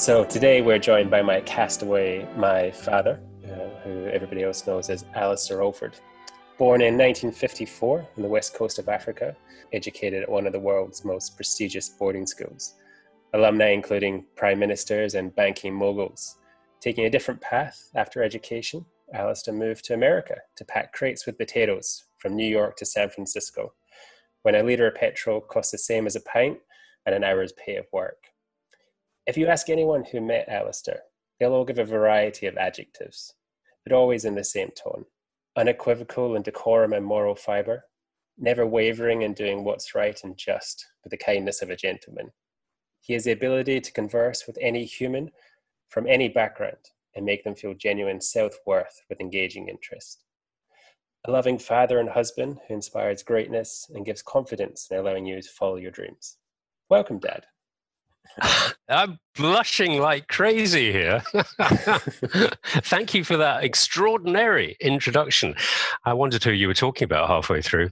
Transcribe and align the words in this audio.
So 0.00 0.24
today 0.24 0.62
we're 0.62 0.78
joined 0.78 1.10
by 1.10 1.20
my 1.20 1.42
castaway, 1.42 2.26
my 2.34 2.70
father, 2.70 3.20
uh, 3.44 3.68
who 3.84 4.06
everybody 4.06 4.42
else 4.42 4.66
knows 4.66 4.88
as 4.88 5.04
Alistair 5.14 5.60
Alford. 5.60 5.94
Born 6.56 6.80
in 6.80 6.94
1954 6.94 8.08
on 8.16 8.22
the 8.22 8.26
west 8.26 8.54
coast 8.54 8.78
of 8.78 8.88
Africa, 8.88 9.36
educated 9.74 10.22
at 10.22 10.30
one 10.30 10.46
of 10.46 10.54
the 10.54 10.58
world's 10.58 11.04
most 11.04 11.36
prestigious 11.36 11.90
boarding 11.90 12.24
schools. 12.26 12.76
Alumni 13.34 13.72
including 13.72 14.24
prime 14.36 14.58
ministers 14.58 15.16
and 15.16 15.36
banking 15.36 15.74
moguls. 15.74 16.38
Taking 16.80 17.04
a 17.04 17.10
different 17.10 17.42
path 17.42 17.90
after 17.94 18.22
education, 18.22 18.86
Alistair 19.12 19.52
moved 19.52 19.84
to 19.84 19.92
America 19.92 20.36
to 20.56 20.64
pack 20.64 20.94
crates 20.94 21.26
with 21.26 21.36
potatoes 21.36 22.04
from 22.16 22.34
New 22.34 22.48
York 22.48 22.76
to 22.76 22.86
San 22.86 23.10
Francisco, 23.10 23.74
when 24.44 24.54
a 24.54 24.62
litre 24.62 24.86
of 24.86 24.94
petrol 24.94 25.42
cost 25.42 25.72
the 25.72 25.76
same 25.76 26.06
as 26.06 26.16
a 26.16 26.22
pint 26.22 26.56
and 27.04 27.14
an 27.14 27.22
hour's 27.22 27.52
pay 27.52 27.76
of 27.76 27.84
work. 27.92 28.29
If 29.26 29.36
you 29.36 29.46
ask 29.46 29.68
anyone 29.68 30.04
who 30.04 30.20
met 30.20 30.48
Alistair, 30.48 31.02
they'll 31.38 31.52
all 31.52 31.64
give 31.64 31.78
a 31.78 31.84
variety 31.84 32.46
of 32.46 32.56
adjectives, 32.56 33.34
but 33.84 33.92
always 33.92 34.24
in 34.24 34.34
the 34.34 34.44
same 34.44 34.70
tone 34.70 35.04
unequivocal 35.56 36.36
in 36.36 36.42
decorum 36.42 36.92
and 36.92 37.04
moral 37.04 37.34
fibre, 37.34 37.84
never 38.38 38.64
wavering 38.64 39.22
in 39.22 39.34
doing 39.34 39.64
what's 39.64 39.94
right 39.94 40.18
and 40.22 40.38
just 40.38 40.86
with 41.02 41.10
the 41.10 41.16
kindness 41.16 41.60
of 41.60 41.70
a 41.70 41.76
gentleman. 41.76 42.30
He 43.00 43.14
has 43.14 43.24
the 43.24 43.32
ability 43.32 43.80
to 43.80 43.92
converse 43.92 44.46
with 44.46 44.56
any 44.60 44.84
human 44.84 45.30
from 45.88 46.06
any 46.06 46.28
background 46.28 46.90
and 47.14 47.26
make 47.26 47.42
them 47.42 47.56
feel 47.56 47.74
genuine 47.74 48.20
self 48.20 48.54
worth 48.64 49.02
with 49.08 49.20
engaging 49.20 49.68
interest. 49.68 50.24
A 51.26 51.30
loving 51.30 51.58
father 51.58 51.98
and 51.98 52.08
husband 52.08 52.58
who 52.66 52.74
inspires 52.74 53.22
greatness 53.22 53.90
and 53.94 54.06
gives 54.06 54.22
confidence 54.22 54.88
in 54.90 54.98
allowing 54.98 55.26
you 55.26 55.42
to 55.42 55.48
follow 55.48 55.76
your 55.76 55.90
dreams. 55.90 56.38
Welcome, 56.88 57.18
Dad. 57.18 57.44
I'm 58.88 59.18
blushing 59.36 60.00
like 60.00 60.28
crazy 60.28 60.92
here. 60.92 61.22
Thank 62.82 63.14
you 63.14 63.24
for 63.24 63.36
that 63.36 63.64
extraordinary 63.64 64.76
introduction. 64.80 65.54
I 66.04 66.14
wondered 66.14 66.44
who 66.44 66.52
you 66.52 66.68
were 66.68 66.74
talking 66.74 67.04
about 67.04 67.28
halfway 67.28 67.62
through. 67.62 67.90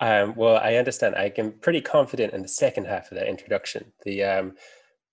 Um, 0.00 0.34
well, 0.36 0.56
I 0.56 0.76
understand. 0.76 1.14
I 1.16 1.32
am 1.38 1.52
pretty 1.52 1.80
confident 1.80 2.32
in 2.32 2.42
the 2.42 2.48
second 2.48 2.86
half 2.86 3.10
of 3.10 3.18
that 3.18 3.28
introduction. 3.28 3.92
The, 4.04 4.24
um, 4.24 4.54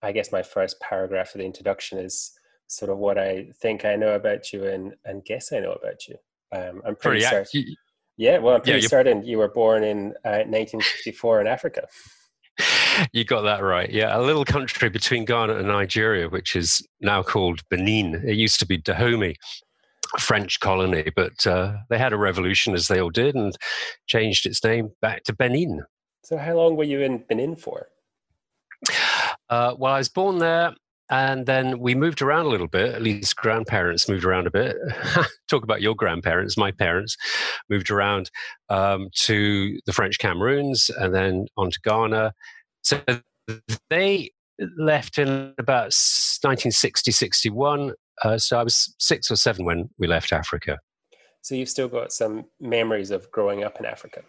I 0.01 0.11
guess, 0.11 0.31
my 0.31 0.43
first 0.43 0.79
paragraph 0.79 1.33
of 1.33 1.39
the 1.39 1.45
introduction 1.45 1.99
is 1.99 2.31
sort 2.67 2.91
of 2.91 2.97
what 2.97 3.17
I 3.17 3.47
think 3.61 3.85
I 3.85 3.95
know 3.95 4.15
about 4.15 4.51
you 4.51 4.65
and 4.65 4.95
and 5.05 5.23
guess 5.25 5.51
I 5.51 5.59
know 5.59 5.73
about 5.73 6.07
you. 6.07 6.15
Um, 6.51 6.81
I'm 6.85 6.95
pretty, 6.95 7.25
pretty 7.25 7.45
certain. 7.45 7.75
Yeah, 8.15 8.37
well, 8.37 8.55
I'm 8.55 8.61
pretty 8.61 8.81
yeah, 8.81 8.87
certain 8.87 9.23
you 9.23 9.39
were 9.39 9.49
born 9.49 9.83
in 9.83 10.13
uh, 10.23 10.45
1954 10.45 11.41
in 11.41 11.47
Africa 11.47 11.87
you 13.13 13.23
got 13.23 13.41
that 13.41 13.63
right. 13.63 13.89
Yeah, 13.89 14.17
a 14.17 14.21
little 14.21 14.45
country 14.45 14.89
between 14.89 15.25
Ghana 15.25 15.55
and 15.55 15.67
Nigeria, 15.67 16.29
which 16.29 16.55
is 16.55 16.85
now 17.01 17.23
called 17.23 17.61
Benin. 17.69 18.23
It 18.25 18.35
used 18.35 18.59
to 18.59 18.65
be 18.65 18.77
Dahomey, 18.77 19.35
a 20.15 20.19
French 20.19 20.59
colony, 20.59 21.11
but 21.15 21.45
uh, 21.45 21.77
they 21.89 21.97
had 21.97 22.13
a 22.13 22.17
revolution, 22.17 22.73
as 22.73 22.87
they 22.87 22.99
all 22.99 23.09
did, 23.09 23.35
and 23.35 23.55
changed 24.07 24.45
its 24.45 24.63
name 24.63 24.91
back 25.01 25.23
to 25.23 25.33
Benin. 25.33 25.83
So, 26.23 26.37
how 26.37 26.55
long 26.55 26.75
were 26.75 26.83
you 26.83 27.01
in 27.01 27.19
Benin 27.27 27.55
for? 27.55 27.87
Uh, 29.49 29.75
well, 29.77 29.93
I 29.93 29.97
was 29.97 30.09
born 30.09 30.39
there, 30.39 30.73
and 31.09 31.45
then 31.45 31.79
we 31.79 31.95
moved 31.95 32.21
around 32.21 32.45
a 32.45 32.49
little 32.49 32.67
bit. 32.67 32.95
At 32.95 33.01
least 33.01 33.35
grandparents 33.35 34.07
moved 34.07 34.23
around 34.23 34.47
a 34.47 34.51
bit. 34.51 34.75
Talk 35.49 35.63
about 35.63 35.81
your 35.81 35.95
grandparents. 35.95 36.57
My 36.57 36.71
parents 36.71 37.17
moved 37.69 37.91
around 37.91 38.31
um, 38.69 39.09
to 39.17 39.79
the 39.85 39.93
French 39.93 40.17
Cameroons 40.17 40.89
and 40.97 41.13
then 41.13 41.45
on 41.57 41.71
to 41.71 41.79
Ghana. 41.83 42.33
So 42.83 43.01
they 43.89 44.31
left 44.77 45.17
in 45.17 45.53
about 45.57 45.91
1960, 45.91 47.11
61. 47.11 47.93
Uh, 48.23 48.37
so 48.37 48.59
I 48.59 48.63
was 48.63 48.95
six 48.99 49.31
or 49.31 49.35
seven 49.35 49.65
when 49.65 49.89
we 49.97 50.07
left 50.07 50.31
Africa. 50.31 50.79
So 51.41 51.55
you've 51.55 51.69
still 51.69 51.89
got 51.89 52.13
some 52.13 52.45
memories 52.61 53.11
of 53.11 53.29
growing 53.31 53.63
up 53.63 53.79
in 53.79 53.85
Africa? 53.85 54.21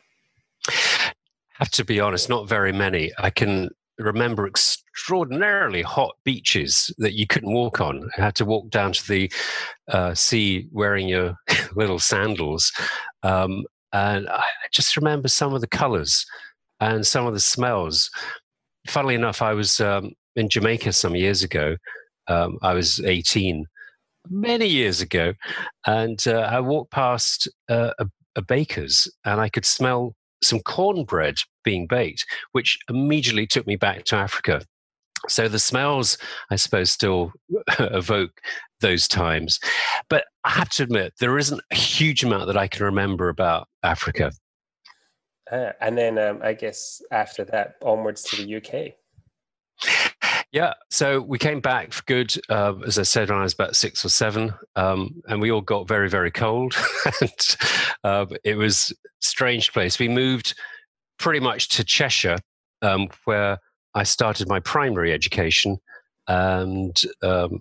have 1.59 1.71
to 1.71 1.85
be 1.85 2.01
honest, 2.01 2.29
not 2.29 2.49
very 2.49 2.73
many. 2.73 3.13
I 3.19 3.31
can 3.31 3.71
remember 3.99 4.47
extraordinarily 4.47 5.83
hot 5.83 6.17
beaches 6.25 6.93
that 6.99 7.15
you 7.15 7.27
couldn't 7.27 7.53
walk 7.53 7.81
on. 7.81 8.03
You 8.17 8.23
had 8.23 8.35
to 8.37 8.45
walk 8.45 8.71
down 8.71 8.93
to 8.93 9.09
the 9.09 9.33
uh, 9.89 10.15
sea 10.15 10.69
wearing 10.73 11.09
your 11.09 11.37
little 11.77 11.99
sandals. 11.99 12.73
Um, 13.23 13.65
and 13.93 14.29
I 14.29 14.43
just 14.73 14.97
remember 14.97 15.29
some 15.29 15.55
of 15.55 15.61
the 15.61 15.69
colors 15.69 16.27
and 16.81 17.07
some 17.07 17.27
of 17.27 17.35
the 17.35 17.41
smells. 17.41 18.11
Funnily 18.87 19.15
enough, 19.15 19.43
I 19.43 19.55
was 19.55 19.81
um, 19.81 20.13
in 20.37 20.49
Jamaica 20.49 20.93
some 20.93 21.15
years 21.15 21.43
ago. 21.43 21.77
Um, 22.29 22.59
I 22.63 22.75
was 22.75 23.01
18, 23.01 23.67
many 24.31 24.67
years 24.67 25.01
ago, 25.01 25.35
and 25.87 26.23
uh, 26.27 26.49
I 26.51 26.61
walked 26.61 26.91
past 26.91 27.49
uh, 27.69 27.93
a, 27.99 28.07
a 28.37 28.43
baker's 28.43 29.09
and 29.25 29.41
I 29.41 29.49
could 29.49 29.65
smell 29.65 30.15
some 30.43 30.61
cornbread 30.61 31.37
being 31.65 31.87
baked, 31.87 32.27
which 32.53 32.79
immediately 32.89 33.47
took 33.47 33.67
me 33.67 33.77
back 33.77 34.05
to 34.05 34.17
Africa. 34.17 34.63
So 35.29 35.49
the 35.49 35.59
smells, 35.59 36.19
I 36.51 36.57
suppose, 36.57 36.91
still 36.91 37.33
evoke 37.79 38.41
those 38.81 39.09
times. 39.09 39.59
But 40.11 40.27
I 40.45 40.51
have 40.51 40.69
to 40.71 40.83
admit, 40.83 41.15
there 41.19 41.39
isn't 41.39 41.63
a 41.71 41.75
huge 41.75 42.23
amount 42.23 42.47
that 42.49 42.59
I 42.59 42.69
can 42.69 42.85
remember 42.85 43.31
about 43.31 43.69
Africa. 43.83 44.33
Uh, 45.51 45.73
and 45.81 45.97
then 45.97 46.19
um, 46.19 46.41
I 46.43 46.55
guess 46.55 47.03
after 47.11 47.45
that, 47.45 47.75
onwards 47.83 48.23
to 48.25 48.43
the 48.43 48.57
UK. 48.57 48.95
Yeah, 50.53 50.75
so 50.89 51.21
we 51.21 51.37
came 51.39 51.61
back 51.61 51.93
for 51.93 52.05
good, 52.05 52.33
uh, 52.49 52.75
as 52.87 52.97
I 52.97 53.03
said, 53.03 53.29
when 53.29 53.41
I 53.41 53.43
was 53.43 53.55
about 53.55 53.75
six 53.75 54.05
or 54.05 54.09
seven, 54.09 54.55
um, 54.77 55.21
and 55.27 55.41
we 55.41 55.51
all 55.51 55.61
got 55.61 55.89
very, 55.89 56.09
very 56.09 56.31
cold. 56.31 56.77
and 57.21 57.57
uh, 58.05 58.27
it 58.45 58.55
was 58.55 58.93
a 58.93 59.09
strange 59.19 59.73
place. 59.73 59.99
We 59.99 60.07
moved 60.07 60.55
pretty 61.19 61.41
much 61.41 61.71
to 61.71 61.83
Cheshire, 61.83 62.39
um, 62.83 63.09
where 63.25 63.59
I 63.95 64.05
started 64.05 64.49
my 64.49 64.61
primary 64.61 65.13
education. 65.13 65.79
And 66.29 67.03
um, 67.21 67.61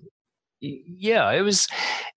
yeah, 0.63 1.31
it 1.31 1.41
was 1.41 1.67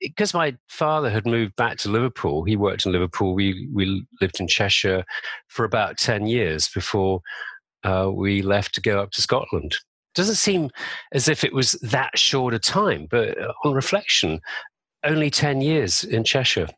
because 0.01 0.33
my 0.35 0.57
father 0.69 1.11
had 1.11 1.27
moved 1.27 1.57
back 1.57 1.79
to 1.79 1.91
Liverpool. 1.91 2.45
He 2.45 2.57
worked 2.57 2.87
in 2.87 2.93
Liverpool. 2.93 3.35
We 3.35 3.69
we 3.73 4.07
lived 4.21 4.41
in 4.41 4.49
Cheshire 4.49 5.05
for 5.49 5.65
about 5.65 5.99
ten 5.99 6.27
years 6.27 6.69
before 6.69 7.21
uh, 7.85 8.11
we 8.13 8.43
left 8.43 8.75
to 8.75 8.81
go 8.81 9.01
up 9.01 9.11
to 9.13 9.23
Scotland 9.23 9.77
doesn't 10.17 10.37
seem 10.37 10.71
as 11.13 11.29
if 11.29 11.45
it 11.45 11.53
was 11.53 11.73
that 11.83 12.19
short 12.19 12.55
a 12.55 12.59
time, 12.59 13.07
but 13.09 13.39
uh, 13.41 13.53
on 13.65 13.75
reflection, 13.75 14.41
only 15.05 15.31
10 15.31 15.61
years 15.61 16.03
in 16.03 16.25
Cheshire. 16.25 16.69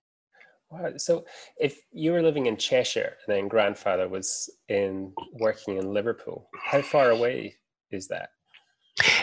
Wow. 0.70 0.90
So 0.98 1.24
if 1.58 1.80
you 1.92 2.12
were 2.12 2.20
living 2.20 2.46
in 2.46 2.58
Cheshire 2.58 3.16
and 3.26 3.34
then 3.34 3.48
grandfather 3.48 4.06
was 4.06 4.50
in 4.68 5.14
working 5.32 5.78
in 5.78 5.94
Liverpool, 5.94 6.50
how 6.62 6.82
far 6.82 7.10
away 7.10 7.54
is 7.90 8.08
that? 8.08 8.30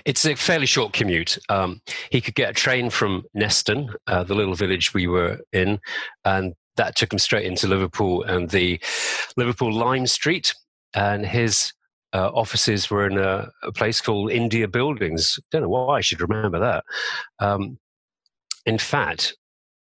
It's 0.05 0.25
a 0.25 0.35
fairly 0.35 0.65
short 0.65 0.93
commute. 0.93 1.37
Um, 1.49 1.81
he 2.09 2.21
could 2.21 2.35
get 2.35 2.49
a 2.49 2.53
train 2.53 2.89
from 2.89 3.23
Neston, 3.35 3.93
uh, 4.07 4.23
the 4.23 4.35
little 4.35 4.55
village 4.55 4.93
we 4.93 5.07
were 5.07 5.39
in, 5.51 5.79
and 6.23 6.53
that 6.77 6.95
took 6.95 7.11
him 7.11 7.19
straight 7.19 7.45
into 7.45 7.67
Liverpool 7.67 8.23
and 8.23 8.49
the 8.49 8.79
Liverpool 9.37 9.73
Lime 9.73 10.07
Street. 10.07 10.53
And 10.93 11.25
his 11.25 11.73
uh, 12.13 12.29
offices 12.33 12.89
were 12.89 13.07
in 13.07 13.17
a, 13.17 13.49
a, 13.63 13.71
place 13.71 13.99
called 13.99 14.31
India 14.31 14.67
Buildings. 14.67 15.37
Don't 15.51 15.63
know 15.63 15.69
why 15.69 15.97
I 15.97 16.01
should 16.01 16.21
remember 16.21 16.59
that. 16.59 16.85
Um, 17.39 17.77
in 18.65 18.77
fact, 18.77 19.35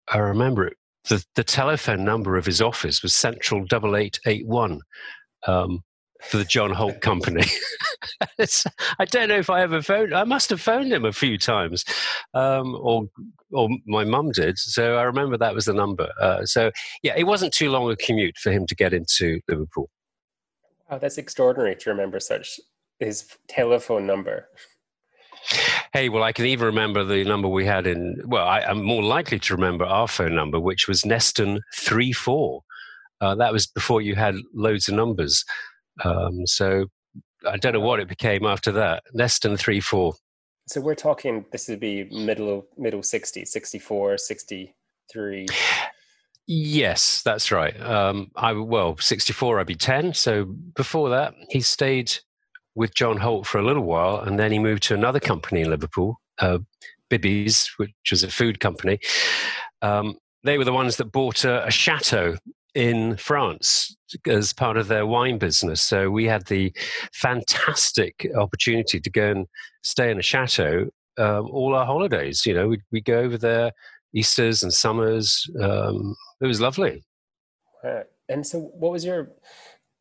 I 0.10 0.18
remember 0.20 0.66
it. 0.68 0.78
The, 1.10 1.24
the 1.36 1.44
telephone 1.44 2.06
number 2.06 2.38
of 2.38 2.46
his 2.46 2.62
office 2.62 3.04
was 3.04 3.14
Central 3.14 3.66
Double 3.66 3.96
Eight 3.96 4.20
Eight 4.26 4.46
One 4.48 4.82
um, 5.48 5.84
for 6.30 6.38
the 6.38 6.46
John 6.46 6.72
Holt 6.72 7.02
Company. 7.02 7.44
I 8.40 9.06
don't 9.06 9.30
know 9.30 9.38
if 9.38 9.50
I 9.50 9.62
ever 9.62 9.82
phoned. 9.82 10.14
I 10.14 10.24
must 10.24 10.50
have 10.50 10.62
phoned 10.62 10.94
him 10.94 11.06
a 11.06 11.12
few 11.12 11.38
times, 11.38 11.84
um, 12.34 12.78
or 12.82 13.04
or 13.52 13.70
my 13.86 14.04
mum 14.04 14.32
did. 14.32 14.58
So 14.58 14.96
I 14.96 15.04
remember 15.04 15.38
that 15.38 15.56
was 15.56 15.66
the 15.66 15.74
number. 15.74 16.10
Uh, 16.20 16.46
so 16.46 16.72
yeah, 17.04 17.14
it 17.18 17.26
wasn't 17.26 17.54
too 17.54 17.70
long 17.70 17.90
a 17.92 17.96
commute 17.96 18.38
for 18.38 18.52
him 18.52 18.66
to 18.68 18.76
get 18.76 18.94
into 18.94 19.40
Liverpool. 19.48 19.90
Oh, 20.90 21.00
that's 21.00 21.18
extraordinary 21.18 21.76
to 21.78 21.90
remember 21.90 22.20
such 22.20 22.60
his 23.00 23.26
telephone 23.48 24.06
number. 24.06 24.48
Hey, 25.94 26.10
well, 26.10 26.24
I 26.24 26.32
can 26.32 26.46
even 26.46 26.68
remember 26.68 27.04
the 27.04 27.24
number 27.24 27.48
we 27.48 27.66
had 27.66 27.88
in. 27.88 28.22
Well, 28.26 28.48
I, 28.48 28.62
am 28.62 28.84
more 28.84 29.04
likely 29.04 29.40
to 29.40 29.56
remember 29.56 29.86
our 29.86 30.08
phone 30.08 30.36
number, 30.36 30.60
which 30.60 30.88
was 30.88 31.04
Neston 31.04 31.62
three 31.76 32.14
four. 32.14 32.62
Uh, 33.20 33.36
that 33.36 33.54
was 33.54 33.68
before 33.68 34.02
you 34.02 34.16
had 34.16 34.36
loads 34.54 34.88
of 34.88 34.96
numbers. 34.96 35.44
Um, 36.04 36.46
so 36.46 36.86
I 37.48 37.58
don't 37.58 37.74
know 37.74 37.80
what 37.80 38.00
it 38.00 38.08
became 38.08 38.46
after 38.46 38.72
that. 38.74 39.04
Less 39.14 39.40
than 39.40 39.58
three 39.58 39.80
four. 39.80 40.14
So 40.68 40.80
we're 40.80 40.96
talking. 40.96 41.46
This 41.52 41.68
would 41.68 41.80
be 41.80 42.06
middle 42.06 42.60
of 42.60 42.66
middle 42.78 43.02
60s, 43.02 43.48
64, 43.48 44.18
63. 44.18 45.48
Yes, 46.48 47.22
that's 47.24 47.52
right. 47.52 47.80
Um, 47.82 48.32
I 48.36 48.54
well, 48.54 48.98
sixty 48.98 49.32
four. 49.32 49.60
I'd 49.60 49.68
be 49.68 49.76
ten. 49.76 50.14
So 50.14 50.46
before 50.46 51.10
that, 51.10 51.34
he 51.50 51.62
stayed 51.62 52.12
with 52.76 52.96
John 52.96 53.18
Holt 53.18 53.46
for 53.46 53.60
a 53.60 53.64
little 53.64 53.84
while, 53.84 54.20
and 54.20 54.40
then 54.40 54.52
he 54.52 54.60
moved 54.60 54.84
to 54.84 54.94
another 54.94 55.20
company 55.20 55.62
in 55.62 55.70
Liverpool, 55.70 56.20
uh, 56.40 56.60
Bibby's, 57.10 57.70
which 57.78 57.92
was 58.10 58.24
a 58.24 58.32
food 58.32 58.60
company. 58.60 59.00
Um, 59.82 60.18
they 60.44 60.58
were 60.58 60.66
the 60.66 60.74
ones 60.74 60.98
that 60.98 61.12
bought 61.12 61.46
a, 61.46 61.66
a 61.68 61.72
chateau 61.72 62.38
in 62.74 63.18
France 63.18 63.96
as 64.28 64.54
part 64.54 64.78
of 64.78 64.88
their 64.88 65.06
wine 65.06 65.38
business. 65.38 65.82
So 65.82 66.10
we 66.10 66.26
had 66.26 66.46
the 66.48 66.74
fantastic 67.14 68.28
opportunity 68.38 69.00
to 69.00 69.10
go 69.10 69.32
and 69.32 69.48
stay 69.84 70.12
in 70.12 70.20
a 70.20 70.24
chateau 70.24 70.90
um, 71.18 71.50
all 71.52 71.76
our 71.76 71.86
holidays. 71.86 72.46
You 72.46 72.54
know, 72.54 72.68
we 72.68 72.82
we 72.92 73.02
go 73.02 73.20
over 73.20 73.38
there 73.38 73.72
Easter's 74.14 74.64
and 74.64 74.74
summers. 74.74 75.50
Um, 75.62 76.16
it 76.42 76.48
was 76.48 76.62
lovely. 76.62 77.04
Uh, 77.84 78.04
and 78.30 78.46
so, 78.46 78.60
what 78.60 78.92
was 78.92 79.06
your 79.06 79.32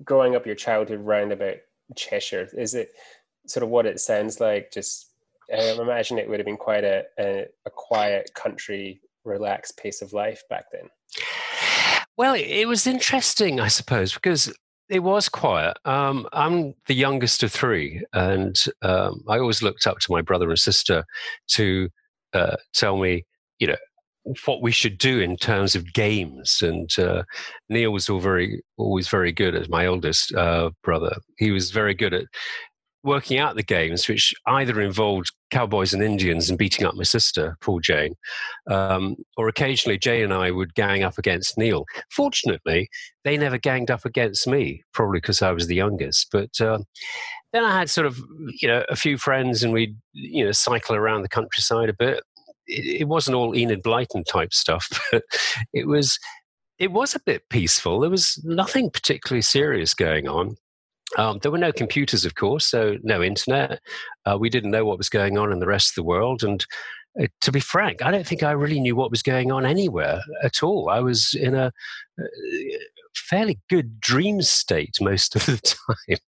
growing 0.04 0.34
up, 0.34 0.46
your 0.46 0.54
childhood 0.54 1.00
round 1.00 1.32
about 1.32 1.56
Cheshire? 1.96 2.48
Is 2.56 2.74
it 2.74 2.90
sort 3.46 3.64
of 3.64 3.70
what 3.70 3.86
it 3.86 4.00
sounds 4.00 4.40
like? 4.40 4.70
Just 4.72 5.10
I 5.52 5.72
imagine 5.72 6.18
it 6.18 6.28
would 6.28 6.38
have 6.38 6.46
been 6.46 6.56
quite 6.56 6.84
a, 6.84 7.04
a, 7.18 7.46
a 7.66 7.70
quiet 7.70 8.30
country, 8.34 9.00
relaxed 9.24 9.76
pace 9.76 10.02
of 10.02 10.12
life 10.12 10.42
back 10.48 10.66
then. 10.72 10.88
Well, 12.16 12.34
it 12.34 12.66
was 12.66 12.86
interesting, 12.86 13.60
I 13.60 13.68
suppose, 13.68 14.12
because 14.12 14.52
it 14.90 15.00
was 15.00 15.28
quiet. 15.28 15.78
Um, 15.84 16.28
I'm 16.32 16.74
the 16.86 16.94
youngest 16.94 17.42
of 17.42 17.52
three, 17.52 18.04
and 18.12 18.56
um, 18.82 19.22
I 19.28 19.38
always 19.38 19.62
looked 19.62 19.86
up 19.86 20.00
to 20.00 20.12
my 20.12 20.20
brother 20.20 20.50
and 20.50 20.58
sister 20.58 21.04
to 21.52 21.88
uh, 22.34 22.56
tell 22.74 22.98
me, 22.98 23.24
you 23.58 23.68
know, 23.68 23.76
what 24.44 24.62
we 24.62 24.70
should 24.70 24.98
do 24.98 25.20
in 25.20 25.36
terms 25.36 25.74
of 25.74 25.92
games. 25.92 26.58
And 26.60 26.90
uh, 26.98 27.22
Neil 27.68 27.90
was 27.90 28.10
all 28.10 28.20
very, 28.20 28.62
always 28.76 29.08
very 29.08 29.32
good 29.32 29.54
as 29.54 29.68
my 29.68 29.86
oldest 29.86 30.34
uh, 30.34 30.70
brother. 30.82 31.16
He 31.38 31.50
was 31.50 31.70
very 31.70 31.94
good 31.94 32.12
at 32.12 32.26
working 33.02 33.38
out 33.38 33.56
the 33.56 33.62
games, 33.62 34.08
which 34.08 34.34
either 34.46 34.80
involved 34.80 35.32
cowboys 35.50 35.94
and 35.94 36.02
Indians 36.02 36.48
and 36.48 36.58
beating 36.58 36.86
up 36.86 36.94
my 36.94 37.02
sister, 37.02 37.56
poor 37.60 37.80
Jane, 37.80 38.14
um, 38.70 39.16
or 39.36 39.48
occasionally 39.48 39.98
Jane 39.98 40.24
and 40.24 40.34
I 40.34 40.50
would 40.50 40.74
gang 40.74 41.02
up 41.02 41.18
against 41.18 41.56
Neil. 41.56 41.84
Fortunately, 42.10 42.88
they 43.24 43.36
never 43.36 43.58
ganged 43.58 43.90
up 43.90 44.04
against 44.04 44.46
me, 44.46 44.84
probably 44.92 45.18
because 45.18 45.42
I 45.42 45.52
was 45.52 45.66
the 45.66 45.74
youngest. 45.74 46.28
But 46.30 46.60
uh, 46.60 46.78
then 47.52 47.64
I 47.64 47.78
had 47.78 47.90
sort 47.90 48.06
of, 48.06 48.18
you 48.60 48.68
know, 48.68 48.84
a 48.88 48.96
few 48.96 49.16
friends, 49.16 49.62
and 49.62 49.72
we'd, 49.72 49.96
you 50.12 50.44
know, 50.44 50.52
cycle 50.52 50.94
around 50.94 51.22
the 51.22 51.28
countryside 51.28 51.88
a 51.88 51.94
bit. 51.94 52.22
It, 52.66 53.02
it 53.02 53.08
wasn't 53.08 53.36
all 53.36 53.56
Enid 53.56 53.82
Blyton 53.82 54.24
type 54.26 54.52
stuff, 54.52 54.88
but 55.12 55.24
it 55.72 55.86
was. 55.86 56.18
It 56.78 56.92
was 56.92 57.14
a 57.14 57.20
bit 57.20 57.46
peaceful. 57.50 58.00
There 58.00 58.08
was 58.08 58.40
nothing 58.42 58.88
particularly 58.88 59.42
serious 59.42 59.92
going 59.92 60.26
on. 60.26 60.56
Um, 61.16 61.38
there 61.38 61.50
were 61.50 61.58
no 61.58 61.72
computers, 61.72 62.24
of 62.24 62.34
course, 62.34 62.66
so 62.66 62.96
no 63.02 63.22
internet. 63.22 63.80
Uh, 64.24 64.38
we 64.38 64.48
didn't 64.48 64.70
know 64.70 64.84
what 64.84 64.98
was 64.98 65.08
going 65.08 65.38
on 65.38 65.52
in 65.52 65.58
the 65.58 65.66
rest 65.66 65.90
of 65.90 65.94
the 65.96 66.04
world. 66.04 66.42
And 66.44 66.64
uh, 67.20 67.26
to 67.40 67.52
be 67.52 67.60
frank, 67.60 68.02
I 68.02 68.10
don't 68.10 68.26
think 68.26 68.42
I 68.42 68.52
really 68.52 68.80
knew 68.80 68.96
what 68.96 69.10
was 69.10 69.22
going 69.22 69.50
on 69.50 69.66
anywhere 69.66 70.20
at 70.42 70.62
all. 70.62 70.88
I 70.88 71.00
was 71.00 71.34
in 71.34 71.54
a 71.54 71.72
uh, 72.20 72.24
fairly 73.14 73.58
good 73.68 74.00
dream 74.00 74.42
state 74.42 74.98
most 75.00 75.36
of 75.36 75.46
the 75.46 75.58
time. 75.58 76.18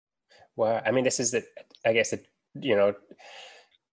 Well, 0.56 0.80
I 0.86 0.92
mean, 0.92 1.02
this 1.02 1.18
is, 1.18 1.32
the, 1.32 1.44
I 1.84 1.92
guess, 1.92 2.12
a, 2.12 2.20
you 2.54 2.76
know, 2.76 2.94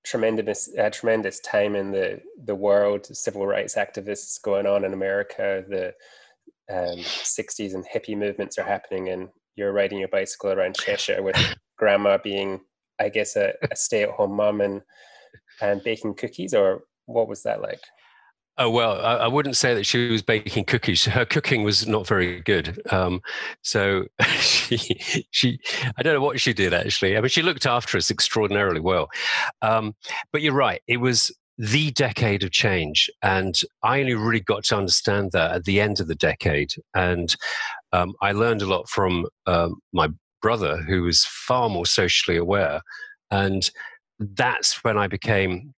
tremendous, 0.03 0.69
uh, 0.77 0.91
tremendous 0.91 1.39
time 1.39 1.75
in 1.75 1.91
the 1.91 2.21
the 2.45 2.53
world. 2.53 3.05
Civil 3.05 3.47
rights 3.47 3.73
activists 3.73 4.39
going 4.39 4.67
on 4.67 4.85
in 4.85 4.93
America. 4.93 5.63
The 5.67 5.87
um, 6.71 6.99
60s 6.99 7.73
and 7.73 7.85
hippie 7.85 8.17
movements 8.17 8.57
are 8.57 8.63
happening 8.63 9.07
in 9.07 9.29
you're 9.55 9.73
riding 9.73 9.99
your 9.99 10.07
bicycle 10.07 10.51
around 10.51 10.75
Cheshire 10.75 11.21
with 11.21 11.35
grandma 11.77 12.17
being, 12.17 12.61
I 12.99 13.09
guess, 13.09 13.35
a, 13.35 13.53
a 13.69 13.75
stay 13.75 14.03
at 14.03 14.09
home 14.09 14.35
mum 14.35 14.61
and, 14.61 14.81
and 15.61 15.83
baking 15.83 16.15
cookies, 16.15 16.53
or 16.53 16.83
what 17.05 17.27
was 17.27 17.43
that 17.43 17.61
like? 17.61 17.81
Oh 18.57 18.69
well, 18.69 18.99
I, 19.01 19.15
I, 19.15 19.27
wouldn't 19.27 19.55
say 19.55 19.73
that 19.73 19.85
she 19.85 20.09
was 20.11 20.21
baking 20.21 20.65
cookies. 20.65 21.05
Her 21.05 21.25
cooking 21.25 21.63
was 21.63 21.87
not 21.87 22.05
very 22.05 22.41
good. 22.41 22.81
Um, 22.91 23.21
so 23.63 24.05
she, 24.39 24.77
she, 25.31 25.59
I 25.97 26.03
don't 26.03 26.13
know 26.13 26.21
what 26.21 26.39
she 26.39 26.53
did 26.53 26.73
actually. 26.73 27.17
I 27.17 27.21
mean, 27.21 27.29
she 27.29 27.41
looked 27.41 27.65
after 27.65 27.97
us 27.97 28.11
extraordinarily 28.11 28.81
well. 28.81 29.09
Um, 29.61 29.95
but 30.33 30.41
you're 30.41 30.53
right; 30.53 30.81
it 30.85 30.97
was 30.97 31.31
the 31.61 31.91
decade 31.91 32.41
of 32.43 32.49
change, 32.49 33.07
and 33.21 33.55
I 33.83 33.99
only 33.99 34.15
really 34.15 34.39
got 34.39 34.63
to 34.65 34.77
understand 34.77 35.31
that 35.33 35.51
at 35.51 35.65
the 35.65 35.79
end 35.79 35.99
of 35.99 36.07
the 36.07 36.15
decade. 36.15 36.71
And 36.95 37.35
um, 37.93 38.15
I 38.19 38.31
learned 38.31 38.63
a 38.63 38.65
lot 38.65 38.89
from 38.89 39.27
um, 39.45 39.75
my 39.93 40.09
brother, 40.41 40.77
who 40.77 41.03
was 41.03 41.23
far 41.23 41.69
more 41.69 41.85
socially 41.85 42.35
aware. 42.35 42.81
And 43.29 43.69
that's 44.17 44.83
when 44.83 44.97
I 44.97 45.05
became 45.05 45.75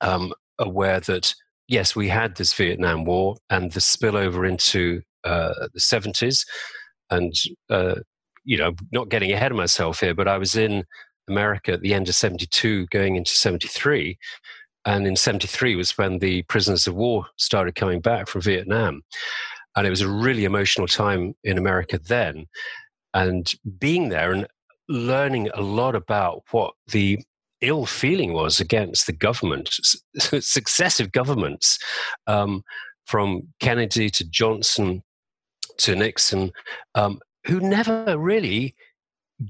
um, 0.00 0.32
aware 0.58 1.00
that, 1.00 1.34
yes, 1.68 1.94
we 1.94 2.08
had 2.08 2.36
this 2.36 2.54
Vietnam 2.54 3.04
War 3.04 3.36
and 3.50 3.72
the 3.72 3.80
spillover 3.80 4.48
into 4.48 5.02
uh, 5.24 5.52
the 5.74 5.80
70s. 5.80 6.46
And, 7.10 7.34
uh, 7.68 7.96
you 8.44 8.56
know, 8.56 8.72
not 8.90 9.10
getting 9.10 9.32
ahead 9.32 9.50
of 9.50 9.58
myself 9.58 10.00
here, 10.00 10.14
but 10.14 10.28
I 10.28 10.38
was 10.38 10.56
in 10.56 10.84
America 11.28 11.72
at 11.72 11.82
the 11.82 11.92
end 11.92 12.08
of 12.08 12.14
72, 12.14 12.86
going 12.86 13.16
into 13.16 13.32
73. 13.32 14.16
And 14.90 15.06
in 15.06 15.14
73 15.14 15.76
was 15.76 15.96
when 15.96 16.18
the 16.18 16.42
prisoners 16.42 16.88
of 16.88 16.96
war 16.96 17.26
started 17.36 17.76
coming 17.76 18.00
back 18.00 18.26
from 18.26 18.40
Vietnam. 18.40 19.02
And 19.76 19.86
it 19.86 19.90
was 19.90 20.00
a 20.00 20.08
really 20.08 20.44
emotional 20.44 20.88
time 20.88 21.36
in 21.44 21.56
America 21.56 21.96
then. 21.96 22.46
And 23.14 23.52
being 23.78 24.08
there 24.08 24.32
and 24.32 24.48
learning 24.88 25.48
a 25.54 25.60
lot 25.60 25.94
about 25.94 26.42
what 26.50 26.74
the 26.88 27.20
ill 27.60 27.86
feeling 27.86 28.32
was 28.32 28.58
against 28.58 29.06
the 29.06 29.12
government, 29.12 29.70
successive 30.18 31.12
governments, 31.12 31.78
um, 32.26 32.64
from 33.06 33.42
Kennedy 33.60 34.10
to 34.10 34.24
Johnson 34.24 35.04
to 35.78 35.94
Nixon, 35.94 36.50
um, 36.96 37.20
who 37.46 37.60
never 37.60 38.18
really 38.18 38.74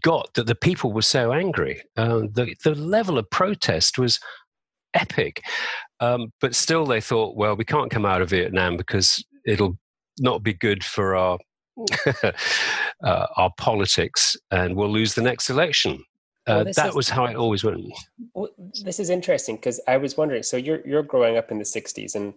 got 0.03 0.35
that 0.35 0.47
the 0.47 0.55
people 0.55 0.93
were 0.93 1.01
so 1.01 1.33
angry. 1.33 1.83
Uh, 1.97 2.21
the, 2.21 2.55
the 2.63 2.75
level 2.75 3.17
of 3.17 3.31
protest 3.31 3.99
was 3.99 4.21
epic. 4.95 5.43
Um, 6.01 6.33
but 6.41 6.55
still, 6.55 6.87
they 6.87 7.01
thought, 7.01 7.37
well, 7.37 7.57
we 7.57 7.65
can't 7.65 7.91
come 7.91 8.07
out 8.07 8.23
of 8.23 8.31
Vietnam 8.31 8.77
because 8.77 9.25
it'll 9.47 9.79
not 10.19 10.43
be 10.43 10.55
good 10.55 10.85
for 10.85 11.17
our 11.17 11.39
uh, 13.05 13.27
our 13.37 13.51
politics, 13.59 14.37
and 14.51 14.77
we'll 14.77 14.91
lose 14.91 15.15
the 15.15 15.23
next 15.23 15.51
election. 15.51 16.03
Uh, 16.47 16.63
well, 16.65 16.73
that 16.75 16.89
is, 16.89 16.95
was 16.95 17.09
how 17.09 17.27
it 17.27 17.37
always 17.37 17.65
went. 17.65 17.81
Well, 18.35 18.49
this 18.83 18.99
is 18.99 19.11
interesting 19.11 19.57
because 19.57 19.81
I 19.87 19.97
was 19.97 20.17
wondering. 20.17 20.43
So 20.43 20.57
you're 20.57 20.87
you're 20.87 21.03
growing 21.03 21.37
up 21.37 21.51
in 21.51 21.59
the 21.59 21.65
'60s, 21.65 22.15
and 22.15 22.35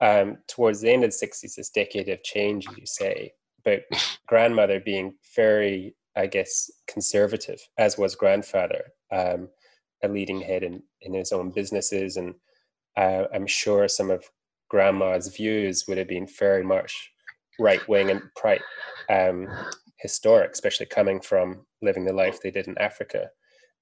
um, 0.00 0.38
towards 0.48 0.80
the 0.80 0.90
end 0.90 1.04
of 1.04 1.10
the 1.10 1.26
'60s, 1.26 1.54
this 1.54 1.70
decade 1.70 2.08
of 2.08 2.22
change, 2.22 2.66
you 2.76 2.86
say, 2.86 3.32
but 3.64 3.82
grandmother 4.26 4.80
being 4.80 5.14
very, 5.34 5.94
I 6.16 6.26
guess, 6.26 6.70
conservative, 6.86 7.60
as 7.78 7.98
was 7.98 8.14
grandfather, 8.14 8.92
um, 9.10 9.48
a 10.02 10.08
leading 10.08 10.40
head 10.40 10.62
in 10.62 10.82
in 11.00 11.14
his 11.14 11.32
own 11.32 11.50
businesses, 11.50 12.16
and 12.16 12.34
uh, 12.96 13.24
I'm 13.34 13.46
sure 13.46 13.88
some 13.88 14.10
of 14.10 14.24
grandma's 14.68 15.28
views 15.28 15.84
would 15.86 15.98
have 15.98 16.08
been 16.08 16.26
very 16.26 16.62
much 16.62 17.10
right 17.58 17.86
wing 17.88 18.10
and 18.10 18.22
pride, 18.36 18.62
um, 19.10 19.48
historic, 19.98 20.52
especially 20.52 20.86
coming 20.86 21.20
from 21.20 21.66
living 21.82 22.04
the 22.04 22.12
life 22.12 22.40
they 22.40 22.50
did 22.50 22.66
in 22.66 22.78
Africa. 22.78 23.30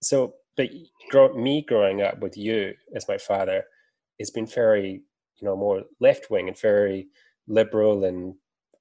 So, 0.03 0.35
but 0.57 0.69
grow, 1.11 1.33
me 1.35 1.63
growing 1.63 2.03
up 2.03 2.21
with 2.21 2.37
you 2.37 2.75
as 2.95 3.09
my 3.09 3.19
father 3.19 3.65
has 4.19 4.31
been 4.31 4.47
very, 4.47 5.03
you 5.41 5.47
know, 5.47 5.57
more 5.57 5.83
left 6.01 6.31
wing 6.31 6.49
and 6.49 6.59
very 6.59 7.09
liberal 7.47 8.05
and 8.05 8.35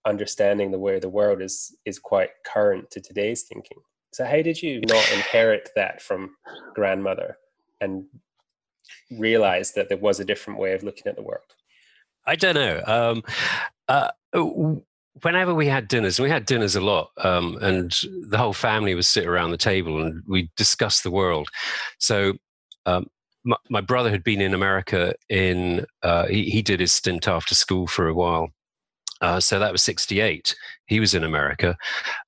understanding 0.05 0.71
the 0.71 0.79
way 0.79 0.99
the 0.99 1.09
world 1.09 1.41
is 1.41 1.75
is 1.85 1.99
quite 1.99 2.29
current 2.45 2.89
to 2.91 3.01
today's 3.01 3.43
thinking. 3.43 3.77
So, 4.11 4.25
how 4.25 4.41
did 4.41 4.61
you 4.61 4.81
not 4.81 5.11
inherit 5.13 5.69
that 5.75 6.01
from 6.01 6.35
grandmother 6.73 7.37
and 7.79 8.05
realize 9.11 9.73
that 9.73 9.89
there 9.89 9.97
was 9.97 10.19
a 10.19 10.25
different 10.25 10.59
way 10.59 10.73
of 10.73 10.83
looking 10.83 11.07
at 11.07 11.15
the 11.15 11.21
world? 11.21 11.43
I 12.25 12.35
don't 12.35 12.55
know. 12.55 12.81
Um, 12.85 13.23
uh, 13.87 14.09
whenever 15.21 15.53
we 15.53 15.67
had 15.67 15.87
dinners, 15.87 16.19
we 16.19 16.29
had 16.29 16.45
dinners 16.45 16.75
a 16.75 16.81
lot, 16.81 17.11
um, 17.17 17.57
and 17.61 17.95
the 18.27 18.37
whole 18.37 18.53
family 18.53 18.95
would 18.95 19.05
sit 19.05 19.27
around 19.27 19.51
the 19.51 19.57
table 19.57 20.01
and 20.01 20.23
we 20.27 20.49
discuss 20.57 21.01
the 21.01 21.11
world. 21.11 21.49
So. 21.99 22.33
Um, 22.85 23.07
my, 23.45 23.55
my, 23.69 23.81
brother 23.81 24.09
had 24.09 24.23
been 24.23 24.41
in 24.41 24.53
America 24.53 25.13
in, 25.29 25.85
uh, 26.03 26.25
he, 26.27 26.49
he, 26.49 26.61
did 26.61 26.81
his 26.81 26.91
stint 26.91 27.27
after 27.27 27.55
school 27.55 27.87
for 27.87 28.07
a 28.07 28.13
while. 28.13 28.49
Uh, 29.21 29.39
so 29.39 29.59
that 29.59 29.71
was 29.71 29.81
68. 29.81 30.55
He 30.87 30.99
was 30.99 31.13
in 31.13 31.23
America. 31.23 31.77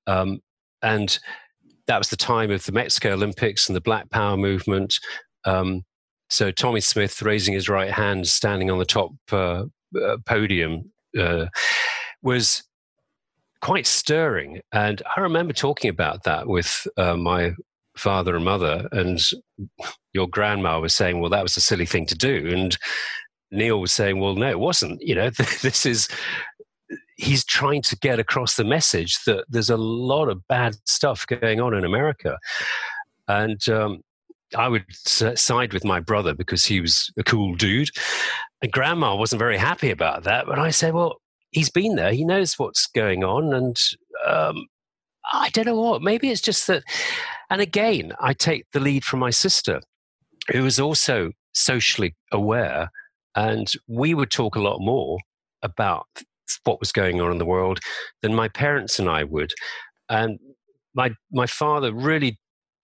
Um, 0.08 0.42
and 0.82 1.20
that 1.88 1.98
was 1.98 2.10
the 2.10 2.18
time 2.18 2.52
of 2.52 2.66
the 2.66 2.72
Mexico 2.72 3.14
Olympics 3.14 3.70
and 3.70 3.76
the 3.76 3.82
Black 3.82 4.10
Power 4.10 4.38
movement. 4.38 5.00
Um, 5.46 5.84
so 6.30 6.52
Tommie 6.52 6.82
Smith 6.82 7.22
raising 7.22 7.54
his 7.54 7.68
right 7.68 7.92
hand, 7.92 8.28
standing 8.28 8.72
on 8.72 8.80
the 8.80 8.86
top 8.86 9.12
uh, 9.32 9.66
uh, 10.02 10.18
podium, 10.26 10.92
uh, 11.20 11.48
was 12.22 12.64
quite 13.62 13.86
stirring. 13.86 14.62
And 14.72 15.02
I 15.16 15.22
remember 15.22 15.54
talking 15.54 15.90
about 15.90 16.24
that 16.24 16.48
with 16.48 16.88
uh, 16.98 17.18
my 17.18 17.52
father 17.98 18.36
and 18.36 18.46
mother, 18.46 18.88
and 18.92 19.20
your 20.14 20.28
grandma 20.28 20.80
was 20.80 20.94
saying, 20.94 21.20
well, 21.20 21.30
that 21.30 21.44
was 21.44 21.58
a 21.58 21.62
silly 21.62 21.86
thing 21.86 22.06
to 22.08 22.16
do. 22.16 22.50
And 22.54 22.78
Neil 23.52 23.82
was 23.82 23.92
saying, 23.92 24.20
well, 24.20 24.36
no, 24.36 24.50
it 24.50 24.60
wasn't. 24.60 25.02
You 25.02 25.16
know, 25.16 25.30
this 25.62 25.86
is, 25.86 26.08
he's 27.22 27.46
trying 27.46 27.84
to 27.84 27.96
get 27.98 28.20
across 28.20 28.56
the 28.56 28.64
message 28.64 29.24
that 29.26 29.46
there's 29.48 29.70
a 29.70 29.78
lot 29.78 30.28
of 30.28 30.48
bad 30.48 30.76
stuff 30.86 31.28
going 31.28 31.62
on 31.62 31.76
in 31.76 31.86
America. 31.86 32.40
And 33.28 33.62
um, 33.70 34.02
I 34.56 34.68
would 34.68 34.86
side 34.92 35.72
with 35.72 35.86
my 35.86 36.00
brother 36.00 36.34
because 36.34 36.66
he 36.66 36.82
was 36.82 37.12
a 37.18 37.24
cool 37.24 37.54
dude. 37.54 37.90
And 38.64 38.72
grandma 38.72 39.16
wasn't 39.16 39.40
very 39.40 39.58
happy 39.58 39.92
about 39.92 40.24
that. 40.24 40.48
But 40.48 40.58
I 40.58 40.72
said, 40.72 40.96
well, 40.96 41.22
he's 41.52 41.70
been 41.70 41.96
there. 41.96 42.12
He 42.12 42.26
knows 42.26 42.58
what's 42.58 42.88
going 42.88 43.24
on. 43.24 43.54
And 43.54 43.78
um, 44.26 44.66
I 45.32 45.50
don't 45.50 45.68
know 45.68 45.80
what. 45.80 46.02
Maybe 46.02 46.32
it's 46.32 46.42
just 46.42 46.66
that. 46.68 46.84
And 47.52 47.62
again, 47.62 48.14
I 48.20 48.34
take 48.34 48.66
the 48.74 48.80
lead 48.80 49.06
from 49.06 49.20
my 49.20 49.30
sister, 49.30 49.82
who 50.52 50.64
was 50.64 50.80
also 50.80 51.34
socially 51.54 52.16
aware. 52.32 52.90
And 53.36 53.72
we 53.88 54.16
would 54.16 54.32
talk 54.32 54.56
a 54.56 54.62
lot 54.62 54.80
more 54.80 55.20
about 55.62 56.08
what 56.64 56.80
was 56.80 56.92
going 56.92 57.22
on 57.22 57.32
in 57.32 57.38
the 57.38 57.46
world 57.46 57.80
than 58.22 58.34
my 58.34 58.48
parents 58.48 59.00
and 59.00 59.10
I 59.10 59.24
would. 59.24 59.52
And 60.10 60.40
my 60.94 61.12
my 61.32 61.46
father 61.46 61.94
really 61.94 62.38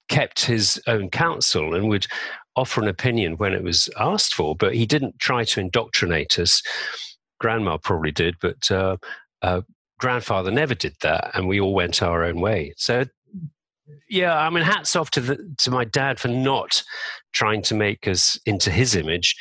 kept 0.09 0.45
his 0.45 0.81
own 0.87 1.09
counsel 1.09 1.73
and 1.73 1.89
would 1.89 2.07
offer 2.55 2.81
an 2.81 2.87
opinion 2.87 3.37
when 3.37 3.53
it 3.53 3.63
was 3.63 3.89
asked 3.99 4.33
for, 4.33 4.55
but 4.55 4.73
he 4.73 4.85
didn't 4.85 5.19
try 5.19 5.43
to 5.43 5.59
indoctrinate 5.59 6.39
us. 6.39 6.61
Grandma 7.39 7.77
probably 7.77 8.11
did, 8.11 8.35
but 8.41 8.71
uh, 8.71 8.97
uh, 9.41 9.61
grandfather 9.99 10.49
never 10.49 10.73
did 10.73 10.95
that, 11.01 11.31
and 11.33 11.47
we 11.47 11.59
all 11.59 11.73
went 11.73 12.01
our 12.01 12.23
own 12.23 12.41
way. 12.41 12.73
So, 12.77 13.05
yeah, 14.09 14.35
I 14.35 14.49
mean, 14.49 14.63
hats 14.63 14.95
off 14.95 15.11
to 15.11 15.21
the, 15.21 15.55
to 15.59 15.71
my 15.71 15.85
dad 15.85 16.19
for 16.19 16.29
not 16.29 16.83
trying 17.37 17.61
to 17.61 17.75
make 17.75 18.07
us 18.07 18.39
into 18.45 18.71
his 18.71 18.95
image, 18.95 19.35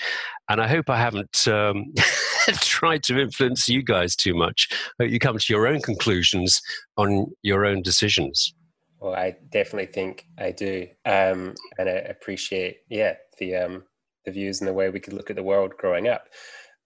and 0.49 0.61
I 0.61 0.69
hope 0.69 0.91
I 0.91 0.99
haven't 0.99 1.49
um, 1.49 1.95
tried 2.61 3.03
to 3.05 3.19
influence 3.19 3.69
you 3.69 3.83
guys 3.83 4.15
too 4.15 4.35
much. 4.35 4.69
You 5.01 5.19
come 5.19 5.39
to 5.39 5.53
your 5.53 5.67
own 5.67 5.81
conclusions 5.81 6.61
on 6.97 7.27
your 7.43 7.65
own 7.65 7.83
decisions. 7.83 8.55
Well, 9.01 9.15
I 9.15 9.37
definitely 9.51 9.93
think 9.93 10.27
I 10.39 10.51
do, 10.53 10.87
um, 11.05 11.55
and 11.79 11.89
I 11.89 11.99
appreciate, 12.15 12.79
yeah, 12.89 13.15
the 13.39 13.57
um, 13.57 13.85
the 14.27 14.33
views 14.33 14.61
and 14.61 14.69
the 14.69 14.75
way 14.75 14.91
we 14.91 15.01
could 15.01 15.15
look 15.15 15.31
at 15.31 15.37
the 15.37 15.43
world 15.43 15.73
growing 15.79 16.09
up. 16.09 16.25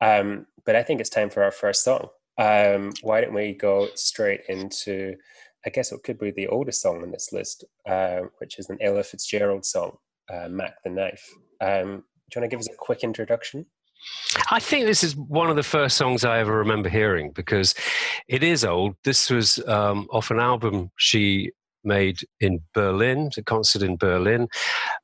Um, 0.00 0.46
but 0.64 0.76
I 0.76 0.82
think 0.82 1.00
it's 1.00 1.10
time 1.10 1.30
for 1.30 1.42
our 1.42 1.50
first 1.50 1.82
song. 1.82 2.08
Um, 2.38 2.92
why 3.02 3.20
don't 3.20 3.34
we 3.34 3.52
go 3.52 3.88
straight 3.94 4.42
into, 4.48 5.16
I 5.66 5.70
guess 5.70 5.92
it 5.92 6.02
could 6.04 6.18
be 6.18 6.30
the 6.30 6.48
oldest 6.48 6.80
song 6.80 7.02
on 7.02 7.10
this 7.10 7.32
list, 7.32 7.64
uh, 7.86 8.20
which 8.38 8.58
is 8.58 8.70
an 8.70 8.78
Ella 8.80 9.02
Fitzgerald 9.02 9.64
song, 9.64 9.96
uh, 10.30 10.48
"Mack 10.48 10.82
the 10.84 10.90
Knife." 10.90 11.28
Um, 11.60 12.04
do 12.30 12.38
you 12.38 12.42
want 12.42 12.50
to 12.50 12.56
give 12.56 12.60
us 12.60 12.68
a 12.68 12.76
quick 12.76 13.02
introduction? 13.02 13.66
I 14.50 14.60
think 14.60 14.86
this 14.86 15.04
is 15.04 15.14
one 15.16 15.50
of 15.50 15.56
the 15.56 15.62
first 15.62 15.96
songs 15.96 16.24
I 16.24 16.38
ever 16.38 16.56
remember 16.56 16.88
hearing 16.88 17.32
because 17.32 17.74
it 18.28 18.42
is 18.42 18.64
old. 18.64 18.96
This 19.04 19.30
was 19.30 19.58
um, 19.66 20.06
off 20.10 20.30
an 20.30 20.38
album 20.38 20.90
she 20.96 21.52
made 21.84 22.20
in 22.40 22.60
Berlin, 22.72 23.30
a 23.36 23.42
concert 23.42 23.82
in 23.82 23.96
Berlin. 23.96 24.48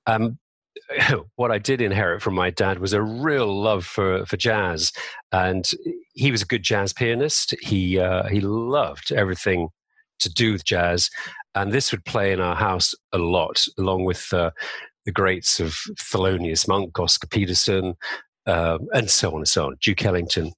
Um, 0.06 0.38
what 1.37 1.50
I 1.50 1.59
did 1.59 1.80
inherit 1.80 2.23
from 2.23 2.35
my 2.35 2.50
dad 2.50 2.78
was 2.78 2.92
a 2.92 3.02
real 3.02 3.52
love 3.52 3.85
for, 3.85 4.25
for 4.26 4.37
jazz, 4.37 4.92
and 5.33 5.68
he 6.14 6.30
was 6.30 6.42
a 6.42 6.47
good 6.47 6.62
jazz 6.62 6.92
pianist. 6.92 7.54
He 7.61 7.99
uh, 7.99 8.28
he 8.28 8.40
loved 8.40 9.12
everything 9.12 9.68
to 10.21 10.30
do 10.30 10.52
with 10.52 10.64
jazz, 10.64 11.11
and 11.54 11.73
this 11.73 11.92
would 11.92 12.04
play 12.04 12.33
in 12.33 12.40
our 12.40 12.56
house 12.56 12.95
a 13.12 13.18
lot, 13.18 13.64
along 13.78 14.04
with 14.04 14.33
uh, 14.33 14.50
the 15.07 15.13
greats 15.13 15.59
of 15.61 15.75
Thelonious 15.99 16.69
Monk, 16.69 16.99
Oscar 16.99 17.29
Peterson, 17.29 17.95
uh, 18.47 18.79
and 18.93 19.09
so 19.09 19.31
on 19.31 19.37
and 19.37 19.49
so 19.49 19.67
on. 19.67 19.77
Duke 19.81 20.05
Ellington, 20.05 20.53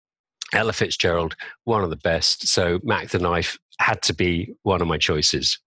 Ella 0.52 0.73
Fitzgerald, 0.73 1.37
one 1.64 1.85
of 1.85 1.90
the 1.90 1.97
best. 1.97 2.49
So 2.49 2.81
Mack 2.83 3.09
the 3.09 3.19
Knife 3.19 3.59
had 3.78 4.02
to 4.02 4.14
be 4.14 4.55
one 4.62 4.83
of 4.83 4.88
my 4.88 4.99
choices. 4.99 5.59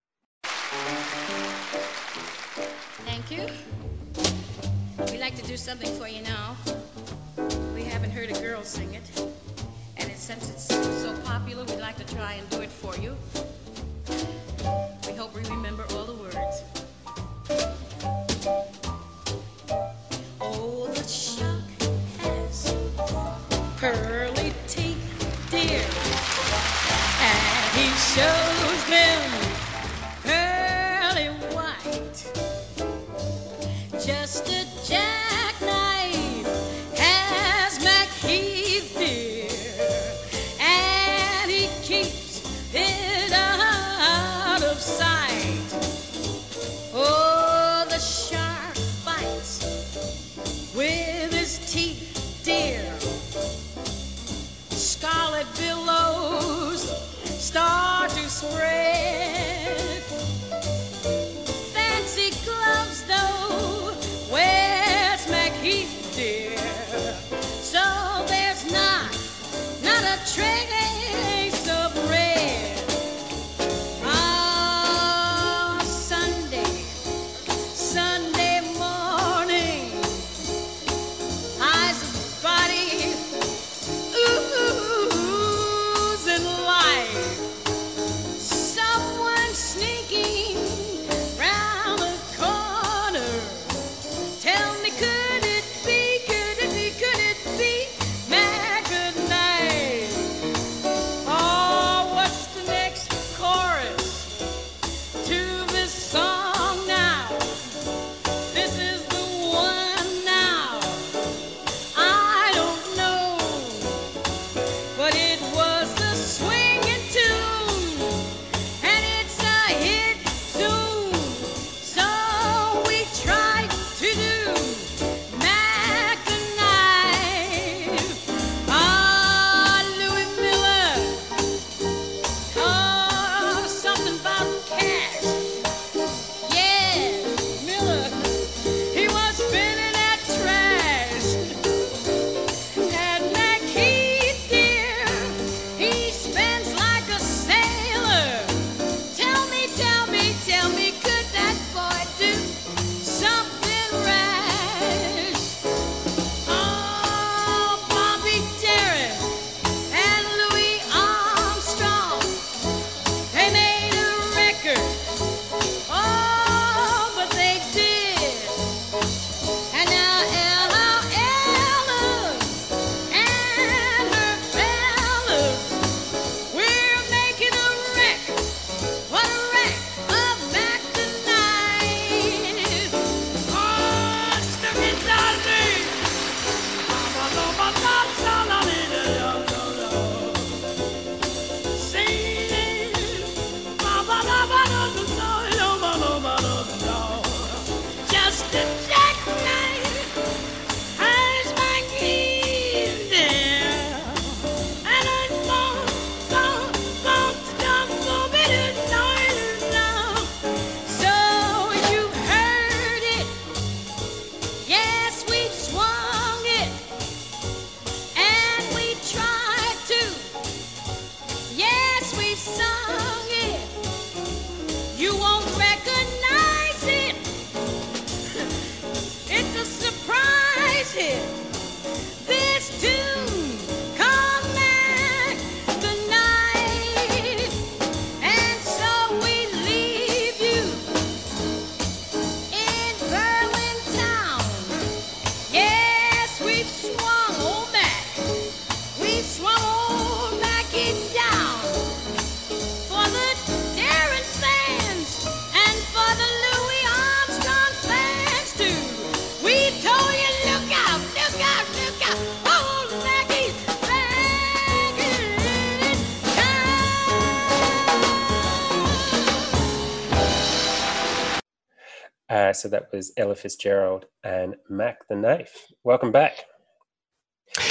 So 272.62 272.68
that 272.68 272.92
was 272.92 273.12
Ella 273.16 273.34
Fitzgerald 273.34 274.06
and 274.22 274.54
Mack 274.68 275.08
the 275.08 275.16
Knife. 275.16 275.66
Welcome 275.82 276.12
back. 276.12 276.44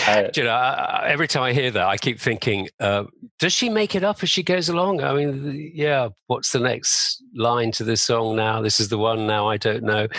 Uh, 0.06 0.28
you 0.36 0.44
know, 0.44 0.50
uh, 0.50 1.06
every 1.06 1.30
time 1.30 1.44
I 1.44 1.54
hear 1.54 1.72
that, 1.72 1.88
I 1.88 1.96
keep 1.96 2.20
thinking, 2.20 2.68
uh, 2.82 3.06
does 3.40 3.54
she 3.54 3.70
make 3.70 3.96
it 3.96 4.04
up 4.04 4.22
as 4.22 4.30
she 4.30 4.44
goes 4.44 4.68
along? 4.68 5.02
I 5.02 5.14
mean, 5.14 5.72
yeah, 5.74 6.10
what's 6.28 6.52
the 6.52 6.60
next 6.60 7.24
line 7.34 7.72
to 7.72 7.86
this 7.86 8.02
song 8.02 8.36
now? 8.36 8.62
This 8.62 8.82
is 8.82 8.90
the 8.90 8.98
one 8.98 9.26
now, 9.26 9.48
I 9.48 9.56
don't 9.56 9.84
know. 9.84 10.10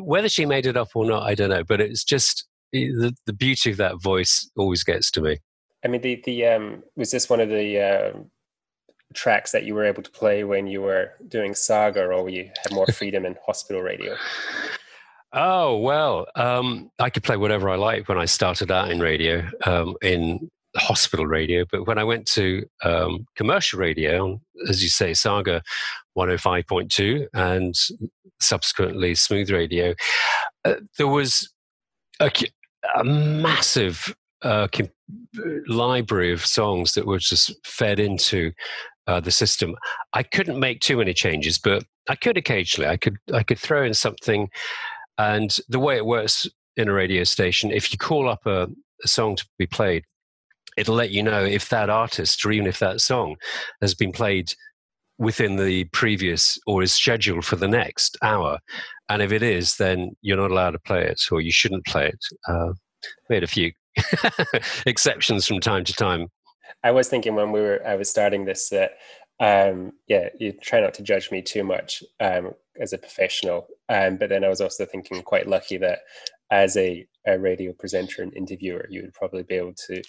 Whether 0.00 0.28
she 0.28 0.46
made 0.46 0.66
it 0.66 0.76
up 0.76 0.88
or 0.96 1.06
not, 1.06 1.22
I 1.22 1.36
don't 1.36 1.50
know. 1.50 1.62
But 1.62 1.80
it's 1.80 2.02
just 2.02 2.44
the, 2.72 3.14
the 3.26 3.32
beauty 3.32 3.70
of 3.70 3.76
that 3.76 4.02
voice 4.02 4.50
always 4.56 4.82
gets 4.82 5.12
to 5.12 5.20
me. 5.20 5.38
I 5.84 5.88
mean, 5.88 6.00
the, 6.00 6.20
the 6.24 6.44
um, 6.46 6.82
was 6.96 7.12
this 7.12 7.30
one 7.30 7.38
of 7.38 7.50
the 7.50 7.80
uh, 7.80 8.18
tracks 9.16 9.52
that 9.52 9.64
you 9.64 9.74
were 9.74 9.84
able 9.84 10.02
to 10.02 10.10
play 10.10 10.44
when 10.44 10.66
you 10.66 10.82
were 10.82 11.10
doing 11.28 11.54
Saga 11.54 12.06
or 12.06 12.28
you 12.28 12.50
had 12.62 12.72
more 12.72 12.86
freedom 12.92 13.26
in 13.26 13.36
hospital 13.44 13.82
radio? 13.82 14.14
Oh 15.32 15.76
well, 15.78 16.26
um, 16.36 16.90
I 16.98 17.10
could 17.10 17.24
play 17.24 17.36
whatever 17.36 17.68
I 17.68 17.76
like 17.76 18.08
when 18.08 18.18
I 18.18 18.26
started 18.26 18.70
out 18.70 18.90
in 18.90 19.00
radio, 19.00 19.48
um, 19.64 19.96
in 20.00 20.48
hospital 20.76 21.26
radio. 21.26 21.64
But 21.70 21.86
when 21.86 21.98
I 21.98 22.04
went 22.04 22.26
to 22.28 22.64
um, 22.84 23.26
commercial 23.36 23.78
radio, 23.78 24.40
as 24.68 24.82
you 24.82 24.88
say, 24.88 25.14
Saga 25.14 25.62
105.2 26.16 27.26
and 27.34 27.74
subsequently 28.40 29.14
Smooth 29.14 29.50
Radio, 29.50 29.94
uh, 30.64 30.74
there 30.96 31.08
was 31.08 31.52
a, 32.20 32.30
a 32.94 33.04
massive 33.04 34.14
uh, 34.42 34.68
library 35.66 36.32
of 36.32 36.44
songs 36.44 36.92
that 36.94 37.06
were 37.06 37.18
just 37.18 37.54
fed 37.64 37.98
into 37.98 38.52
uh, 39.06 39.20
the 39.20 39.30
system. 39.30 39.76
I 40.12 40.22
couldn't 40.22 40.58
make 40.58 40.80
too 40.80 40.96
many 40.96 41.14
changes, 41.14 41.58
but 41.58 41.84
I 42.08 42.16
could 42.16 42.36
occasionally. 42.36 42.88
I 42.88 42.96
could 42.96 43.16
I 43.32 43.42
could 43.42 43.58
throw 43.58 43.84
in 43.84 43.94
something 43.94 44.48
and 45.18 45.58
the 45.68 45.78
way 45.78 45.96
it 45.96 46.06
works 46.06 46.46
in 46.76 46.88
a 46.88 46.92
radio 46.92 47.24
station, 47.24 47.70
if 47.70 47.92
you 47.92 47.98
call 47.98 48.28
up 48.28 48.44
a, 48.46 48.68
a 49.02 49.08
song 49.08 49.36
to 49.36 49.46
be 49.58 49.66
played, 49.66 50.04
it'll 50.76 50.94
let 50.94 51.10
you 51.10 51.22
know 51.22 51.42
if 51.42 51.68
that 51.70 51.88
artist 51.88 52.44
or 52.44 52.52
even 52.52 52.66
if 52.66 52.78
that 52.78 53.00
song 53.00 53.36
has 53.80 53.94
been 53.94 54.12
played 54.12 54.52
within 55.18 55.56
the 55.56 55.84
previous 55.84 56.58
or 56.66 56.82
is 56.82 56.92
scheduled 56.92 57.44
for 57.44 57.56
the 57.56 57.68
next 57.68 58.18
hour. 58.22 58.58
And 59.08 59.22
if 59.22 59.32
it 59.32 59.42
is, 59.42 59.76
then 59.76 60.14
you're 60.20 60.36
not 60.36 60.50
allowed 60.50 60.72
to 60.72 60.78
play 60.78 61.04
it 61.04 61.22
or 61.32 61.40
you 61.40 61.52
shouldn't 61.52 61.86
play 61.86 62.08
it. 62.08 62.24
Uh, 62.46 62.72
we 63.30 63.36
had 63.36 63.44
a 63.44 63.46
few 63.46 63.72
exceptions 64.86 65.46
from 65.46 65.60
time 65.60 65.84
to 65.84 65.94
time. 65.94 66.28
I 66.82 66.90
was 66.90 67.08
thinking 67.08 67.34
when 67.34 67.52
we 67.52 67.60
were 67.60 67.86
I 67.86 67.96
was 67.96 68.10
starting 68.10 68.44
this 68.44 68.68
that 68.70 68.92
um, 69.38 69.92
yeah, 70.08 70.28
you 70.38 70.52
try 70.52 70.80
not 70.80 70.94
to 70.94 71.02
judge 71.02 71.30
me 71.30 71.42
too 71.42 71.62
much 71.62 72.02
um, 72.20 72.52
as 72.80 72.92
a 72.92 72.98
professional. 72.98 73.66
Um, 73.88 74.16
but 74.16 74.30
then 74.30 74.44
I 74.44 74.48
was 74.48 74.60
also 74.60 74.86
thinking 74.86 75.22
quite 75.22 75.46
lucky 75.46 75.76
that 75.78 76.00
as 76.50 76.76
a, 76.76 77.06
a 77.26 77.38
radio 77.38 77.72
presenter 77.72 78.22
and 78.22 78.34
interviewer, 78.34 78.86
you 78.88 79.02
would 79.02 79.14
probably 79.14 79.42
be 79.42 79.56
able 79.56 79.74
to 79.88 80.02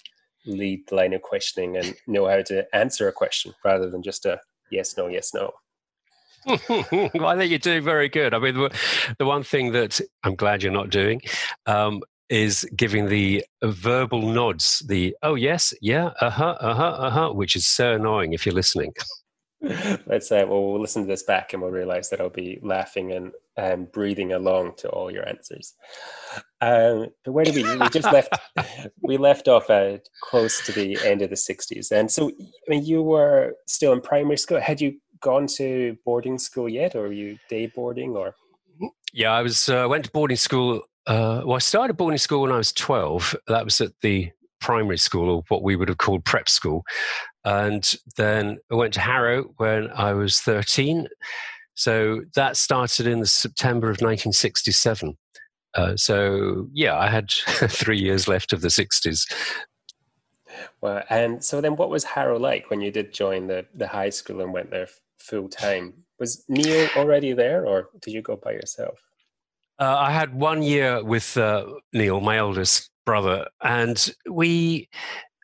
lead 0.46 0.84
the 0.88 0.94
line 0.94 1.12
of 1.12 1.22
questioning 1.22 1.76
and 1.76 1.94
know 2.06 2.26
how 2.26 2.42
to 2.42 2.64
answer 2.74 3.08
a 3.08 3.12
question 3.12 3.52
rather 3.64 3.90
than 3.90 4.02
just 4.02 4.24
a 4.24 4.40
yes, 4.70 4.96
no, 4.96 5.08
yes, 5.08 5.34
no. 5.34 5.52
well, 6.46 7.26
I 7.26 7.36
think 7.36 7.50
you're 7.50 7.58
doing 7.58 7.82
very 7.82 8.08
good. 8.08 8.32
I 8.32 8.38
mean, 8.38 8.54
the, 8.54 8.74
the 9.18 9.26
one 9.26 9.42
thing 9.42 9.72
that 9.72 10.00
I'm 10.22 10.36
glad 10.36 10.62
you're 10.62 10.72
not 10.72 10.88
doing 10.88 11.20
um, 11.66 12.02
is 12.30 12.68
giving 12.76 13.08
the 13.08 13.44
verbal 13.62 14.22
nods, 14.22 14.80
the 14.86 15.16
oh 15.22 15.34
yes, 15.34 15.72
yeah, 15.80 16.10
uh 16.20 16.30
huh, 16.30 16.56
uh 16.60 16.74
huh, 16.74 16.82
uh 16.82 17.10
huh, 17.10 17.32
which 17.32 17.56
is 17.56 17.66
so 17.66 17.94
annoying 17.94 18.32
if 18.32 18.44
you're 18.44 18.54
listening. 18.54 18.92
Let's 19.60 20.30
uh, 20.30 20.44
well, 20.48 20.70
we'll 20.70 20.80
listen 20.80 21.02
to 21.02 21.08
this 21.08 21.24
back 21.24 21.52
and 21.52 21.60
we'll 21.60 21.72
realize 21.72 22.10
that 22.10 22.20
I'll 22.20 22.30
be 22.30 22.60
laughing 22.62 23.12
and 23.12 23.32
um, 23.56 23.88
breathing 23.92 24.32
along 24.32 24.74
to 24.78 24.88
all 24.88 25.10
your 25.10 25.28
answers. 25.28 25.74
Um, 26.60 27.08
but 27.24 27.32
where 27.32 27.44
did 27.44 27.56
we? 27.56 27.76
We 27.76 27.88
just 27.88 28.12
left. 28.12 28.38
we 29.02 29.16
left 29.16 29.48
off 29.48 29.68
uh, 29.68 29.98
close 30.22 30.64
to 30.66 30.72
the 30.72 30.98
end 31.04 31.22
of 31.22 31.30
the 31.30 31.36
'60s, 31.36 31.90
and 31.90 32.10
so 32.10 32.30
I 32.30 32.70
mean, 32.70 32.84
you 32.84 33.02
were 33.02 33.54
still 33.66 33.92
in 33.92 34.00
primary 34.00 34.38
school. 34.38 34.60
Had 34.60 34.80
you 34.80 35.00
gone 35.20 35.48
to 35.56 35.96
boarding 36.04 36.38
school 36.38 36.68
yet, 36.68 36.94
or 36.94 37.02
were 37.02 37.12
you 37.12 37.38
day 37.48 37.66
boarding, 37.66 38.16
or? 38.16 38.34
Yeah, 39.12 39.32
I 39.32 39.42
was. 39.42 39.68
Uh, 39.68 39.86
went 39.88 40.04
to 40.04 40.10
boarding 40.12 40.36
school. 40.36 40.82
Uh, 41.08 41.42
well, 41.46 41.56
I 41.56 41.58
started 41.58 41.96
boarding 41.96 42.18
school 42.18 42.42
when 42.42 42.52
I 42.52 42.58
was 42.58 42.70
12. 42.72 43.34
That 43.46 43.64
was 43.64 43.80
at 43.80 43.92
the 44.02 44.30
primary 44.60 44.98
school, 44.98 45.30
or 45.30 45.42
what 45.48 45.62
we 45.62 45.74
would 45.74 45.88
have 45.88 45.98
called 45.98 46.24
prep 46.24 46.50
school. 46.50 46.84
And 47.44 47.90
then 48.18 48.58
I 48.70 48.74
went 48.74 48.92
to 48.94 49.00
Harrow 49.00 49.44
when 49.56 49.90
I 49.90 50.12
was 50.12 50.40
13. 50.40 51.08
So 51.74 52.22
that 52.34 52.58
started 52.58 53.06
in 53.06 53.20
the 53.20 53.26
September 53.26 53.86
of 53.86 54.02
1967. 54.02 55.16
Uh, 55.74 55.96
so 55.96 56.68
yeah, 56.74 56.98
I 56.98 57.08
had 57.08 57.30
three 57.68 57.98
years 57.98 58.28
left 58.28 58.52
of 58.52 58.60
the 58.60 58.68
60s. 58.68 59.22
Well, 60.82 61.04
and 61.08 61.42
so 61.42 61.60
then 61.62 61.76
what 61.76 61.88
was 61.88 62.04
Harrow 62.04 62.38
like 62.38 62.68
when 62.68 62.80
you 62.82 62.90
did 62.90 63.14
join 63.14 63.46
the, 63.46 63.64
the 63.74 63.86
high 63.86 64.10
school 64.10 64.42
and 64.42 64.52
went 64.52 64.70
there 64.70 64.88
full 65.18 65.48
time? 65.48 65.94
Was 66.18 66.44
Neil 66.48 66.88
already 66.96 67.32
there 67.32 67.64
or 67.64 67.88
did 68.00 68.12
you 68.12 68.20
go 68.20 68.36
by 68.36 68.52
yourself? 68.52 69.07
Uh, 69.78 69.96
I 69.96 70.10
had 70.10 70.34
one 70.34 70.62
year 70.62 71.04
with 71.04 71.36
uh, 71.36 71.64
Neil, 71.92 72.20
my 72.20 72.40
oldest 72.40 72.90
brother, 73.06 73.46
and 73.62 74.12
we, 74.28 74.88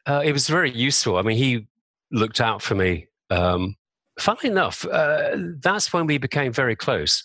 uh, 0.07 0.23
it 0.25 0.33
was 0.33 0.49
very 0.49 0.73
useful. 0.73 1.17
I 1.17 1.23
mean, 1.23 1.37
he 1.37 1.69
looked 2.11 2.41
out 2.41 2.61
for 2.61 2.75
me. 2.75 3.07
Um, 3.31 3.77
funnily 4.19 4.49
enough, 4.49 4.85
uh, 4.87 5.37
that's 5.63 5.93
when 5.93 6.07
we 6.07 6.19
became 6.19 6.53
very 6.53 6.75
close. 6.75 7.23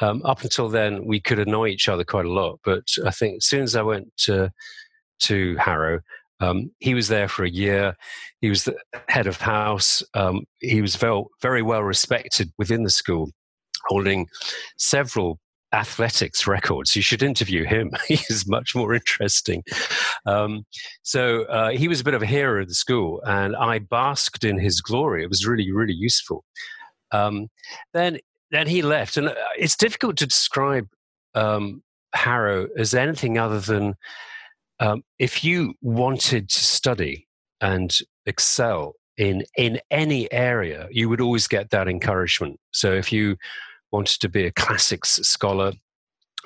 Um, 0.00 0.22
up 0.24 0.42
until 0.42 0.68
then, 0.68 1.04
we 1.04 1.20
could 1.20 1.38
annoy 1.38 1.68
each 1.68 1.88
other 1.88 2.04
quite 2.04 2.26
a 2.26 2.32
lot. 2.32 2.58
But 2.64 2.84
I 3.06 3.10
think 3.10 3.36
as 3.36 3.46
soon 3.46 3.62
as 3.62 3.76
I 3.76 3.82
went 3.82 4.16
to, 4.24 4.50
to 5.20 5.56
Harrow, 5.56 6.00
um, 6.40 6.72
he 6.80 6.94
was 6.94 7.08
there 7.08 7.28
for 7.28 7.44
a 7.44 7.50
year. 7.50 7.96
He 8.40 8.48
was 8.48 8.64
the 8.64 8.76
head 9.08 9.26
of 9.26 9.40
house. 9.40 10.02
Um, 10.14 10.46
he 10.58 10.80
was 10.80 10.96
very, 10.96 11.22
very 11.42 11.62
well 11.62 11.82
respected 11.82 12.50
within 12.58 12.82
the 12.82 12.90
school, 12.90 13.30
holding 13.88 14.26
several 14.78 15.38
athletics 15.72 16.46
records. 16.46 16.96
You 16.96 17.02
should 17.02 17.22
interview 17.22 17.64
him. 17.64 17.90
He's 18.08 18.44
much 18.46 18.74
more 18.74 18.94
interesting. 18.94 19.62
Um, 20.26 20.64
so 21.02 21.44
uh, 21.44 21.70
he 21.70 21.88
was 21.88 22.00
a 22.00 22.04
bit 22.04 22.14
of 22.14 22.22
a 22.22 22.26
hero 22.26 22.62
of 22.62 22.68
the 22.68 22.74
school, 22.74 23.22
and 23.24 23.56
I 23.56 23.78
basked 23.78 24.44
in 24.44 24.58
his 24.58 24.80
glory. 24.80 25.22
It 25.22 25.28
was 25.28 25.46
really, 25.46 25.70
really 25.70 25.94
useful. 25.94 26.44
Um, 27.12 27.48
then, 27.92 28.18
then 28.50 28.66
he 28.66 28.82
left, 28.82 29.16
and 29.16 29.28
uh, 29.28 29.34
it's 29.58 29.76
difficult 29.76 30.16
to 30.18 30.26
describe 30.26 30.88
um, 31.34 31.82
Harrow 32.14 32.68
as 32.76 32.94
anything 32.94 33.38
other 33.38 33.60
than 33.60 33.94
um, 34.80 35.02
if 35.18 35.44
you 35.44 35.74
wanted 35.82 36.48
to 36.48 36.64
study 36.64 37.28
and 37.60 37.96
excel 38.26 38.94
in 39.16 39.44
in 39.56 39.78
any 39.90 40.32
area, 40.32 40.88
you 40.90 41.08
would 41.08 41.20
always 41.20 41.46
get 41.46 41.70
that 41.70 41.86
encouragement. 41.86 42.58
So 42.72 42.92
if 42.92 43.12
you 43.12 43.36
wanted 43.92 44.20
to 44.20 44.28
be 44.28 44.46
a 44.46 44.52
classics 44.52 45.18
scholar 45.22 45.72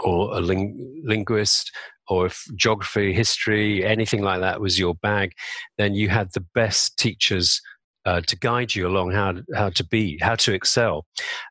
or 0.00 0.36
a 0.36 0.40
ling- 0.40 1.02
linguist 1.04 1.70
or 2.08 2.26
if 2.26 2.44
geography, 2.56 3.12
history, 3.12 3.84
anything 3.84 4.22
like 4.22 4.40
that 4.40 4.60
was 4.60 4.78
your 4.78 4.94
bag, 4.96 5.32
then 5.78 5.94
you 5.94 6.08
had 6.08 6.32
the 6.32 6.44
best 6.54 6.98
teachers 6.98 7.60
uh, 8.04 8.20
to 8.20 8.36
guide 8.36 8.74
you 8.74 8.86
along 8.86 9.12
how 9.12 9.34
how 9.54 9.70
to 9.70 9.84
be, 9.84 10.18
how 10.20 10.34
to 10.34 10.52
excel. 10.52 11.06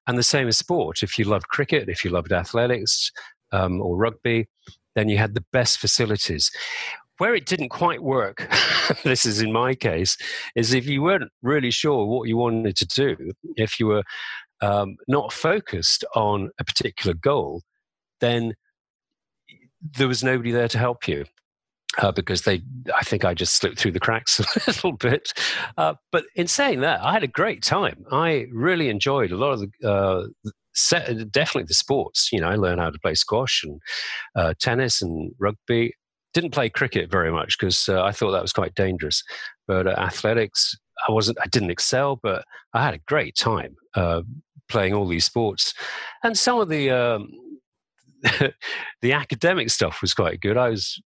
And 0.08 0.18
the 0.18 0.24
same 0.24 0.48
as 0.48 0.58
sport. 0.58 1.02
If 1.02 1.18
you 1.18 1.26
loved 1.26 1.48
cricket, 1.48 1.90
if 1.90 2.06
you 2.06 2.12
loved 2.12 2.32
athletics 2.32 3.12
um, 3.52 3.82
or 3.82 3.98
rugby, 3.98 4.48
then 4.96 5.10
you 5.10 5.18
had 5.18 5.34
the 5.34 5.46
best 5.52 5.80
facilities. 5.80 6.52
Where 7.20 7.36
it 7.36 7.46
didn't 7.46 7.70
quite 7.70 8.04
work, 8.04 8.52
this 9.04 9.26
is 9.26 9.42
in 9.42 9.52
my 9.52 9.76
case, 9.76 10.18
is 10.56 10.74
if 10.74 10.88
you 10.88 11.02
weren't 11.02 11.32
really 11.42 11.72
sure 11.72 12.06
what 12.06 12.28
you 12.28 12.38
wanted 12.38 12.76
to 12.78 12.86
do, 12.86 13.32
if 13.56 13.80
you 13.80 13.88
were 13.88 14.04
um, 14.64 14.96
not 15.10 15.34
focused 15.34 16.06
on 16.16 16.50
a 16.58 16.64
particular 16.64 17.14
goal, 17.14 17.62
then 18.22 18.54
there 19.98 20.08
was 20.08 20.24
nobody 20.24 20.52
there 20.52 20.70
to 20.70 20.78
help 20.78 21.08
you. 21.08 21.26
Uh, 22.00 22.12
because 22.12 22.42
they, 22.42 22.60
I 22.96 23.04
think 23.04 23.24
I 23.24 23.36
just 23.36 23.56
slipped 23.56 23.78
through 23.78 23.92
the 23.92 24.00
cracks 24.00 24.40
a 24.40 24.46
little 24.66 24.94
bit. 24.94 25.32
Uh, 25.78 25.94
but 26.12 26.26
in 26.36 26.48
saying 26.48 26.82
that, 26.82 27.00
I 27.04 27.14
had 27.14 27.22
a 27.22 27.28
great 27.28 27.62
time. 27.62 28.04
I 28.12 28.48
really 28.52 28.90
enjoyed 28.90 29.32
a 29.32 29.38
lot 29.38 29.52
of 29.52 29.60
the, 29.60 29.88
uh, 29.88 30.52
set, 30.74 31.32
definitely 31.32 31.68
the 31.68 31.76
sports. 31.76 32.32
You 32.32 32.40
know, 32.40 32.48
I 32.48 32.56
learned 32.56 32.82
how 32.82 32.90
to 32.90 32.98
play 32.98 33.14
squash 33.14 33.64
and 33.64 33.80
uh, 34.36 34.56
tennis 34.60 35.04
and 35.04 35.34
rugby. 35.38 35.94
Didn't 36.34 36.50
play 36.50 36.68
cricket 36.68 37.12
very 37.12 37.32
much 37.32 37.60
because 37.60 37.88
uh, 37.88 38.02
I 38.02 38.12
thought 38.12 38.32
that 38.32 38.42
was 38.42 38.54
quite 38.54 38.74
dangerous. 38.74 39.24
But 39.68 39.86
uh, 39.86 39.92
athletics, 39.92 40.76
I 41.08 41.12
wasn't. 41.12 41.38
I 41.44 41.46
didn't 41.46 41.70
excel, 41.70 42.20
but 42.24 42.44
I 42.74 42.84
had 42.84 42.96
a 42.96 43.02
great 43.06 43.36
time 43.36 43.76
playing 44.70 44.94
all 44.94 45.08
these 45.08 45.26
sports, 45.26 45.74
and 46.24 46.38
some 46.38 46.60
of 46.60 46.70
the 46.70 46.92
um, 46.92 47.32
the 49.02 49.14
academic 49.14 49.70
stuff 49.70 50.02
was 50.02 50.14
quite 50.14 50.42
good. 50.42 50.58
I 50.58 50.70
was 50.70 51.02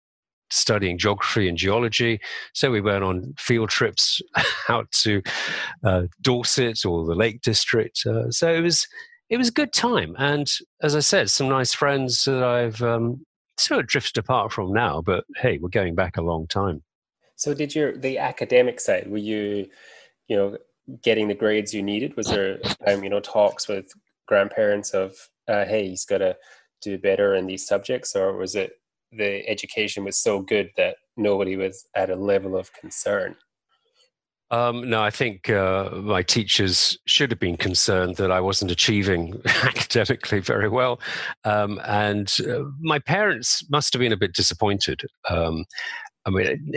studying 0.49 0.97
geography 0.97 1.47
and 1.47 1.57
geology, 1.57 2.19
so 2.53 2.71
we 2.71 2.81
went 2.81 3.03
on 3.03 3.33
field 3.37 3.69
trips 3.69 4.21
out 4.69 4.91
to 4.91 5.21
uh, 5.83 6.03
Dorset 6.21 6.85
or 6.85 7.05
the 7.05 7.15
Lake 7.15 7.41
District. 7.41 7.99
Uh, 8.05 8.29
so 8.31 8.53
it 8.53 8.61
was 8.61 8.87
it 9.29 9.37
was 9.37 9.49
a 9.49 9.53
good 9.53 9.73
time. 9.73 10.15
And 10.17 10.51
as 10.81 10.95
I 10.95 10.99
said, 10.99 11.29
some 11.29 11.49
nice 11.49 11.73
friends 11.73 12.25
that 12.25 12.43
I've 12.43 12.81
um, 12.81 13.25
sort 13.57 13.79
of 13.79 13.87
drifted 13.87 14.19
apart 14.19 14.51
from 14.51 14.73
now. 14.73 15.01
But 15.01 15.25
hey, 15.37 15.57
we're 15.57 15.69
going 15.69 15.95
back 15.95 16.17
a 16.17 16.21
long 16.21 16.47
time. 16.47 16.83
So, 17.35 17.53
did 17.53 17.73
your 17.73 17.97
the 17.97 18.19
academic 18.19 18.79
side? 18.79 19.09
Were 19.09 19.17
you, 19.17 19.67
you 20.27 20.37
know, 20.37 20.57
getting 21.01 21.27
the 21.27 21.35
grades 21.35 21.73
you 21.73 21.81
needed? 21.81 22.15
Was 22.15 22.27
there, 22.27 22.59
um, 22.87 23.03
you 23.03 23.09
know, 23.09 23.19
talks 23.19 23.67
with 23.67 23.91
grandparents 24.27 24.91
of, 24.91 25.15
uh, 25.47 25.65
hey, 25.65 25.89
he's 25.89 26.05
got 26.05 26.19
to 26.19 26.35
do 26.81 26.97
better 26.97 27.35
in 27.35 27.47
these 27.47 27.65
subjects, 27.65 28.15
or 28.15 28.33
was 28.33 28.55
it 28.55 28.73
the 29.11 29.47
education 29.47 30.03
was 30.03 30.17
so 30.17 30.41
good 30.41 30.71
that 30.77 30.97
nobody 31.15 31.55
was 31.55 31.85
at 31.95 32.09
a 32.09 32.15
level 32.15 32.57
of 32.57 32.73
concern? 32.73 33.35
Um, 34.51 34.87
no, 34.87 35.01
I 35.01 35.09
think 35.09 35.49
uh, 35.49 35.89
my 35.93 36.21
teachers 36.21 36.95
should 37.07 37.31
have 37.31 37.39
been 37.39 37.57
concerned 37.57 38.17
that 38.17 38.29
I 38.29 38.39
wasn't 38.39 38.69
achieving 38.69 39.41
academically 39.45 40.41
very 40.41 40.69
well. 40.69 40.99
Um, 41.43 41.81
and 41.85 42.31
uh, 42.47 42.65
my 42.79 42.99
parents 42.99 43.67
must 43.71 43.93
have 43.93 43.99
been 43.99 44.11
a 44.11 44.17
bit 44.17 44.33
disappointed. 44.33 45.01
Um, 45.27 45.65
I 46.25 46.29
mean, 46.29 46.73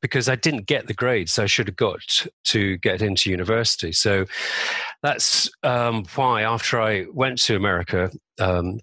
because 0.00 0.28
I 0.28 0.36
didn't 0.36 0.66
get 0.66 0.86
the 0.86 0.94
grades 0.94 1.38
I 1.38 1.46
should 1.46 1.68
have 1.68 1.76
got 1.76 2.00
to 2.44 2.78
get 2.78 3.02
into 3.02 3.30
university. 3.30 3.92
So 3.92 4.26
that's 5.02 5.50
um, 5.62 6.04
why 6.14 6.42
after 6.42 6.80
I 6.80 7.06
went 7.12 7.40
to 7.42 7.56
America 7.56 8.10
um, 8.38 8.80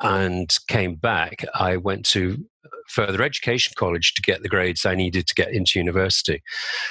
and 0.00 0.54
came 0.68 0.96
back, 0.96 1.44
I 1.54 1.76
went 1.76 2.06
to 2.06 2.44
further 2.88 3.22
education 3.22 3.72
college 3.76 4.14
to 4.14 4.22
get 4.22 4.42
the 4.42 4.48
grades 4.48 4.84
I 4.84 4.94
needed 4.94 5.26
to 5.28 5.34
get 5.34 5.52
into 5.52 5.78
university. 5.78 6.42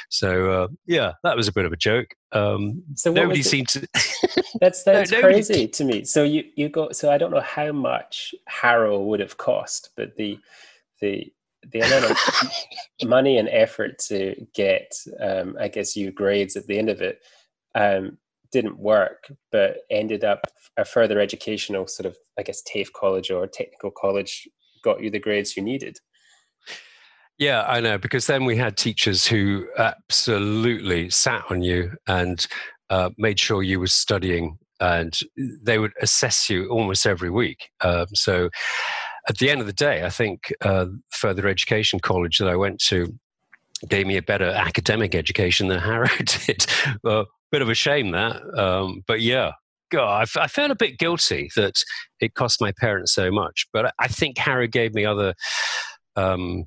So 0.10 0.52
uh, 0.52 0.68
yeah, 0.86 1.14
that 1.24 1.36
was 1.36 1.48
a 1.48 1.54
bit 1.54 1.66
of 1.66 1.74
a 1.74 1.78
joke. 1.78 2.08
Um, 2.32 2.84
so 2.96 3.12
nobody 3.12 3.44
seemed 3.44 3.68
to. 3.70 3.88
that's 4.60 4.84
that's 4.84 5.12
no, 5.12 5.22
crazy 5.22 5.68
to 5.68 5.84
me. 5.84 6.06
So 6.06 6.24
you 6.24 6.46
you 6.56 6.70
go. 6.70 6.92
So 6.92 7.12
I 7.12 7.18
don't 7.18 7.32
know 7.32 7.42
how 7.42 7.72
much 7.72 8.34
Harrow 8.48 9.02
would 9.02 9.20
have 9.20 9.38
cost, 9.38 9.90
but 9.96 10.16
the 10.16 10.40
the 11.02 11.32
the 11.72 11.82
amount 11.82 12.12
of 12.12 12.18
money 13.08 13.38
and 13.38 13.50
effort 13.50 14.00
to 14.08 14.36
get, 14.54 14.94
um, 15.20 15.56
I 15.60 15.68
guess, 15.68 15.96
you 15.96 16.12
grades 16.12 16.56
at 16.56 16.68
the 16.68 16.78
end 16.78 16.90
of 16.90 17.02
it 17.02 17.20
um, 17.76 18.18
didn't 18.52 18.80
work, 18.80 19.32
but 19.52 19.78
ended 19.92 20.24
up 20.24 20.48
a 20.78 20.86
further 20.86 21.20
educational 21.20 21.88
sort 21.88 22.06
of, 22.06 22.18
I 22.38 22.44
guess, 22.44 22.62
TAFE 22.64 22.94
college 22.94 23.30
or 23.30 23.46
technical 23.48 23.92
college 23.92 24.48
got 24.84 25.02
you 25.02 25.10
the 25.10 25.20
grades 25.20 25.58
you 25.58 25.64
needed. 25.64 25.98
Yeah, 27.38 27.64
I 27.68 27.80
know, 27.80 27.98
because 27.98 28.28
then 28.28 28.46
we 28.46 28.58
had 28.58 28.76
teachers 28.76 29.26
who 29.26 29.68
absolutely 29.78 31.10
sat 31.10 31.44
on 31.50 31.62
you 31.62 31.94
and 32.08 32.46
uh, 32.90 33.12
made 33.18 33.40
sure 33.40 33.64
you 33.64 33.80
were 33.80 33.88
studying, 33.88 34.58
and 34.82 35.18
they 35.38 35.80
would 35.80 35.94
assess 36.02 36.50
you 36.50 36.68
almost 36.68 37.06
every 37.06 37.30
week. 37.30 37.70
Um, 37.82 38.08
so 38.14 38.50
at 39.30 39.38
the 39.38 39.50
end 39.50 39.62
of 39.62 39.68
the 39.68 39.74
day, 39.74 40.04
I 40.04 40.10
think 40.10 40.52
uh, 40.62 40.88
further 41.12 41.48
education 41.48 42.00
college 42.00 42.40
that 42.40 42.50
I 42.50 42.56
went 42.56 42.80
to 42.88 43.14
gave 43.88 44.08
me 44.08 44.18
a 44.18 44.22
better 44.22 44.50
academic 44.50 45.16
education 45.16 45.68
than 45.68 45.80
Harrow 45.90 46.10
did. 46.18 46.66
well, 47.04 47.28
bit 47.52 47.62
of 47.62 47.70
a 47.70 47.76
shame 47.76 48.12
that, 48.12 48.42
um, 48.58 49.04
but 49.08 49.22
yeah, 49.22 49.52
God, 49.92 50.28
I, 50.38 50.48
felt 50.48 50.72
a 50.72 50.76
bit 50.76 51.00
guilty 51.00 51.50
that 51.56 51.84
it 52.20 52.36
cost 52.36 52.62
my 52.62 52.72
parents 52.80 53.14
so 53.14 53.32
much. 53.32 53.68
But 53.74 53.94
I 54.00 54.08
think 54.08 54.38
Harrow 54.38 54.68
gave 54.68 54.94
me 54.94 55.06
other 55.06 55.34
um, 56.16 56.66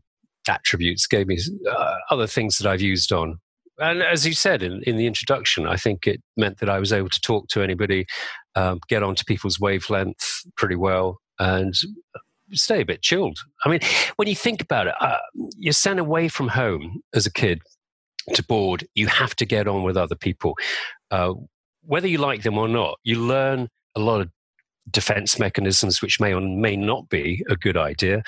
attributes, 0.49 1.07
gave 1.07 1.27
me 1.27 1.39
uh, 1.71 1.95
other 2.11 2.27
things 2.27 2.59
that 2.59 2.69
I've 2.69 2.81
used 2.81 3.13
on. 3.13 3.39
And 3.79 4.03
as 4.03 4.27
you 4.27 4.35
said 4.35 4.63
in, 4.63 4.83
in 4.85 4.97
the 4.97 5.07
introduction, 5.07 5.67
I 5.67 5.77
think 5.77 6.07
it 6.07 6.21
meant 6.37 6.59
that 6.59 6.69
I 6.69 6.79
was 6.79 6.93
able 6.93 7.09
to 7.11 7.21
talk 7.21 7.49
to 7.49 7.63
anybody, 7.63 8.07
um, 8.55 8.81
get 8.89 9.03
onto 9.03 9.25
people's 9.25 9.59
wavelength 9.59 10.43
pretty 10.57 10.77
well, 10.77 11.21
and 11.39 11.75
stay 12.53 12.81
a 12.81 12.87
bit 12.87 13.03
chilled. 13.03 13.39
I 13.65 13.69
mean, 13.69 13.81
when 14.17 14.29
you 14.29 14.35
think 14.35 14.63
about 14.63 14.87
it, 14.87 14.95
uh, 15.01 15.19
you're 15.57 15.73
sent 15.73 16.01
away 16.01 16.29
from 16.29 16.49
home 16.49 17.03
as 17.15 17.27
a 17.27 17.33
kid 17.33 17.61
to 18.35 18.43
board. 18.45 18.87
You 18.95 19.07
have 19.09 19.35
to 19.37 19.47
get 19.47 19.69
on 19.69 19.83
with 19.83 19.97
other 19.97 20.15
people. 20.15 20.57
Uh, 21.11 21.35
whether 21.85 22.09
you 22.09 22.19
like 22.19 22.43
them 22.43 22.59
or 22.59 22.69
not, 22.69 22.99
you 23.03 23.17
learn 23.17 23.69
a 23.95 24.01
lot 24.01 24.21
of 24.21 24.31
defense 24.91 25.39
mechanisms 25.39 26.03
which 26.03 26.21
may 26.21 26.35
or 26.35 26.41
may 26.41 26.77
not 26.77 27.09
be 27.09 27.45
a 27.49 27.57
good 27.57 27.77
idea. 27.77 28.23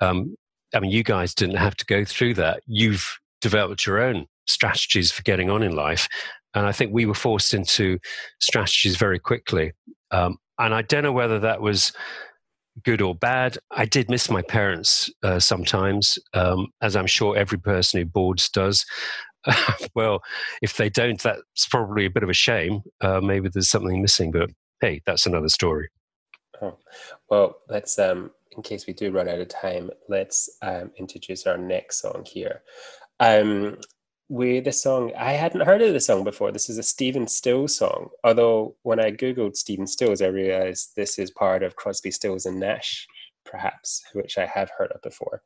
Um, 0.00 0.36
I 0.74 0.80
mean, 0.80 0.90
you 0.90 1.02
guys 1.02 1.34
didn't 1.34 1.56
have 1.56 1.76
to 1.76 1.86
go 1.86 2.04
through 2.04 2.34
that. 2.34 2.62
You've 2.66 3.18
developed 3.40 3.86
your 3.86 4.00
own 4.00 4.26
strategies 4.46 5.12
for 5.12 5.22
getting 5.22 5.50
on 5.50 5.62
in 5.62 5.74
life. 5.74 6.08
And 6.54 6.66
I 6.66 6.72
think 6.72 6.92
we 6.92 7.06
were 7.06 7.14
forced 7.14 7.54
into 7.54 7.98
strategies 8.40 8.96
very 8.96 9.18
quickly. 9.18 9.72
Um, 10.10 10.38
and 10.58 10.74
I 10.74 10.82
don't 10.82 11.02
know 11.02 11.12
whether 11.12 11.38
that 11.40 11.60
was 11.60 11.92
good 12.82 13.00
or 13.00 13.14
bad. 13.14 13.58
I 13.70 13.84
did 13.84 14.10
miss 14.10 14.30
my 14.30 14.42
parents 14.42 15.10
uh, 15.22 15.38
sometimes, 15.38 16.18
um, 16.32 16.68
as 16.82 16.96
I'm 16.96 17.06
sure 17.06 17.36
every 17.36 17.58
person 17.58 18.00
who 18.00 18.06
boards 18.06 18.48
does. 18.48 18.84
well, 19.94 20.22
if 20.62 20.76
they 20.76 20.88
don't, 20.88 21.20
that's 21.22 21.66
probably 21.68 22.06
a 22.06 22.10
bit 22.10 22.22
of 22.22 22.30
a 22.30 22.34
shame. 22.34 22.82
Uh, 23.00 23.20
maybe 23.20 23.48
there's 23.48 23.70
something 23.70 24.00
missing, 24.00 24.30
but 24.30 24.50
hey, 24.80 25.00
that's 25.06 25.26
another 25.26 25.48
story. 25.48 25.88
Oh, 26.60 26.78
well, 27.28 27.56
let's, 27.68 27.98
um, 27.98 28.30
in 28.56 28.62
case 28.62 28.86
we 28.86 28.92
do 28.92 29.10
run 29.10 29.28
out 29.28 29.40
of 29.40 29.48
time, 29.48 29.90
let's 30.08 30.48
um, 30.62 30.92
introduce 30.96 31.46
our 31.46 31.58
next 31.58 32.00
song 32.00 32.24
here. 32.26 32.62
Um, 33.20 33.78
we 34.28 34.60
the 34.60 34.72
song 34.72 35.12
I 35.16 35.32
hadn't 35.32 35.66
heard 35.66 35.82
of 35.82 35.92
the 35.92 36.00
song 36.00 36.24
before. 36.24 36.50
This 36.52 36.70
is 36.70 36.78
a 36.78 36.82
Stephen 36.82 37.28
Stills 37.28 37.76
song. 37.76 38.08
Although 38.22 38.76
when 38.82 39.00
I 39.00 39.10
googled 39.10 39.56
Stephen 39.56 39.86
Stills, 39.86 40.22
I 40.22 40.26
realized 40.26 40.92
this 40.96 41.18
is 41.18 41.30
part 41.30 41.62
of 41.62 41.76
Crosby, 41.76 42.10
Stills 42.10 42.46
and 42.46 42.58
Nash, 42.58 43.06
perhaps, 43.44 44.02
which 44.14 44.38
I 44.38 44.46
have 44.46 44.70
heard 44.76 44.92
of 44.92 45.02
before. 45.02 45.42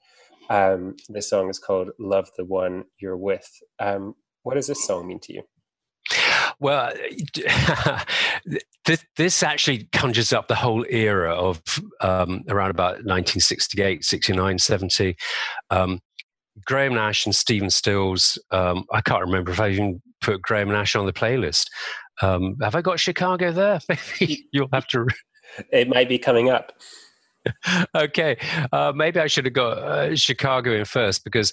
Um, 0.50 0.96
this 1.08 1.28
song 1.28 1.50
is 1.50 1.58
called 1.58 1.90
"Love 1.98 2.30
the 2.36 2.44
One 2.44 2.84
You're 2.98 3.16
With." 3.16 3.50
Um, 3.78 4.14
what 4.42 4.54
does 4.54 4.68
this 4.68 4.86
song 4.86 5.06
mean 5.08 5.20
to 5.20 5.34
you? 5.34 5.42
Well, 6.60 6.92
this, 8.84 9.04
this, 9.16 9.42
actually 9.42 9.88
conjures 9.92 10.32
up 10.32 10.48
the 10.48 10.56
whole 10.56 10.84
era 10.88 11.32
of 11.32 11.62
um, 12.00 12.42
around 12.48 12.70
about 12.70 13.04
1968, 13.04 14.04
69, 14.04 14.58
70. 14.58 15.16
Um, 15.70 16.00
Graham 16.64 16.94
Nash 16.94 17.26
and 17.26 17.34
Stephen 17.34 17.70
Stills. 17.70 18.38
Um, 18.50 18.84
I 18.92 19.00
can't 19.00 19.24
remember 19.24 19.50
if 19.50 19.60
I 19.60 19.70
even 19.70 20.02
put 20.20 20.42
Graham 20.42 20.68
Nash 20.68 20.96
on 20.96 21.06
the 21.06 21.12
playlist. 21.12 21.66
Um, 22.22 22.56
have 22.60 22.74
I 22.74 22.82
got 22.82 23.00
Chicago 23.00 23.52
there? 23.52 23.80
Maybe 23.88 24.46
you'll 24.52 24.68
have 24.72 24.86
to. 24.88 25.06
it 25.72 25.88
might 25.88 26.08
be 26.08 26.18
coming 26.18 26.50
up. 26.50 26.72
okay, 27.94 28.36
uh, 28.72 28.92
maybe 28.94 29.20
I 29.20 29.26
should 29.26 29.46
have 29.46 29.54
got 29.54 29.78
uh, 29.78 30.16
Chicago 30.16 30.72
in 30.72 30.84
first 30.84 31.24
because, 31.24 31.52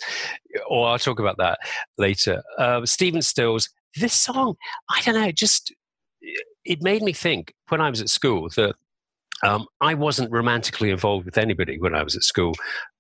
or 0.68 0.88
I'll 0.88 1.00
talk 1.00 1.20
about 1.20 1.38
that 1.38 1.60
later. 1.98 2.44
Uh, 2.58 2.86
Stephen 2.86 3.22
Stills, 3.22 3.70
this 3.96 4.14
song, 4.14 4.56
I 4.90 5.02
don't 5.02 5.16
know, 5.16 5.32
just 5.32 5.74
it 6.66 6.82
made 6.82 7.02
me 7.02 7.14
think 7.14 7.54
when 7.70 7.82
I 7.82 7.90
was 7.90 8.02
at 8.02 8.10
school 8.10 8.50
that 8.56 8.76
um, 9.44 9.68
I 9.82 9.94
wasn't 9.94 10.32
romantically 10.32 10.90
involved 10.90 11.26
with 11.26 11.38
anybody 11.38 11.78
when 11.78 11.94
I 11.96 12.04
was 12.04 12.16
at 12.16 12.24
school. 12.24 12.54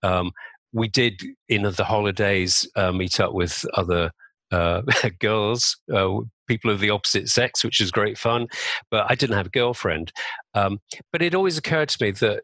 Um, 0.04 0.32
we 0.76 0.90
did 0.90 1.24
in 1.48 1.64
the 1.64 1.86
holidays 1.86 2.70
uh, 2.76 2.92
meet 2.92 3.20
up 3.22 3.34
with 3.34 3.66
other 3.76 4.12
uh, 4.52 4.82
girls, 5.20 5.78
uh, 5.92 6.20
people 6.48 6.70
of 6.70 6.82
the 6.82 6.90
opposite 6.90 7.30
sex, 7.30 7.64
which 7.64 7.80
is 7.80 7.92
great 7.92 8.18
fun. 8.18 8.48
But 8.92 9.10
I 9.10 9.16
didn't 9.16 9.38
have 9.38 9.48
a 9.48 9.58
girlfriend. 9.58 10.12
Um, 10.54 10.80
but 11.14 11.22
it 11.22 11.34
always 11.34 11.58
occurred 11.58 11.90
to 11.90 12.04
me 12.04 12.12
that 12.12 12.42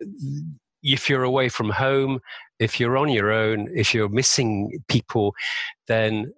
if 0.81 1.09
you're 1.09 1.23
away 1.23 1.49
from 1.49 1.69
home, 1.69 2.21
if 2.57 2.79
you're 2.79 2.97
on 2.97 3.09
your 3.09 3.31
own, 3.31 3.67
if 3.75 3.93
you're 3.93 4.09
missing 4.09 4.79
people, 4.87 5.35
then 5.87 6.31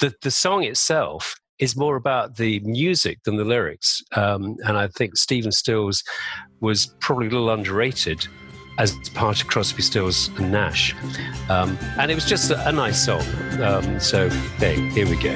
the, 0.00 0.12
the 0.22 0.32
song 0.32 0.64
itself 0.64 1.36
is 1.60 1.76
more 1.76 1.94
about 1.94 2.36
the 2.36 2.58
music 2.60 3.20
than 3.24 3.36
the 3.36 3.44
lyrics. 3.44 4.02
Um, 4.16 4.56
and 4.64 4.76
I 4.76 4.88
think 4.88 5.16
Stephen 5.16 5.52
Stills 5.52 6.02
was 6.60 6.92
probably 7.00 7.28
a 7.28 7.30
little 7.30 7.50
underrated 7.50 8.26
as 8.78 9.08
part 9.10 9.40
of 9.40 9.48
Crosby, 9.48 9.82
Stills 9.82 10.28
and 10.38 10.52
Nash. 10.52 10.94
Um, 11.48 11.78
and 11.98 12.10
it 12.10 12.14
was 12.14 12.24
just 12.24 12.50
a, 12.50 12.68
a 12.68 12.72
nice 12.72 13.04
song. 13.04 13.22
Um, 13.62 14.00
so, 14.00 14.28
hey, 14.58 14.88
here 14.90 15.08
we 15.08 15.16
go. 15.16 15.34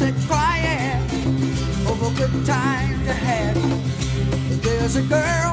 sit 0.00 0.14
crying 0.26 0.96
over 1.86 2.08
good 2.16 2.46
times 2.46 3.06
you 3.06 3.12
had. 3.12 3.54
There's 4.62 4.96
a 4.96 5.02
girl 5.02 5.52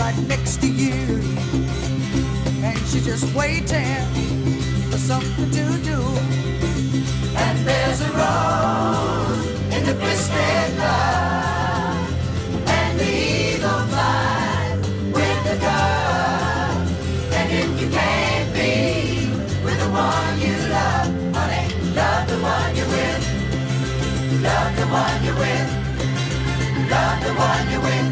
right 0.00 0.16
next 0.26 0.62
to 0.62 0.66
you, 0.66 1.20
and 2.64 2.78
she's 2.88 3.04
just 3.04 3.34
waiting 3.34 4.06
for 4.90 4.96
something 4.96 5.50
to 5.50 5.66
do. 5.90 6.00
And 7.44 7.58
there's 7.68 8.00
a 8.00 8.10
rose 8.20 9.74
in 9.74 9.84
the 9.84 9.94
twisted 10.00 10.78
light. 10.78 11.39
One 24.90 25.24
you're 25.24 25.34
with. 25.34 25.70
Love 26.90 27.22
the 27.22 27.32
one 27.34 27.70
you're 27.70 27.80
with. 27.80 28.09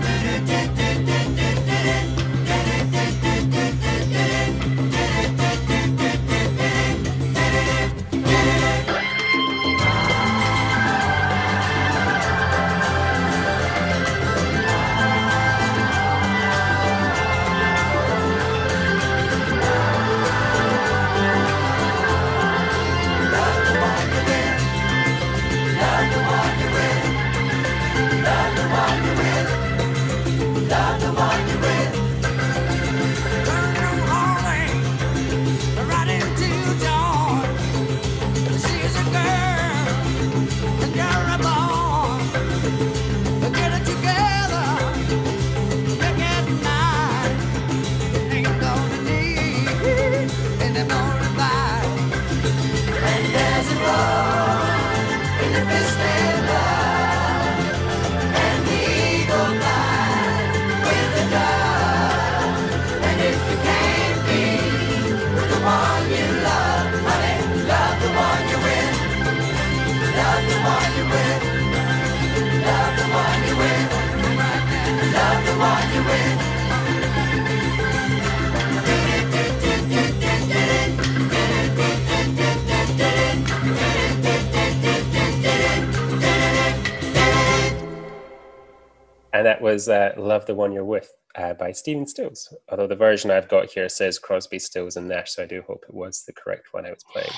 And 89.38 89.46
that 89.46 89.62
was 89.62 89.88
uh, 89.88 90.14
Love 90.16 90.46
the 90.46 90.54
One 90.56 90.72
You're 90.72 90.84
With 90.84 91.12
uh, 91.36 91.54
by 91.54 91.70
Stephen 91.70 92.08
Stills. 92.08 92.52
Although 92.68 92.88
the 92.88 92.96
version 92.96 93.30
I've 93.30 93.46
got 93.46 93.70
here 93.70 93.88
says 93.88 94.18
Crosby, 94.18 94.58
Stills, 94.58 94.96
and 94.96 95.06
Nash, 95.06 95.30
so 95.30 95.44
I 95.44 95.46
do 95.46 95.62
hope 95.64 95.84
it 95.88 95.94
was 95.94 96.24
the 96.24 96.32
correct 96.32 96.72
one 96.72 96.84
I 96.84 96.90
was 96.90 97.04
playing. 97.04 97.30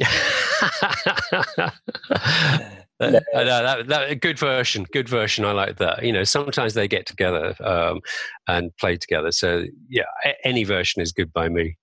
I 3.00 3.10
know, 3.10 3.20
that, 3.34 3.88
that, 3.88 4.10
a 4.12 4.14
good 4.14 4.38
version, 4.38 4.86
good 4.92 5.08
version. 5.08 5.44
I 5.44 5.50
like 5.50 5.78
that. 5.78 6.04
You 6.04 6.12
know, 6.12 6.22
sometimes 6.22 6.74
they 6.74 6.86
get 6.86 7.06
together 7.06 7.56
um, 7.58 8.02
and 8.46 8.70
play 8.76 8.96
together. 8.96 9.32
So 9.32 9.64
yeah, 9.88 10.04
any 10.44 10.62
version 10.62 11.02
is 11.02 11.10
good 11.10 11.32
by 11.32 11.48
me. 11.48 11.76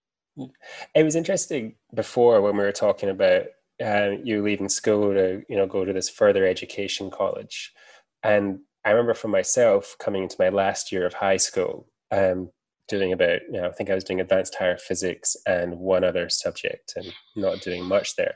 It 0.95 1.03
was 1.03 1.17
interesting 1.17 1.75
before 1.93 2.41
when 2.41 2.55
we 2.55 2.63
were 2.63 2.71
talking 2.71 3.09
about 3.09 3.47
uh, 3.83 4.11
you 4.23 4.41
leaving 4.41 4.69
school 4.69 5.13
to 5.13 5.43
you 5.49 5.57
know 5.57 5.67
go 5.67 5.83
to 5.83 5.91
this 5.91 6.09
further 6.09 6.47
education 6.47 7.11
college, 7.11 7.73
and 8.23 8.59
I 8.87 8.91
remember 8.91 9.13
for 9.13 9.27
myself 9.27 9.97
coming 9.99 10.23
into 10.23 10.37
my 10.39 10.47
last 10.47 10.93
year 10.93 11.05
of 11.05 11.13
high 11.13 11.35
school, 11.35 11.89
um, 12.09 12.49
doing 12.87 13.11
about 13.11 13.41
you 13.51 13.59
know 13.59 13.67
I 13.67 13.71
think 13.73 13.89
I 13.89 13.95
was 13.95 14.05
doing 14.05 14.21
advanced 14.21 14.55
higher 14.55 14.77
physics 14.77 15.35
and 15.45 15.77
one 15.77 16.05
other 16.05 16.29
subject, 16.29 16.93
and 16.95 17.13
not 17.35 17.59
doing 17.59 17.83
much 17.83 18.15
there, 18.15 18.35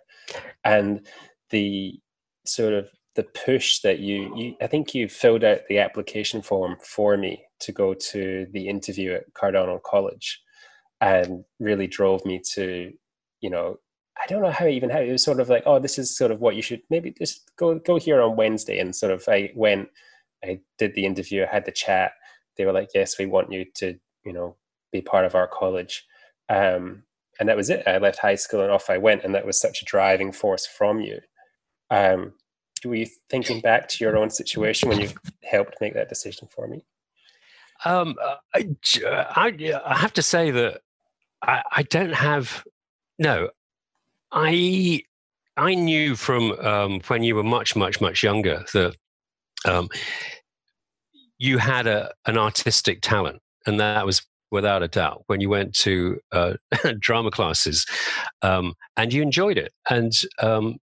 and 0.66 1.08
the 1.52 1.98
sort 2.46 2.74
of 2.74 2.90
the 3.16 3.24
push 3.24 3.80
that 3.80 4.00
you, 4.00 4.36
you 4.36 4.56
I 4.62 4.68
think 4.68 4.94
you 4.94 5.08
filled 5.08 5.46
out 5.46 5.62
the 5.70 5.80
application 5.80 6.42
form 6.42 6.76
for 6.84 7.16
me 7.16 7.46
to 7.62 7.72
go 7.72 7.94
to 7.94 8.46
the 8.52 8.68
interview 8.68 9.14
at 9.14 9.34
Cardonald 9.34 9.84
College 9.84 10.42
and 11.00 11.46
really 11.62 11.88
drove 11.88 12.26
me 12.26 12.42
to 12.54 12.92
you 13.40 13.50
know 13.50 13.78
i 14.22 14.28
don't 14.28 14.44
know 14.44 14.52
how 14.52 14.68
even 14.68 14.90
how 14.90 15.00
it 15.00 15.12
was 15.12 15.24
sort 15.24 15.40
of 15.40 15.50
like 15.50 15.64
oh 15.66 15.80
this 15.80 15.98
is 15.98 16.16
sort 16.16 16.30
of 16.30 16.40
what 16.40 16.56
you 16.56 16.62
should 16.62 16.82
maybe 16.92 17.12
just 17.18 17.50
go 17.58 17.80
go 17.80 17.98
here 17.98 18.22
on 18.22 18.36
wednesday 18.36 18.78
and 18.78 18.96
sort 18.96 19.12
of 19.12 19.24
i 19.28 19.52
went 19.56 19.90
i 20.44 20.60
did 20.78 20.94
the 20.96 21.06
interview 21.06 21.44
i 21.44 21.54
had 21.54 21.66
the 21.66 21.72
chat. 21.72 22.14
They 22.58 22.66
were 22.66 22.74
like 22.74 22.90
yes 22.94 23.18
we 23.18 23.26
want 23.26 23.52
you 23.52 23.66
to 23.76 23.98
you 24.26 24.34
know 24.34 24.56
be 24.92 25.02
part 25.02 25.26
of 25.26 25.36
our 25.36 25.48
college. 25.48 26.06
Um, 26.50 27.04
and 27.40 27.48
that 27.48 27.56
was 27.56 27.70
it. 27.70 27.88
I 27.88 27.98
left 27.98 28.20
high 28.20 28.36
school 28.36 28.62
and 28.62 28.72
off 28.72 28.90
i 28.90 28.98
went 28.98 29.24
and 29.24 29.34
that 29.36 29.46
was 29.46 29.60
such 29.60 29.82
a 29.82 29.86
driving 29.86 30.32
force 30.32 30.66
from 30.66 31.00
you. 31.00 31.20
Um, 31.90 32.34
were 32.86 32.96
you 32.96 33.08
thinking 33.30 33.62
back 33.62 33.88
to 33.90 34.04
your 34.04 34.18
own 34.18 34.30
situation 34.30 34.90
when 34.90 35.00
you 35.00 35.10
helped 35.44 35.76
make 35.82 35.94
that 35.94 36.10
decision 36.10 36.48
for 36.50 36.68
me? 36.68 36.84
Um, 37.86 38.16
I, 38.54 38.70
I, 38.96 39.98
have 39.98 40.14
to 40.14 40.22
say 40.22 40.52
that 40.52 40.82
I, 41.42 41.64
I 41.72 41.84
don't 41.84 42.14
have 42.14 42.64
no. 43.18 43.50
I 44.32 45.04
I 45.58 45.74
knew 45.74 46.16
from 46.16 46.52
um, 46.60 47.02
when 47.08 47.24
you 47.24 47.36
were 47.36 47.44
much 47.44 47.76
much 47.76 48.00
much 48.00 48.22
younger 48.22 48.64
that 48.74 48.96
um, 49.66 49.90
you 51.38 51.58
had 51.58 51.88
a 51.88 52.12
an 52.26 52.38
artistic 52.38 53.02
talent, 53.02 53.42
and 53.66 53.80
that 53.80 54.06
was 54.06 54.22
without 54.52 54.84
a 54.84 54.88
doubt 54.88 55.24
when 55.28 55.40
you 55.40 55.50
went 55.50 55.74
to 55.74 56.20
uh, 56.32 56.54
drama 57.00 57.32
classes, 57.32 57.86
um, 58.42 58.74
and 58.98 59.14
you 59.14 59.22
enjoyed 59.22 59.58
it. 59.58 59.74
And 59.90 60.14
um, 60.40 60.78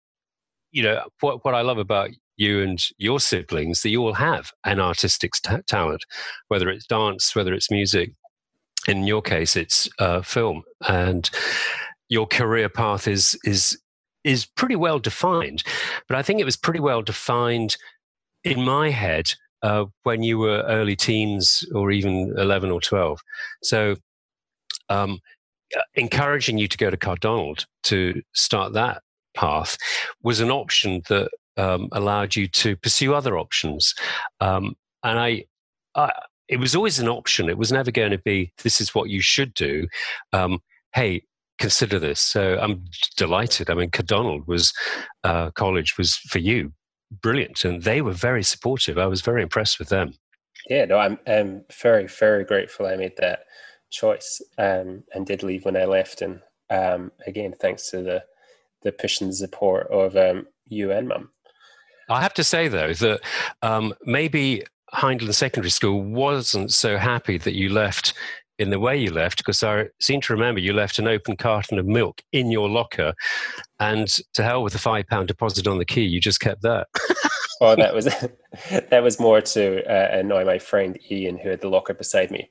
you 0.70 0.82
know 0.82 1.02
what 1.20 1.44
what 1.44 1.54
I 1.54 1.62
love 1.62 1.78
about 1.78 2.10
you 2.36 2.62
and 2.62 2.82
your 2.98 3.18
siblings 3.18 3.82
that 3.82 3.90
you 3.90 4.02
all 4.02 4.14
have 4.14 4.52
an 4.64 4.78
artistic 4.78 5.32
ta- 5.42 5.60
talent, 5.66 6.04
whether 6.48 6.68
it's 6.68 6.86
dance, 6.86 7.34
whether 7.34 7.54
it's 7.54 7.70
music. 7.70 8.12
In 8.88 9.04
your 9.04 9.20
case, 9.20 9.56
it's 9.56 9.88
uh, 9.98 10.22
film, 10.22 10.62
and 10.86 11.28
your 12.08 12.26
career 12.26 12.68
path 12.68 13.08
is 13.08 13.38
is 13.44 13.78
is 14.22 14.46
pretty 14.46 14.76
well 14.76 14.98
defined. 14.98 15.62
But 16.08 16.16
I 16.16 16.22
think 16.22 16.40
it 16.40 16.44
was 16.44 16.56
pretty 16.56 16.80
well 16.80 17.02
defined 17.02 17.76
in 18.46 18.64
my 18.64 18.90
head 18.90 19.26
uh, 19.62 19.84
when 20.04 20.22
you 20.22 20.38
were 20.38 20.64
early 20.68 20.96
teens 20.96 21.64
or 21.74 21.90
even 21.90 22.34
eleven 22.38 22.70
or 22.70 22.80
twelve. 22.80 23.20
So. 23.62 23.96
Um, 24.88 25.18
encouraging 25.96 26.58
you 26.58 26.68
to 26.68 26.78
go 26.78 26.90
to 26.90 26.96
Cardonald 26.96 27.66
to 27.82 28.22
start 28.34 28.72
that 28.74 29.02
path 29.34 29.76
was 30.22 30.38
an 30.38 30.48
option 30.48 31.02
that 31.08 31.28
um, 31.56 31.88
allowed 31.90 32.36
you 32.36 32.46
to 32.46 32.76
pursue 32.76 33.12
other 33.12 33.36
options. 33.36 33.92
Um, 34.40 34.76
and 35.02 35.18
I, 35.18 35.44
I, 35.96 36.12
it 36.46 36.58
was 36.60 36.76
always 36.76 37.00
an 37.00 37.08
option. 37.08 37.48
It 37.48 37.58
was 37.58 37.72
never 37.72 37.90
going 37.90 38.12
to 38.12 38.18
be, 38.18 38.52
this 38.62 38.80
is 38.80 38.94
what 38.94 39.10
you 39.10 39.20
should 39.20 39.54
do. 39.54 39.88
Um, 40.32 40.60
hey, 40.94 41.24
consider 41.58 41.98
this. 41.98 42.20
So 42.20 42.58
I'm 42.60 42.84
delighted. 43.16 43.68
I 43.68 43.74
mean, 43.74 43.90
Cardonald 43.90 44.46
was, 44.46 44.72
uh, 45.24 45.50
college 45.50 45.98
was 45.98 46.14
for 46.14 46.38
you 46.38 46.72
brilliant. 47.10 47.64
And 47.64 47.82
they 47.82 48.00
were 48.02 48.12
very 48.12 48.42
supportive. 48.42 48.98
I 48.98 49.06
was 49.06 49.20
very 49.20 49.42
impressed 49.42 49.78
with 49.78 49.88
them. 49.88 50.14
Yeah, 50.68 50.84
no, 50.86 50.98
I'm, 50.98 51.18
I'm 51.26 51.64
very, 51.80 52.06
very 52.06 52.44
grateful 52.44 52.86
I 52.86 52.96
made 52.96 53.16
that 53.18 53.40
choice 53.90 54.40
um, 54.58 55.04
and 55.14 55.26
did 55.26 55.42
leave 55.42 55.64
when 55.64 55.76
I 55.76 55.84
left. 55.84 56.22
And 56.22 56.40
um, 56.70 57.12
again, 57.26 57.54
thanks 57.60 57.90
to 57.90 58.02
the, 58.02 58.24
the 58.82 58.92
push 58.92 59.20
and 59.20 59.34
support 59.34 59.88
of 59.90 60.16
um, 60.16 60.46
you 60.66 60.90
and 60.90 61.08
mum. 61.08 61.30
I 62.08 62.22
have 62.22 62.34
to 62.34 62.44
say 62.44 62.68
though 62.68 62.92
that 62.92 63.20
um, 63.62 63.94
maybe 64.04 64.64
Hyndland 64.94 65.34
Secondary 65.34 65.70
School 65.70 66.02
wasn't 66.02 66.72
so 66.72 66.96
happy 66.96 67.38
that 67.38 67.54
you 67.54 67.68
left 67.68 68.14
in 68.58 68.70
the 68.70 68.80
way 68.80 68.96
you 68.96 69.10
left 69.10 69.38
because 69.38 69.62
I 69.62 69.86
seem 70.00 70.20
to 70.22 70.32
remember 70.32 70.60
you 70.60 70.72
left 70.72 70.98
an 70.98 71.08
open 71.08 71.36
carton 71.36 71.78
of 71.78 71.86
milk 71.86 72.22
in 72.32 72.50
your 72.50 72.68
locker, 72.68 73.14
and 73.80 74.08
to 74.34 74.42
hell 74.42 74.62
with 74.62 74.72
the 74.72 74.78
five 74.78 75.06
pound 75.06 75.28
deposit 75.28 75.66
on 75.66 75.78
the 75.78 75.84
key, 75.84 76.04
you 76.04 76.20
just 76.20 76.40
kept 76.40 76.62
that. 76.62 76.88
oh, 77.60 77.76
that 77.76 77.94
was 77.94 78.04
that 78.70 79.02
was 79.02 79.20
more 79.20 79.40
to 79.40 79.84
uh, 79.84 80.18
annoy 80.18 80.44
my 80.44 80.58
friend 80.58 80.98
Ian, 81.10 81.38
who 81.38 81.50
had 81.50 81.60
the 81.60 81.68
locker 81.68 81.94
beside 81.94 82.30
me. 82.30 82.50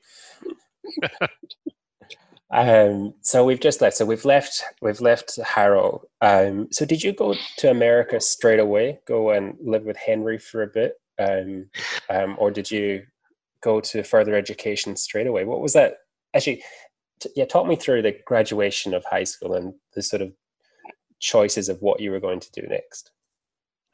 um, 2.50 3.14
so 3.20 3.44
we've 3.44 3.60
just 3.60 3.80
left. 3.80 3.96
So 3.96 4.06
we've 4.06 4.24
left. 4.24 4.62
We've 4.80 5.00
left 5.00 5.36
Harrow. 5.44 6.02
Um, 6.20 6.68
so 6.70 6.84
did 6.84 7.02
you 7.02 7.12
go 7.12 7.34
to 7.58 7.70
America 7.70 8.20
straight 8.20 8.60
away? 8.60 9.00
Go 9.06 9.30
and 9.30 9.56
live 9.60 9.84
with 9.84 9.96
Henry 9.96 10.38
for 10.38 10.62
a 10.62 10.68
bit, 10.68 10.94
um, 11.18 11.68
um, 12.08 12.36
or 12.38 12.50
did 12.50 12.70
you 12.70 13.02
go 13.62 13.80
to 13.80 14.02
further 14.02 14.34
education 14.34 14.96
straight 14.96 15.26
away? 15.26 15.44
What 15.44 15.60
was 15.60 15.72
that? 15.72 15.98
Actually, 16.34 16.62
t- 17.20 17.30
yeah, 17.36 17.44
talk 17.44 17.66
me 17.66 17.76
through 17.76 18.02
the 18.02 18.16
graduation 18.26 18.94
of 18.94 19.04
high 19.04 19.24
school 19.24 19.54
and 19.54 19.74
the 19.94 20.02
sort 20.02 20.22
of 20.22 20.32
choices 21.18 21.68
of 21.68 21.80
what 21.80 22.00
you 22.00 22.10
were 22.10 22.20
going 22.20 22.40
to 22.40 22.50
do 22.52 22.66
next. 22.68 23.10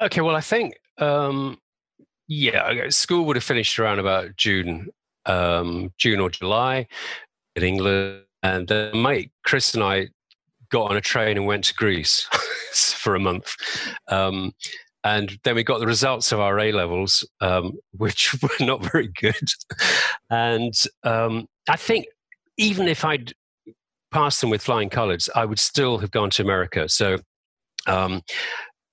Okay, 0.01 0.21
well, 0.21 0.37
I 0.37 0.41
think 0.41 0.75
um, 0.99 1.59
yeah, 2.29 2.89
school 2.89 3.25
would 3.27 3.37
have 3.37 3.45
finished 3.45 3.79
around 3.79 3.99
about 3.99 4.37
June, 4.37 4.89
um, 5.27 5.93
June 5.99 6.21
or 6.21 6.31
July 6.31 6.87
in 7.57 7.63
England, 7.63 8.23
and 8.43 8.71
uh, 8.71 8.91
mate 8.95 9.31
Chris 9.45 9.75
and 9.75 9.83
I 9.83 10.09
got 10.71 10.91
on 10.91 10.97
a 10.97 11.01
train 11.01 11.37
and 11.37 11.47
went 11.47 11.65
to 11.65 11.75
Greece 11.75 12.27
for 12.73 13.15
a 13.15 13.21
month. 13.21 13.55
Um, 14.09 14.53
and 15.05 15.39
then 15.45 15.55
we 15.55 15.65
got 15.65 15.81
the 15.81 15.87
results 15.87 16.33
of 16.33 16.41
our 16.41 16.59
A 16.59 16.73
levels, 16.73 17.27
um, 17.41 17.73
which 17.93 18.35
were 18.43 18.65
not 18.65 18.85
very 18.85 19.09
good. 19.09 19.49
and 20.31 20.75
um, 21.05 21.47
I 21.69 21.77
think 21.77 22.07
even 22.57 22.89
if 22.89 23.05
I'd 23.05 23.33
passed 24.11 24.41
them 24.41 24.51
with 24.51 24.63
flying 24.63 24.91
colours, 24.91 25.29
I 25.35 25.45
would 25.45 25.59
still 25.59 25.99
have 25.99 26.11
gone 26.11 26.31
to 26.31 26.43
America. 26.43 26.89
So 26.89 27.19
um, 27.87 28.23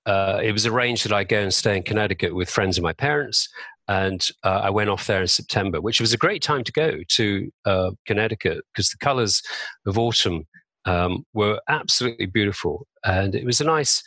uh, 0.06 0.40
it 0.42 0.52
was 0.52 0.66
arranged 0.66 1.04
that 1.04 1.12
I 1.12 1.24
go 1.24 1.40
and 1.40 1.52
stay 1.52 1.76
in 1.76 1.82
Connecticut 1.82 2.34
with 2.34 2.50
friends 2.50 2.78
of 2.78 2.84
my 2.84 2.92
parents. 2.92 3.48
And 3.86 4.26
uh, 4.44 4.60
I 4.64 4.70
went 4.70 4.88
off 4.88 5.06
there 5.06 5.20
in 5.20 5.28
September, 5.28 5.80
which 5.80 6.00
was 6.00 6.12
a 6.12 6.16
great 6.16 6.42
time 6.42 6.64
to 6.64 6.72
go 6.72 7.00
to 7.08 7.50
uh, 7.64 7.90
Connecticut 8.06 8.64
because 8.72 8.90
the 8.90 8.98
colors 8.98 9.42
of 9.84 9.98
autumn 9.98 10.44
um, 10.84 11.24
were 11.34 11.60
absolutely 11.68 12.26
beautiful. 12.26 12.86
And 13.04 13.34
it 13.34 13.44
was 13.44 13.60
a 13.60 13.64
nice, 13.64 14.02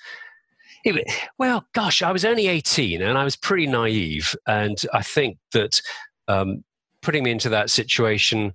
it, 0.83 1.11
well, 1.37 1.65
gosh, 1.73 2.01
I 2.01 2.11
was 2.11 2.25
only 2.25 2.47
18 2.47 3.01
and 3.01 3.17
I 3.17 3.23
was 3.23 3.35
pretty 3.35 3.67
naive. 3.67 4.35
And 4.47 4.77
I 4.93 5.01
think 5.01 5.37
that 5.53 5.81
um, 6.27 6.63
putting 7.01 7.23
me 7.23 7.31
into 7.31 7.49
that 7.49 7.69
situation 7.69 8.53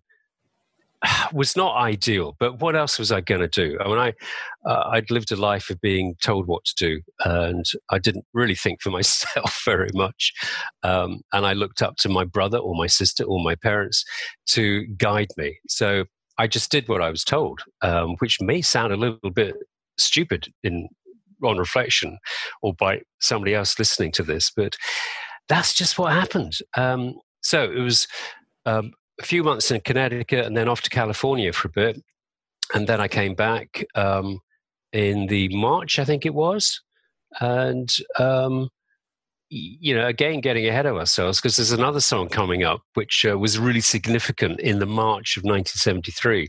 was 1.32 1.56
not 1.56 1.76
ideal, 1.76 2.36
but 2.38 2.60
what 2.60 2.76
else 2.76 2.98
was 2.98 3.12
I 3.12 3.20
going 3.20 3.40
to 3.40 3.48
do? 3.48 3.78
I 3.80 3.88
mean, 3.88 3.98
I 3.98 4.14
uh, 4.68 4.90
I'd 4.92 5.10
lived 5.10 5.32
a 5.32 5.36
life 5.36 5.70
of 5.70 5.80
being 5.80 6.14
told 6.22 6.46
what 6.46 6.64
to 6.64 6.74
do, 6.76 7.00
and 7.24 7.64
I 7.90 7.98
didn't 7.98 8.24
really 8.34 8.54
think 8.54 8.82
for 8.82 8.90
myself 8.98 9.62
very 9.64 9.90
much. 9.94 10.32
Um, 10.82 11.20
and 11.32 11.46
I 11.46 11.52
looked 11.52 11.82
up 11.82 11.96
to 11.98 12.08
my 12.08 12.24
brother 12.24 12.58
or 12.58 12.74
my 12.74 12.86
sister 12.86 13.24
or 13.24 13.42
my 13.42 13.54
parents 13.54 14.04
to 14.48 14.86
guide 14.96 15.28
me. 15.36 15.58
So 15.68 16.04
I 16.38 16.46
just 16.46 16.70
did 16.70 16.88
what 16.88 17.02
I 17.02 17.10
was 17.10 17.24
told, 17.24 17.60
um, 17.82 18.16
which 18.18 18.40
may 18.40 18.62
sound 18.62 18.92
a 18.92 18.96
little 18.96 19.30
bit 19.30 19.54
stupid 19.98 20.52
in 20.62 20.88
on 21.42 21.59
reflection, 21.59 22.18
or 22.62 22.74
by 22.74 23.01
somebody 23.20 23.55
else 23.55 23.79
listening 23.79 24.12
to 24.12 24.22
this, 24.22 24.51
but 24.55 24.77
that's 25.48 25.74
just 25.74 25.98
what 25.98 26.12
happened. 26.12 26.59
Um, 26.77 27.14
so 27.40 27.64
it 27.64 27.81
was 27.81 28.07
um, 28.66 28.92
a 29.20 29.24
few 29.24 29.42
months 29.42 29.70
in 29.70 29.81
Connecticut 29.81 30.44
and 30.46 30.57
then 30.57 30.68
off 30.68 30.83
to 30.83 30.90
California 30.90 31.53
for 31.53 31.68
a 31.68 31.72
bit. 31.72 32.03
And 32.74 32.87
then 32.87 33.01
I 33.01 33.09
came 33.09 33.35
back 33.35 33.85
um, 33.94 34.40
in 34.92 35.27
the 35.27 35.48
March, 35.56 35.98
I 35.98 36.04
think 36.04 36.27
it 36.27 36.35
was. 36.35 36.83
And, 37.40 37.90
um, 38.19 38.69
you 39.51 39.94
know, 39.94 40.07
again, 40.07 40.40
getting 40.40 40.67
ahead 40.67 40.87
of 40.87 40.96
ourselves 40.96 41.40
because 41.40 41.57
there's 41.57 41.73
another 41.73 42.01
song 42.01 42.29
coming 42.29 42.65
up 42.65 42.83
which 42.94 43.25
uh, 43.29 43.38
was 43.38 43.59
really 43.59 43.81
significant 43.81 44.61
in 44.61 44.79
the 44.79 44.87
March 44.87 45.37
of 45.37 45.42
1973. 45.42 46.49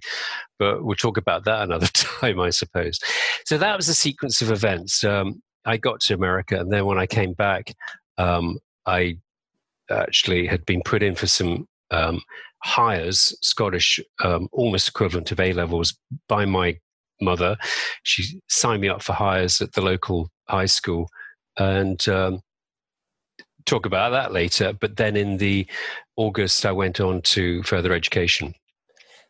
But 0.58 0.84
we'll 0.84 0.96
talk 0.96 1.18
about 1.18 1.46
that 1.46 1.62
another 1.64 1.88
time, 1.88 2.40
I 2.40 2.50
suppose. 2.50 3.00
So 3.46 3.58
that 3.58 3.78
was 3.78 3.88
a 3.88 3.96
sequence 3.96 4.42
of 4.42 4.52
events. 4.52 5.04
Um, 5.04 5.42
I 5.66 5.78
got 5.78 6.02
to 6.02 6.14
America, 6.14 6.60
and 6.60 6.72
then 6.72 6.86
when 6.86 6.98
I 6.98 7.06
came 7.06 7.34
back, 7.34 7.74
um, 8.18 8.60
I 8.86 9.18
actually 9.90 10.48
had 10.48 10.66
been 10.66 10.82
put 10.84 11.04
in 11.04 11.16
for 11.16 11.28
some 11.28 11.68
um, 11.92 12.22
Highers, 12.66 13.34
Scottish, 13.42 14.00
um, 14.24 14.48
almost 14.52 14.88
equivalent 14.88 15.32
of 15.32 15.40
A 15.40 15.54
levels, 15.54 15.98
by 16.28 16.46
my 16.46 16.78
mother. 17.22 17.58
She 18.04 18.42
signed 18.48 18.82
me 18.82 18.90
up 18.90 19.02
for 19.02 19.14
Highers 19.14 19.62
at 19.62 19.74
the 19.74 19.82
local 19.82 20.30
high 20.48 20.66
school, 20.66 21.10
and 21.58 22.08
um, 22.08 22.42
talk 23.70 23.86
about 23.86 24.10
that 24.12 24.34
later. 24.34 24.74
But 24.74 24.98
then 24.98 25.16
in 25.16 25.38
the 25.38 25.68
August, 26.16 26.66
I 26.66 26.72
went 26.72 27.00
on 27.00 27.22
to 27.22 27.64
further 27.64 27.94
education. 27.94 28.56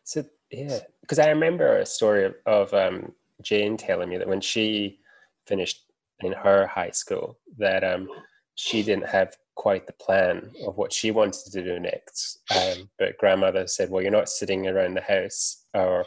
So 0.04 0.24
yeah, 0.50 0.80
because 1.02 1.18
I 1.18 1.28
remember 1.28 1.76
a 1.76 1.86
story 1.86 2.24
of, 2.24 2.34
of 2.46 2.74
um, 2.74 3.12
Jane 3.42 3.76
telling 3.76 4.08
me 4.08 4.18
that 4.18 4.28
when 4.28 4.40
she 4.40 4.98
finished 5.46 5.84
in 6.20 6.32
her 6.32 6.66
high 6.66 6.90
school, 6.90 7.38
that 7.58 7.84
um, 7.84 8.08
she 8.54 8.82
didn't 8.82 9.08
have 9.08 9.36
quite 9.54 9.86
the 9.86 9.92
plan 9.92 10.50
of 10.66 10.76
what 10.76 10.92
she 10.92 11.10
wanted 11.10 11.52
to 11.52 11.62
do 11.62 11.78
next. 11.78 12.38
Um, 12.54 12.88
but 12.98 13.18
grandmother 13.18 13.66
said, 13.66 13.90
"Well, 13.90 14.02
you're 14.02 14.10
not 14.10 14.28
sitting 14.28 14.66
around 14.66 14.94
the 14.94 15.02
house 15.02 15.64
or 15.74 16.06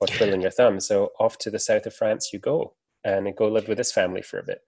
or 0.00 0.06
twiddling 0.06 0.42
your 0.42 0.50
thumb, 0.50 0.80
so 0.80 1.10
off 1.18 1.38
to 1.38 1.50
the 1.50 1.58
south 1.58 1.84
of 1.86 1.94
France 1.94 2.32
you 2.32 2.38
go 2.38 2.74
and 3.04 3.34
go 3.36 3.48
live 3.48 3.68
with 3.68 3.78
this 3.78 3.92
family 3.92 4.22
for 4.22 4.38
a 4.38 4.44
bit." 4.44 4.62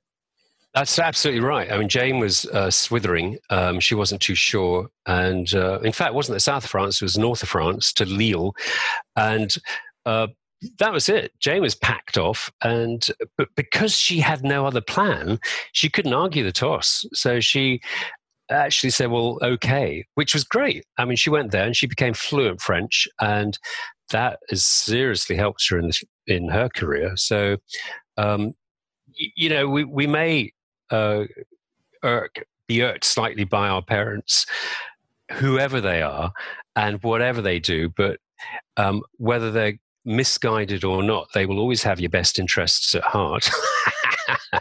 That's 0.74 0.98
absolutely 1.00 1.42
right. 1.42 1.70
I 1.70 1.78
mean, 1.78 1.88
Jane 1.88 2.20
was 2.20 2.44
uh, 2.46 2.70
swithering. 2.70 3.38
Um, 3.50 3.80
she 3.80 3.96
wasn't 3.96 4.22
too 4.22 4.36
sure. 4.36 4.88
And 5.04 5.52
uh, 5.52 5.80
in 5.80 5.92
fact, 5.92 6.14
wasn't 6.14 6.36
the 6.36 6.40
south 6.40 6.64
of 6.64 6.70
France, 6.70 7.02
it 7.02 7.04
was 7.04 7.18
north 7.18 7.42
of 7.42 7.48
France 7.48 7.92
to 7.94 8.04
Lille. 8.04 8.54
And 9.16 9.56
uh, 10.06 10.28
that 10.78 10.92
was 10.92 11.08
it. 11.08 11.32
Jane 11.40 11.62
was 11.62 11.74
packed 11.74 12.16
off. 12.16 12.52
And 12.62 13.04
but 13.36 13.48
because 13.56 13.96
she 13.96 14.20
had 14.20 14.44
no 14.44 14.64
other 14.64 14.80
plan, 14.80 15.40
she 15.72 15.90
couldn't 15.90 16.14
argue 16.14 16.44
the 16.44 16.52
toss. 16.52 17.04
So 17.12 17.40
she 17.40 17.80
actually 18.48 18.90
said, 18.90 19.10
well, 19.10 19.38
okay, 19.42 20.04
which 20.14 20.34
was 20.34 20.44
great. 20.44 20.84
I 20.98 21.04
mean, 21.04 21.16
she 21.16 21.30
went 21.30 21.50
there 21.50 21.64
and 21.64 21.76
she 21.76 21.86
became 21.86 22.14
fluent 22.14 22.60
French, 22.60 23.08
and 23.20 23.58
that 24.10 24.38
has 24.50 24.64
seriously 24.64 25.36
helped 25.36 25.68
her 25.68 25.78
in 25.78 25.90
in 26.26 26.48
her 26.48 26.68
career. 26.68 27.12
So, 27.16 27.56
um, 28.16 28.54
you 29.14 29.48
know, 29.48 29.68
we 29.68 29.84
we 29.84 30.06
may 30.06 30.52
uh, 30.90 31.24
irk, 32.02 32.44
be 32.66 32.82
irked 32.82 33.04
slightly 33.04 33.44
by 33.44 33.68
our 33.68 33.82
parents, 33.82 34.46
whoever 35.32 35.80
they 35.80 36.02
are, 36.02 36.32
and 36.76 37.02
whatever 37.02 37.42
they 37.42 37.58
do, 37.58 37.88
but 37.90 38.18
um, 38.76 39.02
whether 39.18 39.50
they're 39.50 39.78
misguided 40.04 40.84
or 40.84 41.02
not, 41.02 41.28
they 41.34 41.46
will 41.46 41.58
always 41.58 41.82
have 41.82 42.00
your 42.00 42.10
best 42.10 42.38
interests 42.38 42.94
at 42.94 43.02
heart. 43.02 43.50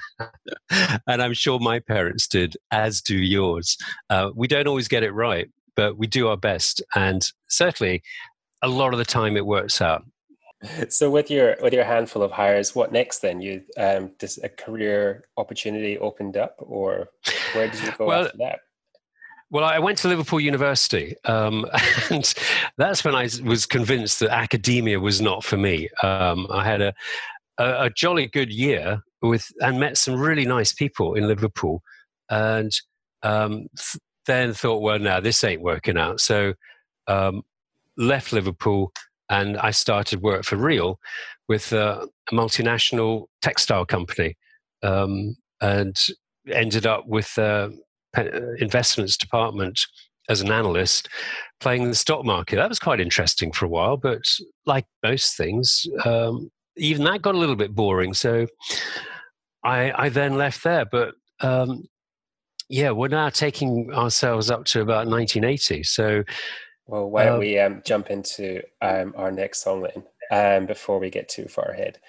and 1.08 1.22
I'm 1.22 1.34
sure 1.34 1.60
my 1.60 1.80
parents 1.80 2.28
did, 2.28 2.58
as 2.72 3.02
do 3.02 3.18
yours. 3.18 3.78
Uh, 4.10 4.32
we 4.36 4.48
don't 4.48 4.68
always 4.68 4.88
get 4.88 5.04
it 5.04 5.12
right, 5.12 5.50
but 5.76 5.98
we 5.98 6.08
do 6.08 6.28
our 6.28 6.38
best. 6.38 6.82
And 6.96 7.30
certainly, 7.48 8.04
a 8.62 8.68
lot 8.68 8.94
of 8.94 9.00
the 9.00 9.06
time, 9.06 9.38
it 9.38 9.46
works 9.46 9.82
out. 9.82 10.04
So, 10.90 11.10
with 11.10 11.32
your 11.32 11.56
with 11.62 11.74
your 11.74 11.86
handful 11.86 12.22
of 12.22 12.32
Highers 12.32 12.76
what 12.76 12.92
next? 12.92 13.20
Then 13.20 13.40
you 13.42 13.64
um, 13.78 14.12
does 14.20 14.38
a 14.44 14.50
career 14.50 15.24
opportunity 15.38 15.98
opened 15.98 16.36
up, 16.36 16.56
or 16.60 17.10
where 17.54 17.70
did 17.70 17.82
you 17.82 17.92
go 17.98 18.08
well, 18.08 18.26
after 18.26 18.38
that? 18.40 18.60
Well, 19.52 19.64
I 19.64 19.80
went 19.80 19.98
to 20.00 20.10
Liverpool 20.10 20.40
University, 20.40 21.16
um, 21.26 21.66
and 22.10 22.34
that's 22.78 23.04
when 23.04 23.16
I 23.16 23.30
was 23.44 23.66
convinced 23.66 24.20
that 24.20 24.32
academia 24.32 25.00
was 25.00 25.22
not 25.22 25.44
for 25.44 25.58
me. 25.58 25.90
Um, 26.04 26.46
I 26.52 26.66
had 26.66 26.82
a, 26.82 26.94
a, 27.58 27.86
a, 27.86 27.90
jolly 27.90 28.28
good 28.28 28.52
year 28.52 29.02
with 29.22 29.50
and 29.62 29.80
met 29.80 29.98
some 29.98 30.20
really 30.20 30.46
nice 30.46 30.74
people 30.74 31.16
in 31.16 31.28
Liverpool, 31.28 31.82
and 32.30 32.72
um, 33.24 33.68
th- 33.78 34.02
then 34.28 34.54
thought, 34.54 34.82
well, 34.82 35.00
now 35.00 35.20
this 35.20 35.44
ain't 35.44 35.62
working 35.62 35.98
out. 35.98 36.20
So 36.20 36.54
um, 37.08 37.42
left 37.98 38.32
Liverpool, 38.32 38.92
and 39.30 39.58
I 39.58 39.72
started 39.72 40.22
work 40.22 40.44
for 40.44 40.56
real 40.56 41.00
with 41.48 41.72
a 41.72 42.08
multinational 42.32 43.26
textile 43.42 43.86
company, 43.86 44.36
um, 44.84 45.36
and 45.62 45.96
ended 46.52 46.86
up 46.86 47.08
with. 47.08 47.38
Uh, 47.38 47.70
investments 48.58 49.16
department 49.16 49.80
as 50.30 50.42
an 50.42 50.52
analyst 50.52 51.10
playing 51.60 51.90
the 51.90 51.96
stock 51.96 52.24
market. 52.24 52.56
That 52.56 52.70
was 52.70 52.80
quite 52.80 53.00
interesting 53.00 53.52
for 53.52 53.66
a 53.66 53.70
while, 53.70 53.98
but 53.98 54.22
like 54.66 54.86
most 55.04 55.36
things, 55.36 55.86
um, 56.06 56.50
even 56.78 57.04
that 57.04 57.22
got 57.22 57.36
a 57.36 57.38
little 57.38 57.56
bit 57.56 57.76
boring. 57.76 58.14
So 58.14 58.48
I, 59.64 59.92
I 60.06 60.10
then 60.10 60.38
left 60.38 60.64
there. 60.64 60.86
But 60.86 61.16
um, 61.42 61.84
yeah, 62.70 62.92
we're 62.92 63.08
now 63.08 63.30
taking 63.30 63.92
ourselves 63.92 64.50
up 64.50 64.66
to 64.66 64.82
about 64.82 65.08
1980. 65.08 65.84
So 65.84 66.24
Well, 66.90 67.08
why 67.08 67.26
don't 67.26 67.36
Um, 67.36 67.40
we 67.40 67.60
um, 67.60 67.82
jump 67.86 68.10
into 68.10 68.64
um, 68.82 69.14
our 69.16 69.32
next 69.32 69.62
song 69.62 69.84
then 69.84 70.04
um, 70.32 70.66
before 70.66 70.98
we 71.00 71.12
get 71.12 71.30
too 71.30 71.48
far 71.48 71.66
ahead? 71.66 72.00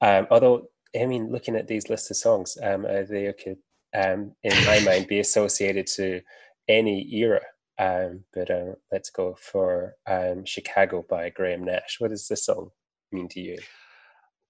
Um, 0.00 0.26
although, 0.32 0.68
I 1.00 1.06
mean, 1.06 1.30
looking 1.30 1.54
at 1.54 1.68
these 1.68 1.88
list 1.88 2.10
of 2.10 2.16
songs, 2.16 2.58
um, 2.60 2.84
uh, 2.84 3.02
they 3.08 3.32
could, 3.32 3.58
um, 3.94 4.34
in 4.42 4.64
my 4.64 4.80
mind, 4.84 5.06
be 5.06 5.20
associated 5.20 5.86
to 5.94 6.22
any 6.66 7.08
era. 7.14 7.42
Um, 7.78 8.24
but 8.34 8.50
uh, 8.50 8.72
let's 8.90 9.10
go 9.10 9.36
for 9.40 9.94
um, 10.08 10.44
Chicago 10.44 11.04
by 11.08 11.30
Graham 11.30 11.62
Nash. 11.62 12.00
What 12.00 12.10
does 12.10 12.26
this 12.26 12.46
song 12.46 12.70
mean 13.12 13.28
to 13.28 13.40
you? 13.40 13.58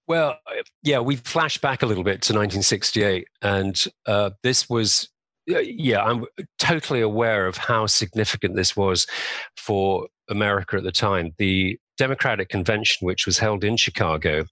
Well, 0.07 0.39
uh, 0.47 0.63
yeah, 0.81 1.01
we 1.01 1.17
flash 1.17 1.59
back 1.59 1.83
a 1.83 1.85
little 1.85 2.03
bit 2.03 2.23
to 2.23 2.33
1968, 2.33 3.27
and 3.43 3.85
uh, 4.07 4.31
this 4.41 4.67
was, 4.67 5.09
yeah, 5.47 6.03
I'm 6.03 6.25
totally 6.59 7.01
aware 7.01 7.47
of 7.47 7.57
how 7.57 7.85
significant 7.85 8.55
this 8.55 8.75
was 8.75 9.07
for 9.55 10.07
America 10.29 10.75
at 10.77 10.83
the 10.83 10.91
time. 10.91 11.33
The 11.37 11.79
Democratic 11.97 12.49
Convention, 12.49 13.05
which 13.05 13.25
was 13.25 13.39
held 13.39 13.63
in 13.63 13.77
Chicago, 13.77 14.45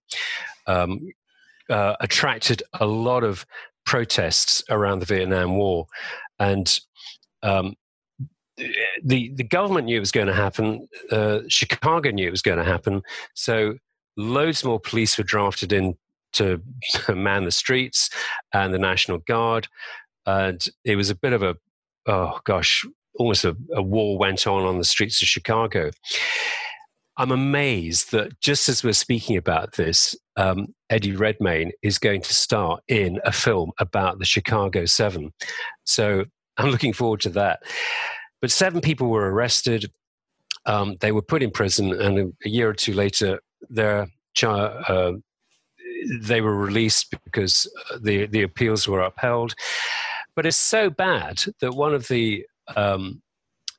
um, 0.67 1.09
uh, 1.69 1.95
attracted 1.99 2.63
a 2.79 2.85
lot 2.85 3.23
of 3.23 3.45
protests 3.85 4.63
around 4.69 4.99
the 4.99 5.05
Vietnam 5.05 5.57
War, 5.57 5.87
and 6.39 6.79
um, 7.43 7.75
the 9.03 9.31
the 9.35 9.43
government 9.43 9.85
knew 9.85 9.97
it 9.97 9.99
was 9.99 10.11
going 10.11 10.27
to 10.27 10.33
happen. 10.33 10.87
Uh, 11.11 11.39
Chicago 11.47 12.09
knew 12.11 12.27
it 12.27 12.31
was 12.31 12.41
going 12.41 12.57
to 12.57 12.63
happen. 12.63 13.01
So 13.33 13.75
loads 14.17 14.63
more 14.63 14.79
police 14.79 15.17
were 15.17 15.23
drafted 15.23 15.73
in 15.73 15.97
to 16.33 16.61
man 17.13 17.45
the 17.45 17.51
streets 17.51 18.09
and 18.53 18.73
the 18.73 18.79
National 18.79 19.19
Guard. 19.19 19.67
And 20.25 20.65
it 20.83 20.95
was 20.95 21.09
a 21.09 21.15
bit 21.15 21.33
of 21.33 21.43
a, 21.43 21.55
oh 22.07 22.39
gosh, 22.45 22.85
almost 23.15 23.45
a, 23.45 23.55
a 23.73 23.81
war 23.81 24.17
went 24.17 24.47
on 24.47 24.63
on 24.63 24.77
the 24.77 24.83
streets 24.83 25.21
of 25.21 25.27
Chicago. 25.27 25.91
I'm 27.17 27.31
amazed 27.31 28.11
that 28.11 28.39
just 28.41 28.67
as 28.67 28.83
we're 28.83 28.93
speaking 28.93 29.37
about 29.37 29.73
this, 29.73 30.15
um, 30.35 30.67
Eddie 30.89 31.15
Redmayne 31.15 31.71
is 31.81 31.97
going 31.97 32.21
to 32.21 32.33
star 32.33 32.79
in 32.87 33.19
a 33.23 33.31
film 33.31 33.71
about 33.79 34.19
the 34.19 34.25
Chicago 34.25 34.85
Seven. 34.85 35.31
So 35.85 36.25
I'm 36.57 36.69
looking 36.71 36.93
forward 36.93 37.21
to 37.21 37.29
that. 37.29 37.61
But 38.41 38.51
seven 38.51 38.81
people 38.81 39.09
were 39.09 39.31
arrested. 39.31 39.91
Um, 40.65 40.97
they 40.99 41.11
were 41.11 41.21
put 41.21 41.41
in 41.41 41.51
prison, 41.51 41.93
and 41.93 42.19
a, 42.19 42.25
a 42.45 42.49
year 42.49 42.69
or 42.69 42.73
two 42.73 42.93
later, 42.93 43.39
their 43.69 44.07
uh, 44.43 45.13
they 46.21 46.41
were 46.41 46.55
released 46.55 47.13
because 47.23 47.71
the 48.01 48.25
the 48.27 48.41
appeals 48.41 48.87
were 48.87 49.01
upheld. 49.01 49.55
But 50.35 50.45
it's 50.45 50.57
so 50.57 50.89
bad 50.89 51.43
that 51.61 51.75
one 51.75 51.93
of 51.93 52.07
the 52.07 52.45
um, 52.75 53.21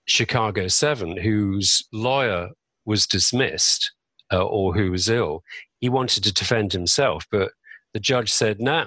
Chicago 0.07 0.69
Seven, 0.69 1.17
whose 1.17 1.87
lawyer 1.93 2.51
was 2.85 3.07
dismissed 3.07 3.93
uh, 4.33 4.45
or 4.45 4.75
who 4.75 4.91
was 4.91 5.09
ill, 5.09 5.43
he 5.81 5.89
wanted 5.89 6.25
to 6.25 6.33
defend 6.33 6.73
himself, 6.73 7.27
but 7.31 7.53
the 7.93 8.01
judge 8.01 8.33
said, 8.33 8.61
"No, 8.61 8.87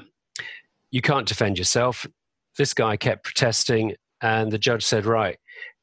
you 0.91 1.01
can't 1.01 1.27
defend 1.27 1.57
yourself." 1.57 2.05
This 2.57 2.73
guy 2.73 2.97
kept 2.97 3.23
protesting, 3.23 3.95
and 4.21 4.51
the 4.51 4.57
judge 4.57 4.83
said, 4.83 5.05
"Right, 5.05 5.37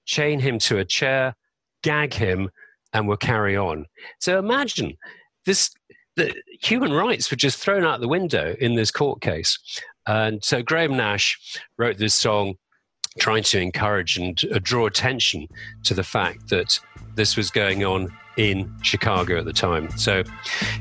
chain 0.05 0.41
him 0.41 0.59
to 0.61 0.79
a 0.79 0.85
chair, 0.85 1.37
gag 1.83 2.15
him, 2.15 2.51
and 2.93 3.07
we'll 3.07 3.17
carry 3.17 3.57
on." 3.57 3.87
So 4.21 4.39
imagine 4.39 4.97
this 5.45 5.71
the 6.17 6.35
human 6.61 6.93
rights 6.93 7.31
were 7.31 7.37
just 7.37 7.59
thrown 7.59 7.85
out 7.85 8.01
the 8.01 8.09
window 8.09 8.57
in 8.59 8.75
this 8.75 8.91
court 8.91 9.21
case. 9.21 9.59
And 10.07 10.43
so 10.45 10.63
Graham 10.63 10.97
Nash 10.97 11.39
wrote 11.79 11.99
this 11.99 12.15
song 12.15 12.55
trying 13.19 13.43
to 13.43 13.61
encourage 13.61 14.17
and 14.19 14.41
uh, 14.53 14.59
draw 14.63 14.87
attention 14.87 15.49
to 15.85 15.95
the 15.95 16.05
fact 16.05 16.49
that 16.51 16.79
this 17.15 17.37
was 17.37 17.51
going 17.51 17.85
on 17.85 18.13
in 18.37 18.71
Chicago 18.83 19.39
at 19.39 19.47
the 19.47 19.53
time. 19.53 19.91
So, 19.97 20.23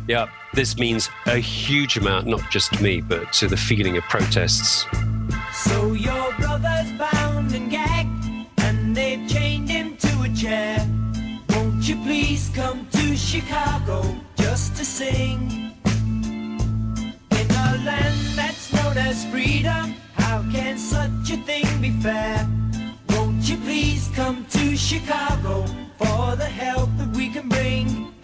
yeah, 0.08 0.28
this 0.54 0.78
means 0.78 1.10
a 1.26 1.38
huge 1.38 1.98
amount, 1.98 2.28
not 2.28 2.50
just 2.52 2.74
to 2.74 2.84
me, 2.84 3.02
but 3.02 3.32
to 3.34 3.48
the 3.48 3.58
feeling 3.58 3.96
of 3.98 4.04
protests. 4.04 4.86
So 5.54 5.94
your 5.94 6.34
brother's 6.34 6.92
bound 6.94 7.54
and 7.54 7.72
gagged, 7.72 8.26
and 8.58 8.96
they've 8.96 9.28
chained 9.30 9.70
him 9.70 9.96
to 9.98 10.22
a 10.24 10.30
chair. 10.36 10.86
Won't 11.50 11.88
you 11.88 11.96
please 12.04 12.52
come 12.54 12.86
to 12.92 13.16
Chicago 13.16 14.04
just 14.38 14.76
to 14.76 14.84
sing? 14.84 15.72
In 17.32 17.52
a 17.52 17.82
land 17.86 18.25
as 19.06 19.24
freedom, 19.26 19.94
how 20.16 20.44
can 20.52 20.78
such 20.78 21.30
a 21.32 21.38
thing 21.38 21.66
be 21.80 21.92
fair? 22.02 22.48
Won't 23.10 23.48
you 23.48 23.58
please 23.58 24.10
come 24.16 24.46
to 24.50 24.76
Chicago 24.76 25.64
for 25.98 26.36
the 26.36 26.46
help 26.46 26.90
that 26.98 27.16
we 27.16 27.30
can 27.30 27.48
bring? 27.48 28.15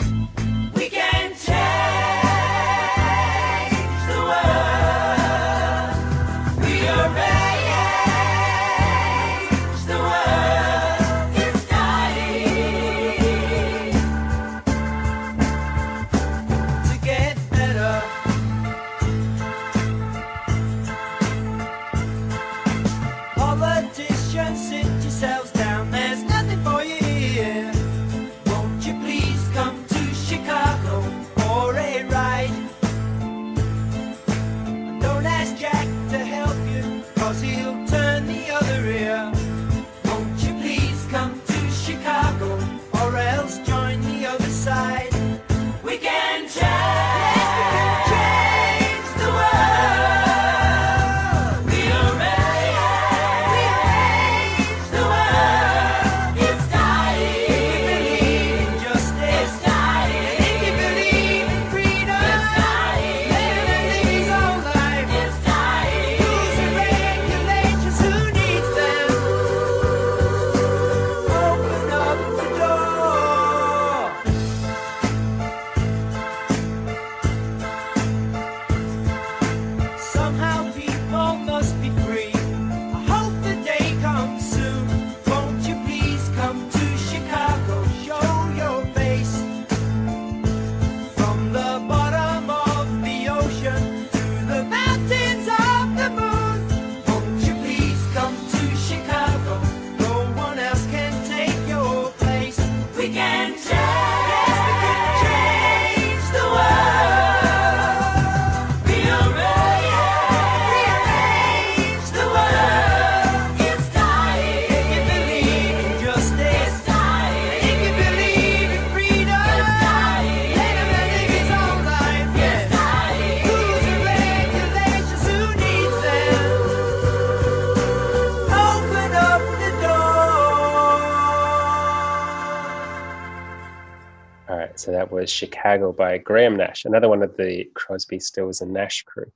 Was 135.22 135.32
Chicago 135.32 135.94
by 135.94 136.18
Graham 136.18 136.56
Nash, 136.56 136.84
another 136.84 137.08
one 137.08 137.22
of 137.22 137.38
the 137.38 137.70
Crosby, 137.76 138.20
Stills, 138.20 138.62
and 138.62 138.74
Nash 138.74 139.04
crew. 139.04 139.32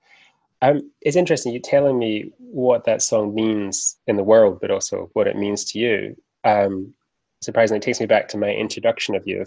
Um, 0.63 0.91
it's 1.01 1.15
interesting 1.15 1.53
you're 1.53 1.61
telling 1.61 1.99
me 1.99 2.31
what 2.39 2.85
that 2.85 3.03
song 3.03 3.35
means 3.35 3.97
in 4.07 4.15
the 4.15 4.23
world, 4.23 4.57
but 4.59 4.71
also 4.71 5.11
what 5.13 5.27
it 5.27 5.37
means 5.37 5.63
to 5.65 5.79
you. 5.79 6.17
Um, 6.43 6.95
surprisingly, 7.41 7.77
it 7.77 7.83
takes 7.83 7.99
me 7.99 8.07
back 8.07 8.27
to 8.29 8.37
my 8.39 8.49
introduction 8.49 9.13
of 9.13 9.27
you 9.27 9.45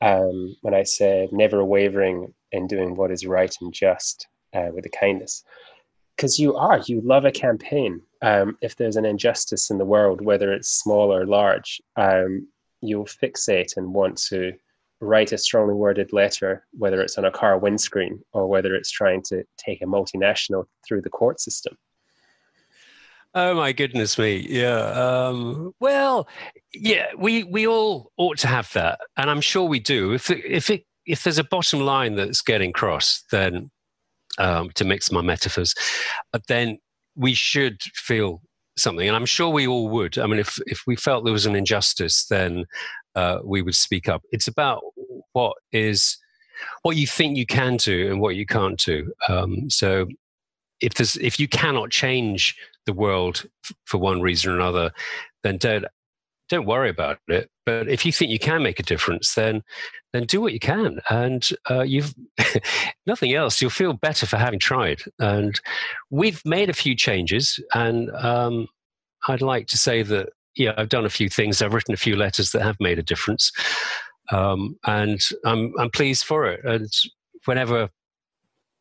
um, 0.00 0.56
when 0.62 0.72
I 0.72 0.82
said 0.82 1.30
never 1.30 1.62
wavering 1.62 2.32
in 2.52 2.66
doing 2.66 2.96
what 2.96 3.10
is 3.10 3.26
right 3.26 3.54
and 3.60 3.70
just 3.70 4.28
uh, 4.54 4.70
with 4.72 4.84
the 4.84 4.90
kindness. 4.90 5.44
Because 6.16 6.38
you 6.38 6.56
are, 6.56 6.80
you 6.86 7.02
love 7.02 7.26
a 7.26 7.30
campaign. 7.30 8.00
Um, 8.22 8.56
if 8.62 8.76
there's 8.76 8.96
an 8.96 9.04
injustice 9.04 9.68
in 9.68 9.76
the 9.76 9.84
world, 9.84 10.22
whether 10.22 10.54
it's 10.54 10.70
small 10.70 11.12
or 11.12 11.26
large, 11.26 11.82
um, 11.96 12.48
you'll 12.80 13.04
fixate 13.04 13.76
and 13.76 13.92
want 13.92 14.16
to 14.28 14.54
write 15.00 15.32
a 15.32 15.38
strongly 15.38 15.74
worded 15.74 16.12
letter, 16.12 16.64
whether 16.72 17.00
it's 17.00 17.18
on 17.18 17.24
a 17.24 17.30
car 17.30 17.58
windscreen 17.58 18.20
or 18.32 18.46
whether 18.46 18.74
it's 18.74 18.90
trying 18.90 19.22
to 19.22 19.44
take 19.58 19.82
a 19.82 19.86
multinational 19.86 20.64
through 20.86 21.02
the 21.02 21.10
court 21.10 21.40
system. 21.40 21.76
Oh 23.34 23.54
my 23.54 23.72
goodness 23.72 24.16
me! 24.16 24.46
Yeah. 24.48 24.78
Um, 24.78 25.74
well, 25.78 26.26
yeah. 26.72 27.08
We 27.18 27.44
we 27.44 27.66
all 27.66 28.10
ought 28.16 28.38
to 28.38 28.46
have 28.46 28.72
that, 28.72 28.98
and 29.18 29.28
I'm 29.28 29.42
sure 29.42 29.64
we 29.64 29.78
do. 29.78 30.14
If 30.14 30.30
if 30.30 30.70
it 30.70 30.84
if 31.04 31.22
there's 31.22 31.36
a 31.36 31.44
bottom 31.44 31.80
line 31.80 32.14
that's 32.14 32.40
getting 32.40 32.72
crossed, 32.72 33.26
then 33.30 33.70
um, 34.38 34.70
to 34.76 34.86
mix 34.86 35.12
my 35.12 35.20
metaphors, 35.20 35.74
uh, 36.32 36.38
then 36.48 36.78
we 37.14 37.34
should 37.34 37.82
feel 37.82 38.40
something, 38.78 39.06
and 39.06 39.14
I'm 39.14 39.26
sure 39.26 39.50
we 39.50 39.66
all 39.66 39.90
would. 39.90 40.16
I 40.16 40.26
mean, 40.26 40.38
if 40.38 40.58
if 40.66 40.84
we 40.86 40.96
felt 40.96 41.24
there 41.24 41.32
was 41.32 41.44
an 41.44 41.56
injustice, 41.56 42.24
then 42.30 42.64
uh, 43.16 43.40
we 43.42 43.62
would 43.62 43.74
speak 43.74 44.08
up. 44.08 44.22
It's 44.30 44.46
about 44.46 44.82
what 45.32 45.56
is 45.72 46.18
what 46.82 46.96
you 46.96 47.06
think 47.06 47.36
you 47.36 47.46
can 47.46 47.76
do 47.76 48.10
and 48.10 48.20
what 48.20 48.36
you 48.36 48.46
can't 48.46 48.78
do. 48.78 49.12
Um, 49.28 49.68
so 49.68 50.06
if 50.80 50.94
there's 50.94 51.16
if 51.16 51.40
you 51.40 51.48
cannot 51.48 51.90
change 51.90 52.56
the 52.84 52.92
world 52.92 53.44
for 53.84 53.98
one 53.98 54.20
reason 54.20 54.52
or 54.52 54.56
another, 54.56 54.92
then 55.42 55.56
don't 55.56 55.86
don't 56.48 56.66
worry 56.66 56.90
about 56.90 57.18
it. 57.28 57.50
But 57.64 57.88
if 57.88 58.06
you 58.06 58.12
think 58.12 58.30
you 58.30 58.38
can 58.38 58.62
make 58.62 58.78
a 58.78 58.84
difference, 58.84 59.34
then 59.34 59.62
then 60.12 60.24
do 60.24 60.40
what 60.40 60.52
you 60.52 60.60
can, 60.60 61.00
and 61.10 61.48
uh, 61.70 61.82
you've 61.82 62.14
nothing 63.06 63.34
else. 63.34 63.60
You'll 63.60 63.70
feel 63.70 63.94
better 63.94 64.26
for 64.26 64.36
having 64.36 64.60
tried. 64.60 65.02
And 65.18 65.60
we've 66.10 66.44
made 66.44 66.70
a 66.70 66.74
few 66.74 66.94
changes, 66.94 67.58
and 67.74 68.10
um, 68.12 68.68
I'd 69.28 69.42
like 69.42 69.66
to 69.68 69.78
say 69.78 70.02
that 70.02 70.28
yeah, 70.56 70.72
I've 70.76 70.88
done 70.88 71.04
a 71.04 71.10
few 71.10 71.28
things. 71.28 71.60
I've 71.60 71.74
written 71.74 71.94
a 71.94 71.98
few 71.98 72.16
letters 72.16 72.52
that 72.52 72.62
have 72.62 72.76
made 72.80 72.98
a 72.98 73.02
difference, 73.02 73.52
um, 74.32 74.76
and 74.86 75.20
I'm 75.44 75.72
I'm 75.78 75.90
pleased 75.90 76.24
for 76.24 76.46
it. 76.46 76.64
And 76.64 76.90
whenever 77.44 77.90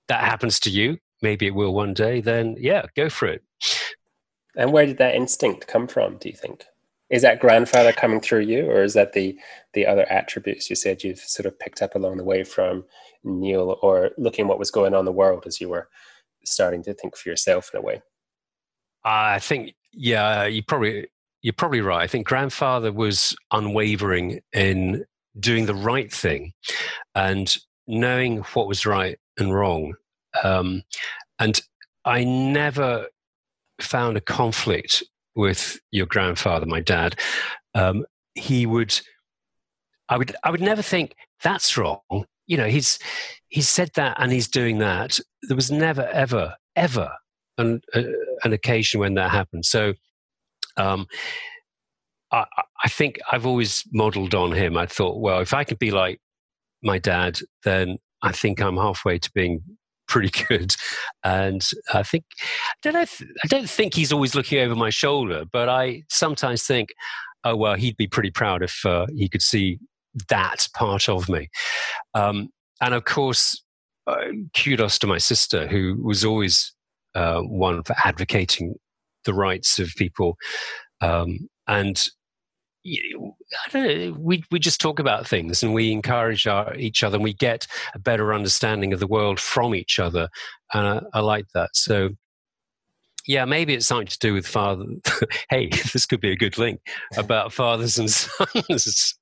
that 0.08 0.24
happens 0.24 0.60
to 0.62 0.70
you, 0.70 0.98
maybe 1.22 1.48
it 1.48 1.56
will 1.56 1.74
one 1.74 1.94
day. 1.94 2.22
Then 2.22 2.56
yeah, 2.60 2.86
go 2.96 3.10
for 3.10 3.28
it. 3.28 3.44
And 4.56 4.72
where 4.72 4.86
did 4.86 4.98
that 5.00 5.16
instinct 5.16 5.68
come 5.68 5.88
from, 5.88 6.18
do 6.18 6.30
you 6.30 6.36
think? 6.36 6.64
Is 7.10 7.22
that 7.22 7.40
grandfather 7.40 7.92
coming 7.92 8.22
through 8.22 8.42
you, 8.42 8.66
or 8.70 8.84
is 8.84 8.94
that 8.94 9.14
the 9.14 9.38
the 9.74 9.86
other 9.86 10.10
attributes 10.12 10.70
you 10.70 10.76
said 10.76 11.04
you've 11.04 11.20
sort 11.20 11.46
of 11.46 11.60
picked 11.60 11.82
up 11.82 11.96
along 11.96 12.18
the 12.18 12.24
way 12.24 12.44
from 12.44 12.86
Neil, 13.24 13.78
or 13.82 14.12
looking 14.18 14.48
what 14.48 14.60
was 14.60 14.72
going 14.72 14.94
on 14.94 15.00
in 15.00 15.06
the 15.06 15.12
world 15.12 15.44
as 15.46 15.60
you 15.60 15.70
were 15.70 15.90
starting 16.46 16.84
to 16.84 16.94
think 16.94 17.16
for 17.18 17.30
yourself 17.30 17.70
in 17.74 17.80
a 17.80 17.84
way? 17.84 18.02
I 19.04 19.40
think, 19.40 19.76
yeah, 19.92 20.46
you 20.46 20.64
probably 20.64 21.08
you're 21.46 21.54
probably 21.54 21.82
right. 21.82 22.02
I 22.02 22.08
think 22.08 22.26
grandfather 22.26 22.92
was 22.92 23.36
unwavering 23.52 24.40
in 24.52 25.06
doing 25.40 25.68
the 25.68 25.76
right 25.76 26.12
thing 26.12 26.54
and 27.14 27.56
knowing 27.86 28.40
what 28.56 28.68
was 28.68 28.88
right 28.88 29.20
and 29.38 29.54
wrong. 29.54 29.94
Um, 30.44 30.82
and 31.38 31.62
I 32.04 32.24
never 32.24 33.06
found 33.80 34.18
a 34.18 34.22
conflict 34.22 35.04
with 35.36 35.80
your 35.92 36.08
grandfather, 36.08 36.66
my 36.66 36.82
dad, 36.82 37.16
um, 37.76 38.08
he 38.34 38.66
would, 38.66 39.00
I 40.10 40.18
would, 40.18 40.36
I 40.44 40.50
would 40.50 40.62
never 40.62 40.82
think 40.82 41.16
that's 41.44 41.78
wrong. 41.78 42.00
You 42.48 42.58
know, 42.58 42.68
he's 42.68 42.98
he's 43.50 43.70
said 43.70 43.92
that 43.94 44.18
and 44.20 44.32
he's 44.32 44.48
doing 44.48 44.80
that. 44.80 45.20
There 45.44 45.56
was 45.56 45.70
never, 45.70 46.08
ever, 46.08 46.56
ever 46.76 47.12
an, 47.60 47.82
uh, 47.94 48.02
an 48.44 48.52
occasion 48.52 49.00
when 49.00 49.14
that 49.14 49.30
happened. 49.30 49.66
So, 49.66 49.94
um, 50.78 51.08
I, 52.32 52.46
I 52.84 52.90
think 52.90 53.18
I've 53.32 53.46
always 53.46 53.84
modelled 53.92 54.36
on 54.36 54.52
him. 54.52 54.78
I 54.78 54.86
thought, 54.86 55.20
well, 55.20 55.40
if 55.40 55.54
I 55.54 55.64
could 55.64 55.80
be 55.80 55.92
like 55.92 56.20
my 56.84 56.98
dad, 56.98 57.40
then 57.64 57.98
I 58.22 58.32
think 58.32 58.62
I'm 58.62 58.78
halfway 58.78 59.20
to 59.20 59.32
being 59.34 59.62
pretty 60.08 60.32
good. 60.48 60.76
And 61.24 61.66
I 61.94 62.04
think 62.04 62.26
I 62.86 62.92
don't. 62.92 63.10
I 63.44 63.48
don't 63.48 63.70
think 63.70 63.94
he's 63.94 64.12
always 64.12 64.36
looking 64.36 64.60
over 64.60 64.76
my 64.76 64.90
shoulder, 64.90 65.46
but 65.52 65.70
I 65.70 66.04
sometimes 66.10 66.64
think, 66.64 66.94
oh 67.44 67.56
well, 67.56 67.76
he'd 67.76 67.98
be 67.98 68.08
pretty 68.08 68.32
proud 68.32 68.64
if 68.64 68.86
uh, 68.86 69.08
he 69.16 69.30
could 69.30 69.42
see 69.42 69.80
that 70.30 70.68
part 70.74 71.10
of 71.10 71.30
me. 71.30 71.50
Um, 72.14 72.50
and 72.82 72.94
of 72.94 73.06
course, 73.06 73.62
uh, 74.08 74.18
kudos 74.56 75.00
to 75.00 75.08
my 75.08 75.18
sister, 75.18 75.68
who 75.68 75.98
was 76.04 76.26
always 76.26 76.74
uh, 77.16 77.42
one 77.42 77.84
for 77.84 77.96
advocating 78.04 78.76
the 79.26 79.34
rights 79.34 79.80
of 79.80 79.94
people. 79.96 80.38
Um, 81.02 81.50
and 81.68 82.08
I 82.86 83.70
don't 83.72 83.88
know, 83.88 84.16
we, 84.20 84.44
we 84.52 84.60
just 84.60 84.80
talk 84.80 85.00
about 85.00 85.28
things 85.28 85.64
and 85.64 85.74
we 85.74 85.92
encourage 85.92 86.46
our, 86.46 86.76
each 86.76 87.04
other 87.04 87.16
and 87.16 87.24
we 87.24 87.34
get 87.34 87.68
a 87.94 88.00
better 88.00 88.34
understanding 88.34 88.94
of 88.94 89.00
the 89.00 89.08
world 89.08 89.40
from 89.40 89.74
each 89.74 90.00
other. 90.00 90.30
And 90.74 90.88
I, 90.88 91.02
I 91.16 91.20
like 91.22 91.48
that. 91.54 91.76
So, 91.76 92.10
yeah, 93.28 93.46
maybe 93.46 93.74
it's 93.74 93.88
something 93.88 94.08
to 94.08 94.20
do 94.20 94.34
with 94.34 94.46
father. 94.46 94.86
hey, 95.50 95.70
this 95.94 96.06
could 96.06 96.22
be 96.22 96.32
a 96.32 96.36
good 96.38 96.58
link 96.58 96.80
about 97.18 97.54
fathers 97.54 97.98
and 97.98 98.12
sons. 98.12 99.16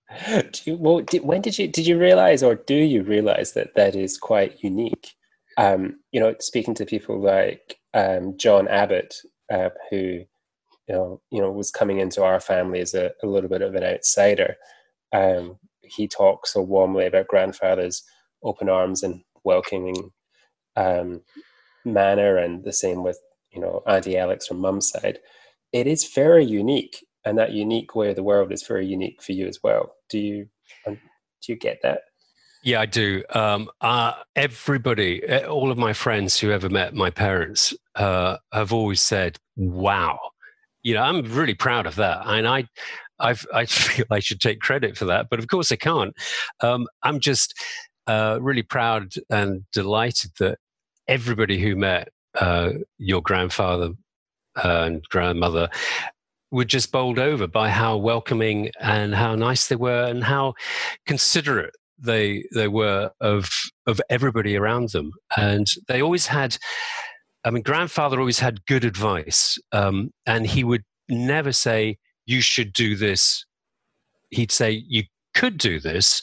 You, 0.65 0.77
well, 0.77 0.99
did, 0.99 1.23
when 1.23 1.41
did 1.41 1.57
you 1.57 1.67
did 1.67 1.87
you 1.87 1.97
realize, 1.97 2.43
or 2.43 2.55
do 2.55 2.75
you 2.75 3.03
realize 3.03 3.53
that 3.53 3.75
that 3.75 3.95
is 3.95 4.17
quite 4.17 4.63
unique? 4.63 5.13
Um, 5.57 5.99
you 6.11 6.19
know, 6.19 6.35
speaking 6.39 6.73
to 6.75 6.85
people 6.85 7.19
like 7.21 7.77
um, 7.93 8.37
John 8.37 8.67
Abbott, 8.67 9.15
uh, 9.51 9.69
who 9.89 10.25
you 10.87 10.95
know, 10.95 11.21
you 11.31 11.41
know, 11.41 11.51
was 11.51 11.71
coming 11.71 11.99
into 11.99 12.23
our 12.23 12.39
family 12.39 12.79
as 12.79 12.93
a, 12.93 13.11
a 13.23 13.27
little 13.27 13.49
bit 13.49 13.61
of 13.61 13.75
an 13.75 13.83
outsider. 13.83 14.57
Um, 15.13 15.57
he 15.81 16.07
talks 16.07 16.53
so 16.53 16.61
warmly 16.61 17.05
about 17.05 17.27
grandfather's 17.27 18.03
open 18.43 18.69
arms 18.69 19.03
and 19.03 19.21
welcoming 19.43 20.11
um, 20.75 21.21
manner, 21.85 22.37
and 22.37 22.63
the 22.63 22.73
same 22.73 23.03
with 23.03 23.19
you 23.51 23.61
know 23.61 23.81
Auntie 23.87 24.17
Alex 24.17 24.47
from 24.47 24.59
mum's 24.59 24.89
side. 24.89 25.19
It 25.71 25.87
is 25.87 26.11
very 26.13 26.45
unique, 26.45 27.05
and 27.25 27.37
that 27.37 27.53
unique 27.53 27.95
way 27.95 28.09
of 28.09 28.15
the 28.15 28.23
world 28.23 28.51
is 28.51 28.63
very 28.63 28.85
unique 28.85 29.21
for 29.21 29.31
you 29.31 29.47
as 29.47 29.59
well. 29.63 29.95
Do 30.09 30.19
you 30.19 30.47
um, 30.85 30.99
do 31.41 31.53
you 31.53 31.57
get 31.57 31.81
that? 31.83 32.01
Yeah, 32.63 32.79
I 32.79 32.85
do. 32.85 33.23
Um, 33.29 33.69
uh, 33.81 34.13
everybody, 34.37 35.21
eh, 35.23 35.43
all 35.43 35.69
of 35.69 35.77
my 35.77 35.91
friends 35.91 36.39
who 36.39 36.49
ever 36.49 36.69
met 36.69 36.93
my 36.93 37.09
parents, 37.09 37.73
uh, 37.95 38.37
have 38.51 38.73
always 38.73 39.01
said, 39.01 39.37
"Wow, 39.55 40.19
you 40.83 40.93
know, 40.93 41.03
I'm 41.03 41.23
really 41.23 41.53
proud 41.53 41.85
of 41.85 41.95
that, 41.95 42.21
and 42.25 42.47
I, 42.47 42.67
I've, 43.19 43.45
I 43.53 43.65
feel 43.67 44.05
I 44.11 44.19
should 44.19 44.41
take 44.41 44.59
credit 44.59 44.97
for 44.97 45.05
that, 45.05 45.27
but 45.29 45.39
of 45.39 45.47
course 45.47 45.71
I 45.71 45.77
can't. 45.77 46.13
Um, 46.61 46.87
I'm 47.03 47.19
just 47.19 47.53
uh, 48.07 48.39
really 48.41 48.63
proud 48.63 49.13
and 49.29 49.63
delighted 49.71 50.31
that 50.39 50.57
everybody 51.07 51.59
who 51.59 51.75
met 51.75 52.09
uh, 52.35 52.71
your 52.97 53.21
grandfather 53.21 53.91
and 54.63 55.03
grandmother 55.09 55.69
were 56.51 56.65
just 56.65 56.91
bowled 56.91 57.17
over 57.17 57.47
by 57.47 57.69
how 57.69 57.97
welcoming 57.97 58.69
and 58.79 59.15
how 59.15 59.35
nice 59.35 59.67
they 59.67 59.75
were 59.75 60.05
and 60.05 60.23
how 60.23 60.53
considerate 61.07 61.75
they 61.97 62.43
they 62.53 62.67
were 62.67 63.09
of 63.21 63.49
of 63.87 63.99
everybody 64.09 64.55
around 64.55 64.89
them 64.91 65.11
and 65.37 65.67
they 65.87 66.01
always 66.01 66.27
had 66.27 66.57
I 67.45 67.51
mean, 67.51 67.63
grandfather 67.63 68.19
always 68.19 68.39
had 68.39 68.65
good 68.65 68.85
advice, 68.85 69.57
um, 69.71 70.11
and 70.25 70.47
he 70.47 70.63
would 70.63 70.83
never 71.09 71.51
say, 71.51 71.97
You 72.25 72.41
should 72.41 72.73
do 72.73 72.95
this. 72.95 73.45
He'd 74.29 74.51
say, 74.51 74.83
You 74.87 75.03
could 75.33 75.57
do 75.57 75.79
this. 75.79 76.21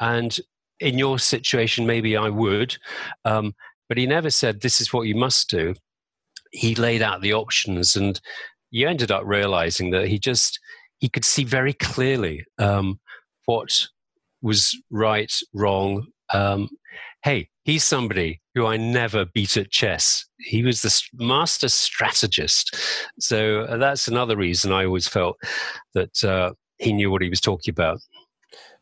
And 0.00 0.36
in 0.80 0.98
your 0.98 1.18
situation, 1.18 1.86
maybe 1.86 2.16
I 2.16 2.28
would. 2.28 2.76
Um, 3.24 3.54
but 3.88 3.98
he 3.98 4.06
never 4.06 4.30
said, 4.30 4.60
This 4.60 4.80
is 4.80 4.92
what 4.92 5.06
you 5.06 5.14
must 5.14 5.50
do. 5.50 5.74
He 6.50 6.74
laid 6.74 7.02
out 7.02 7.20
the 7.20 7.34
options, 7.34 7.96
and 7.96 8.20
you 8.70 8.88
ended 8.88 9.10
up 9.10 9.22
realizing 9.24 9.90
that 9.90 10.08
he 10.08 10.18
just 10.18 10.58
he 10.98 11.08
could 11.08 11.24
see 11.24 11.44
very 11.44 11.74
clearly 11.74 12.44
um, 12.58 12.98
what 13.44 13.88
was 14.40 14.78
right, 14.90 15.32
wrong, 15.52 16.06
um, 16.32 16.68
hey, 17.22 17.48
he's 17.64 17.84
somebody 17.84 18.40
who 18.54 18.66
I 18.66 18.76
never 18.76 19.24
beat 19.26 19.56
at 19.56 19.70
chess. 19.70 20.26
He 20.38 20.62
was 20.62 20.82
the 20.82 21.02
master 21.14 21.68
strategist. 21.68 22.76
So 23.18 23.62
uh, 23.62 23.76
that's 23.76 24.08
another 24.08 24.36
reason 24.36 24.72
I 24.72 24.84
always 24.84 25.08
felt 25.08 25.36
that 25.94 26.22
uh, 26.24 26.52
he 26.78 26.92
knew 26.92 27.10
what 27.10 27.22
he 27.22 27.28
was 27.28 27.40
talking 27.40 27.72
about. 27.72 27.98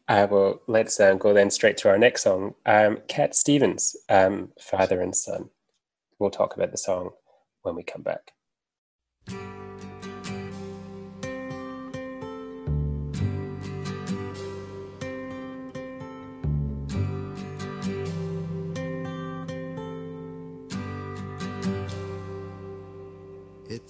Uh, 0.09 0.27
well, 0.31 0.61
let's 0.67 0.99
uh, 1.01 1.15
go 1.15 1.33
then 1.33 1.51
straight 1.51 1.77
to 1.79 1.89
our 1.89 1.99
next 1.99 2.25
song. 2.25 2.55
Um, 2.67 2.99
Cat 3.09 3.35
Stevens, 3.35 3.97
um, 4.09 4.51
Father 4.61 5.01
and 5.01 5.15
Son. 5.17 5.49
We'll 6.19 6.31
talk 6.31 6.55
about 6.55 6.71
the 6.71 6.79
song 6.79 7.11
when 7.63 7.75
we 7.77 7.83
come 7.83 8.03
back. 8.03 8.33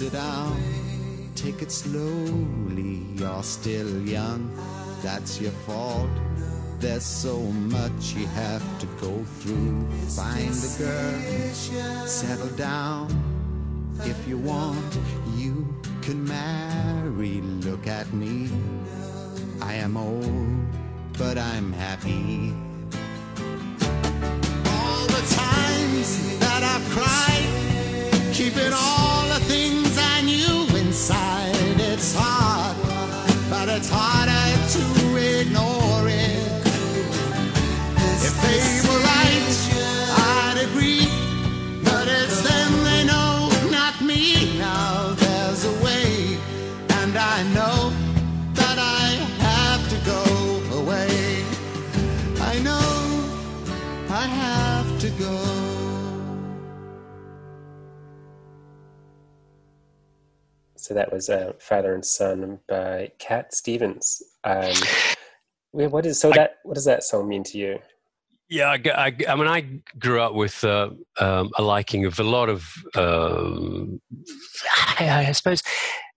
Sit 0.00 0.12
down, 0.14 0.56
take 1.34 1.60
it 1.60 1.70
slowly. 1.70 3.04
You're 3.16 3.42
still 3.42 4.00
young, 4.08 4.50
that's 5.02 5.38
your 5.38 5.52
fault. 5.66 6.08
There's 6.78 7.04
so 7.04 7.38
much 7.76 8.14
you 8.14 8.26
have 8.28 8.64
to 8.78 8.86
go 8.98 9.22
through. 9.40 9.86
Find 10.16 10.54
a 10.54 10.78
girl, 10.78 12.06
settle 12.06 12.56
down. 12.56 13.08
If 14.04 14.16
you 14.26 14.38
want, 14.38 14.98
you 15.36 15.68
can 16.00 16.24
marry. 16.24 17.42
Look 17.68 17.86
at 17.86 18.10
me. 18.14 18.48
I 19.60 19.74
am 19.74 19.98
old, 19.98 20.64
but 21.18 21.36
I'm 21.36 21.74
happy 21.74 22.54
all 24.64 25.06
the 25.08 25.22
times 25.36 26.39
So 60.90 60.94
that 60.94 61.12
was 61.12 61.30
uh, 61.30 61.52
Father 61.60 61.94
and 61.94 62.04
Son 62.04 62.58
by 62.68 63.12
Cat 63.20 63.54
Stevens. 63.54 64.20
Um, 64.42 64.74
what 65.70 66.04
is 66.04 66.18
so 66.18 66.30
that? 66.30 66.56
What 66.64 66.74
does 66.74 66.84
that 66.86 67.04
song 67.04 67.28
mean 67.28 67.44
to 67.44 67.58
you? 67.58 67.78
Yeah, 68.48 68.76
I 68.98 69.36
mean, 69.36 69.46
I 69.46 69.82
grew 70.00 70.20
up 70.20 70.34
with 70.34 70.64
uh, 70.64 70.90
um, 71.20 71.50
a 71.56 71.62
liking 71.62 72.06
of 72.06 72.18
a 72.18 72.24
lot 72.24 72.48
of. 72.48 72.68
Um, 72.96 74.00
I, 74.98 75.26
I 75.28 75.30
suppose 75.30 75.62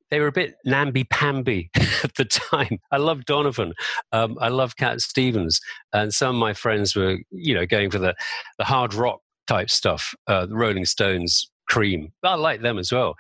they 0.10 0.20
were 0.20 0.26
a 0.26 0.32
bit 0.32 0.56
namby-pamby 0.66 1.70
at 2.04 2.16
the 2.16 2.26
time. 2.26 2.80
I 2.92 2.98
love 2.98 3.26
Donovan. 3.26 3.74
Um, 4.12 4.40
I 4.42 4.48
love 4.50 4.76
Cat 4.76 5.02
Stevens, 5.02 5.62
and 5.94 6.12
some 6.12 6.36
of 6.36 6.40
my 6.40 6.54
friends 6.54 6.96
were, 6.96 7.20
you 7.30 7.54
know, 7.54 7.68
going 7.68 7.92
for 7.92 8.00
the 8.00 8.16
the 8.58 8.66
hard 8.66 8.96
rock 8.96 9.20
type 9.46 9.70
stuff. 9.70 10.16
Uh, 10.26 10.48
the 10.48 10.56
Rolling 10.56 10.86
Stones, 10.86 11.52
Cream. 11.68 12.12
I 12.24 12.34
like 12.34 12.64
them 12.64 12.80
as 12.80 12.92
well. 12.92 13.14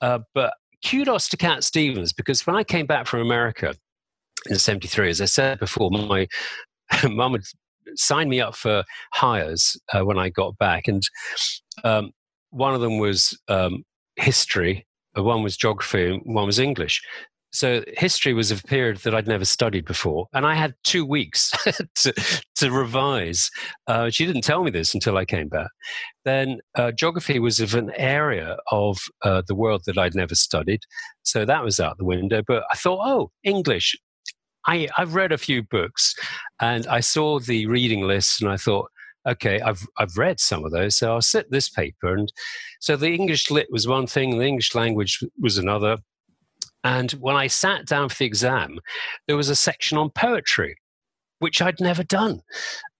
Uh, 0.00 0.18
but 0.34 0.54
kudos 0.84 1.28
to 1.28 1.36
Cat 1.36 1.64
Stevens 1.64 2.12
because 2.12 2.46
when 2.46 2.56
I 2.56 2.64
came 2.64 2.86
back 2.86 3.06
from 3.06 3.20
America 3.20 3.74
in 4.48 4.58
'73, 4.58 5.10
as 5.10 5.20
I 5.20 5.26
said 5.26 5.58
before, 5.58 5.90
my 5.90 6.26
mum 7.08 7.32
had 7.32 7.42
signed 7.94 8.30
me 8.30 8.40
up 8.40 8.54
for 8.54 8.84
Highers 9.14 9.76
uh, 9.92 10.04
when 10.04 10.18
I 10.18 10.28
got 10.28 10.56
back, 10.58 10.88
and 10.88 11.02
um, 11.84 12.12
one 12.50 12.74
of 12.74 12.80
them 12.80 12.98
was 12.98 13.38
um, 13.48 13.84
history, 14.16 14.86
uh, 15.16 15.22
one 15.22 15.42
was 15.42 15.56
geography, 15.56 16.20
one 16.24 16.46
was 16.46 16.58
English. 16.58 17.02
So 17.50 17.82
history 17.96 18.34
was 18.34 18.50
a 18.50 18.56
period 18.56 18.98
that 18.98 19.14
I'd 19.14 19.26
never 19.26 19.44
studied 19.44 19.86
before, 19.86 20.26
and 20.34 20.46
I 20.46 20.54
had 20.54 20.74
two 20.84 21.04
weeks 21.04 21.50
to, 21.96 22.12
to 22.56 22.70
revise. 22.70 23.50
Uh, 23.86 24.10
she 24.10 24.26
didn't 24.26 24.42
tell 24.42 24.62
me 24.62 24.70
this 24.70 24.94
until 24.94 25.16
I 25.16 25.24
came 25.24 25.48
back. 25.48 25.68
Then 26.24 26.58
uh, 26.74 26.92
geography 26.92 27.38
was 27.38 27.58
of 27.60 27.74
an 27.74 27.90
area 27.96 28.58
of 28.70 28.98
uh, 29.22 29.42
the 29.46 29.54
world 29.54 29.82
that 29.86 29.96
I'd 29.96 30.14
never 30.14 30.34
studied, 30.34 30.80
so 31.22 31.44
that 31.44 31.64
was 31.64 31.80
out 31.80 31.96
the 31.98 32.04
window. 32.04 32.42
But 32.46 32.64
I 32.70 32.76
thought, 32.76 33.00
oh, 33.02 33.30
English. 33.44 33.96
I, 34.66 34.88
I've 34.98 35.14
read 35.14 35.32
a 35.32 35.38
few 35.38 35.62
books, 35.62 36.14
and 36.60 36.86
I 36.88 37.00
saw 37.00 37.38
the 37.38 37.66
reading 37.66 38.02
list, 38.02 38.42
and 38.42 38.50
I 38.50 38.58
thought, 38.58 38.90
okay, 39.26 39.60
I've 39.60 39.86
I've 39.98 40.16
read 40.16 40.40
some 40.40 40.64
of 40.64 40.72
those, 40.72 40.96
so 40.96 41.12
I'll 41.12 41.22
sit 41.22 41.50
this 41.50 41.68
paper. 41.68 42.14
And 42.14 42.32
so 42.80 42.96
the 42.96 43.12
English 43.12 43.50
lit 43.50 43.68
was 43.70 43.86
one 43.88 44.06
thing, 44.06 44.38
the 44.38 44.46
English 44.46 44.74
language 44.74 45.20
was 45.40 45.58
another. 45.58 45.98
And 46.88 47.12
when 47.12 47.36
I 47.36 47.48
sat 47.48 47.84
down 47.84 48.08
for 48.08 48.16
the 48.16 48.24
exam, 48.24 48.78
there 49.26 49.36
was 49.36 49.50
a 49.50 49.54
section 49.54 49.98
on 49.98 50.08
poetry, 50.08 50.74
which 51.38 51.60
I'd 51.60 51.80
never 51.80 52.02
done. 52.02 52.40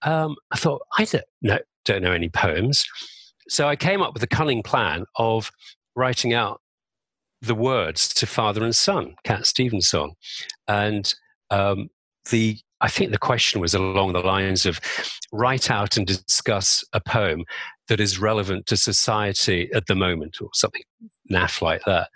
Um, 0.02 0.36
I 0.50 0.58
thought, 0.58 0.82
I 0.98 1.04
don't 1.04 1.24
know, 1.40 1.58
don't 1.86 2.02
know 2.02 2.12
any 2.12 2.28
poems. 2.28 2.84
So 3.48 3.66
I 3.66 3.76
came 3.76 4.02
up 4.02 4.12
with 4.12 4.22
a 4.22 4.26
cunning 4.26 4.62
plan 4.62 5.06
of 5.16 5.50
writing 5.96 6.34
out 6.34 6.60
the 7.40 7.54
words 7.54 8.12
to 8.12 8.26
Father 8.26 8.62
and 8.62 8.76
Son, 8.76 9.14
Cat 9.24 9.46
Stevens 9.46 9.88
song. 9.88 10.16
And 10.66 11.10
um, 11.50 11.88
the 12.30 12.58
I 12.80 12.88
think 12.88 13.10
the 13.10 13.18
question 13.18 13.60
was 13.60 13.74
along 13.74 14.12
the 14.12 14.20
lines 14.20 14.66
of 14.66 14.80
write 15.32 15.70
out 15.70 15.96
and 15.96 16.06
discuss 16.06 16.84
a 16.92 17.00
poem 17.00 17.44
that 17.88 18.00
is 18.00 18.18
relevant 18.18 18.66
to 18.66 18.76
society 18.76 19.70
at 19.72 19.86
the 19.86 19.94
moment, 19.94 20.36
or 20.40 20.48
something 20.52 20.82
naff 21.30 21.62
like 21.62 21.82
that. 21.86 22.08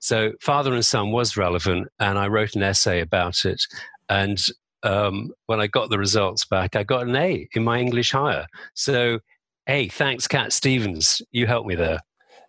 So, 0.00 0.32
Father 0.40 0.72
and 0.72 0.84
Son 0.84 1.12
was 1.12 1.36
relevant, 1.36 1.88
and 1.98 2.18
I 2.18 2.28
wrote 2.28 2.54
an 2.54 2.62
essay 2.62 3.00
about 3.00 3.44
it. 3.44 3.60
And 4.08 4.44
um, 4.82 5.32
when 5.46 5.60
I 5.60 5.66
got 5.66 5.90
the 5.90 5.98
results 5.98 6.46
back, 6.46 6.76
I 6.76 6.84
got 6.84 7.08
an 7.08 7.16
A 7.16 7.48
in 7.54 7.64
my 7.64 7.78
English 7.80 8.12
higher. 8.12 8.46
So, 8.74 9.18
hey, 9.66 9.88
thanks, 9.88 10.28
Cat 10.28 10.52
Stevens. 10.52 11.20
You 11.32 11.46
helped 11.46 11.68
me 11.68 11.74
there. 11.74 11.98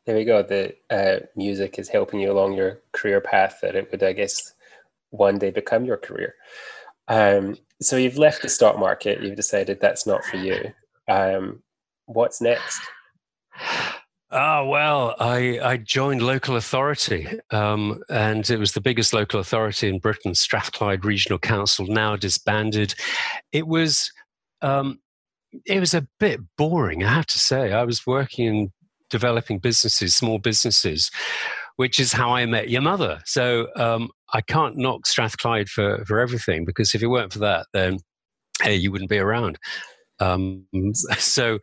There 0.05 0.15
we 0.15 0.23
go. 0.23 0.41
The 0.41 0.73
uh, 0.89 1.25
music 1.35 1.79
is 1.79 1.89
helping 1.89 2.19
you 2.19 2.31
along 2.31 2.53
your 2.53 2.79
career 2.93 3.19
path 3.19 3.59
that 3.61 3.75
it 3.75 3.91
would, 3.91 4.03
I 4.03 4.13
guess, 4.13 4.53
one 5.09 5.37
day 5.37 5.51
become 5.51 5.83
your 5.83 5.97
career. 5.97 6.35
Um, 7.07 7.57
so 7.81 7.95
you've 7.95 8.17
left 8.17 8.41
the 8.41 8.49
stock 8.49 8.77
market. 8.79 9.21
You've 9.21 9.35
decided 9.35 9.79
that's 9.79 10.05
not 10.05 10.23
for 10.25 10.37
you. 10.37 10.73
Um, 11.07 11.61
what's 12.05 12.41
next? 12.41 12.81
Ah, 14.29 14.63
well, 14.65 15.15
I, 15.19 15.59
I 15.63 15.77
joined 15.77 16.21
local 16.21 16.57
authority, 16.57 17.27
um, 17.51 18.03
and 18.09 18.49
it 18.49 18.57
was 18.59 18.73
the 18.73 18.81
biggest 18.81 19.13
local 19.13 19.39
authority 19.39 19.87
in 19.87 19.99
Britain, 19.99 20.35
Strathclyde 20.35 21.05
Regional 21.05 21.39
Council, 21.39 21.85
now 21.87 22.17
disbanded. 22.17 22.93
It 23.53 23.67
was 23.67 24.11
um, 24.61 24.99
it 25.65 25.79
was 25.79 25.93
a 25.93 26.07
bit 26.19 26.41
boring, 26.57 27.03
I 27.03 27.13
have 27.13 27.25
to 27.27 27.39
say. 27.39 27.71
I 27.71 27.83
was 27.83 28.05
working 28.05 28.45
in 28.47 28.71
developing 29.09 29.59
businesses, 29.59 30.15
small 30.15 30.39
businesses, 30.39 31.09
which 31.77 31.99
is 31.99 32.11
how 32.11 32.33
I 32.35 32.45
met 32.45 32.69
your 32.69 32.81
mother. 32.81 33.21
So 33.25 33.67
um, 33.75 34.09
I 34.33 34.41
can't 34.41 34.77
knock 34.77 35.07
Strathclyde 35.07 35.69
for 35.69 36.05
for 36.05 36.19
everything 36.19 36.65
because 36.65 36.93
if 36.93 37.01
it 37.01 37.07
weren't 37.07 37.33
for 37.33 37.39
that, 37.39 37.65
then 37.73 37.99
hey, 38.61 38.75
you 38.75 38.91
wouldn't 38.91 39.09
be 39.09 39.19
around. 39.19 39.57
Um, 40.19 40.65
so, 41.17 41.59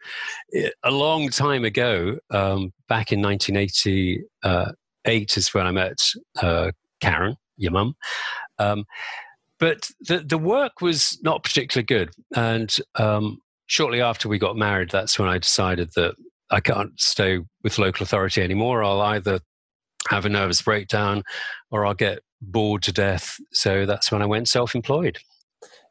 a 0.82 0.90
long 0.90 1.28
time 1.30 1.64
ago, 1.64 2.18
um, 2.30 2.72
back 2.88 3.12
in 3.12 3.22
1988, 3.22 5.36
is 5.36 5.54
when 5.54 5.66
I 5.66 5.70
met 5.70 5.98
uh, 6.40 6.72
Karen, 7.00 7.36
your 7.56 7.72
mum. 7.72 7.94
Um, 8.58 8.84
but 9.58 9.88
the 10.00 10.18
the 10.18 10.38
work 10.38 10.80
was 10.80 11.18
not 11.22 11.42
particularly 11.42 11.86
good, 11.86 12.10
and 12.34 12.74
um, 12.96 13.38
shortly 13.66 14.00
after 14.00 14.28
we 14.28 14.38
got 14.38 14.56
married, 14.56 14.90
that's 14.90 15.18
when 15.18 15.28
I 15.28 15.38
decided 15.38 15.90
that 15.96 16.14
I 16.50 16.60
can't 16.60 16.98
stay 17.00 17.40
with 17.62 17.78
local 17.78 18.04
authority 18.04 18.42
anymore. 18.42 18.84
I'll 18.84 19.00
either 19.00 19.40
have 20.08 20.26
a 20.26 20.28
nervous 20.28 20.60
breakdown 20.60 21.22
or 21.70 21.86
I'll 21.86 21.94
get 21.94 22.20
bored 22.44 22.82
to 22.84 22.92
death. 22.92 23.36
So 23.52 23.86
that's 23.86 24.10
when 24.12 24.22
I 24.22 24.26
went 24.26 24.48
self-employed. 24.48 25.18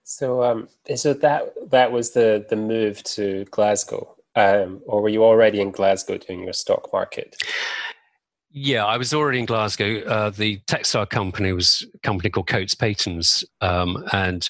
So, 0.04 0.44
um, 0.44 0.68
so 0.96 1.14
that 1.14 1.54
that 1.72 1.92
was 1.92 2.12
the 2.12 2.46
the 2.50 2.58
move 2.58 3.02
to 3.04 3.46
Glasgow, 3.52 4.16
um, 4.36 4.82
or 4.86 5.02
were 5.02 5.10
you 5.10 5.24
already 5.24 5.62
in 5.62 5.72
Glasgow 5.72 6.18
doing 6.18 6.44
your 6.44 6.54
stock 6.54 6.90
market? 6.92 7.38
Yeah, 8.52 8.86
I 8.86 8.98
was 8.98 9.14
already 9.14 9.40
in 9.40 9.46
Glasgow. 9.46 10.02
Uh, 10.02 10.30
the 10.30 10.60
textile 10.68 11.06
company 11.06 11.54
was 11.54 11.88
a 11.96 12.00
company 12.00 12.30
called 12.30 12.48
Coats 12.48 12.76
Paton's, 12.76 13.46
um, 13.62 14.04
and 14.12 14.48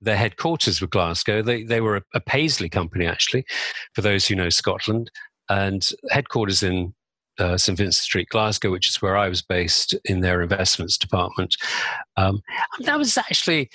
their 0.00 0.16
headquarters 0.16 0.80
were 0.80 0.88
Glasgow. 0.88 1.40
They 1.40 1.62
they 1.62 1.80
were 1.80 1.98
a, 1.98 2.02
a, 2.14 2.20
Paisley 2.20 2.68
company 2.68 3.06
actually, 3.06 3.46
for 3.94 4.02
those 4.02 4.26
who 4.26 4.34
know 4.34 4.48
Scotland, 4.48 5.10
and 5.48 5.88
headquarters 6.10 6.64
in 6.64 6.94
uh, 7.38 7.56
St 7.56 7.76
Vincent 7.76 8.02
Street, 8.02 8.28
Glasgow, 8.28 8.70
which 8.70 8.88
is 8.88 9.02
where 9.02 9.16
I 9.16 9.28
was 9.28 9.42
based 9.42 9.94
in 10.04 10.20
their 10.20 10.42
investments 10.42 10.96
department. 10.96 11.56
Um, 12.16 12.42
that 12.80 12.98
was 12.98 13.16
actually 13.16 13.70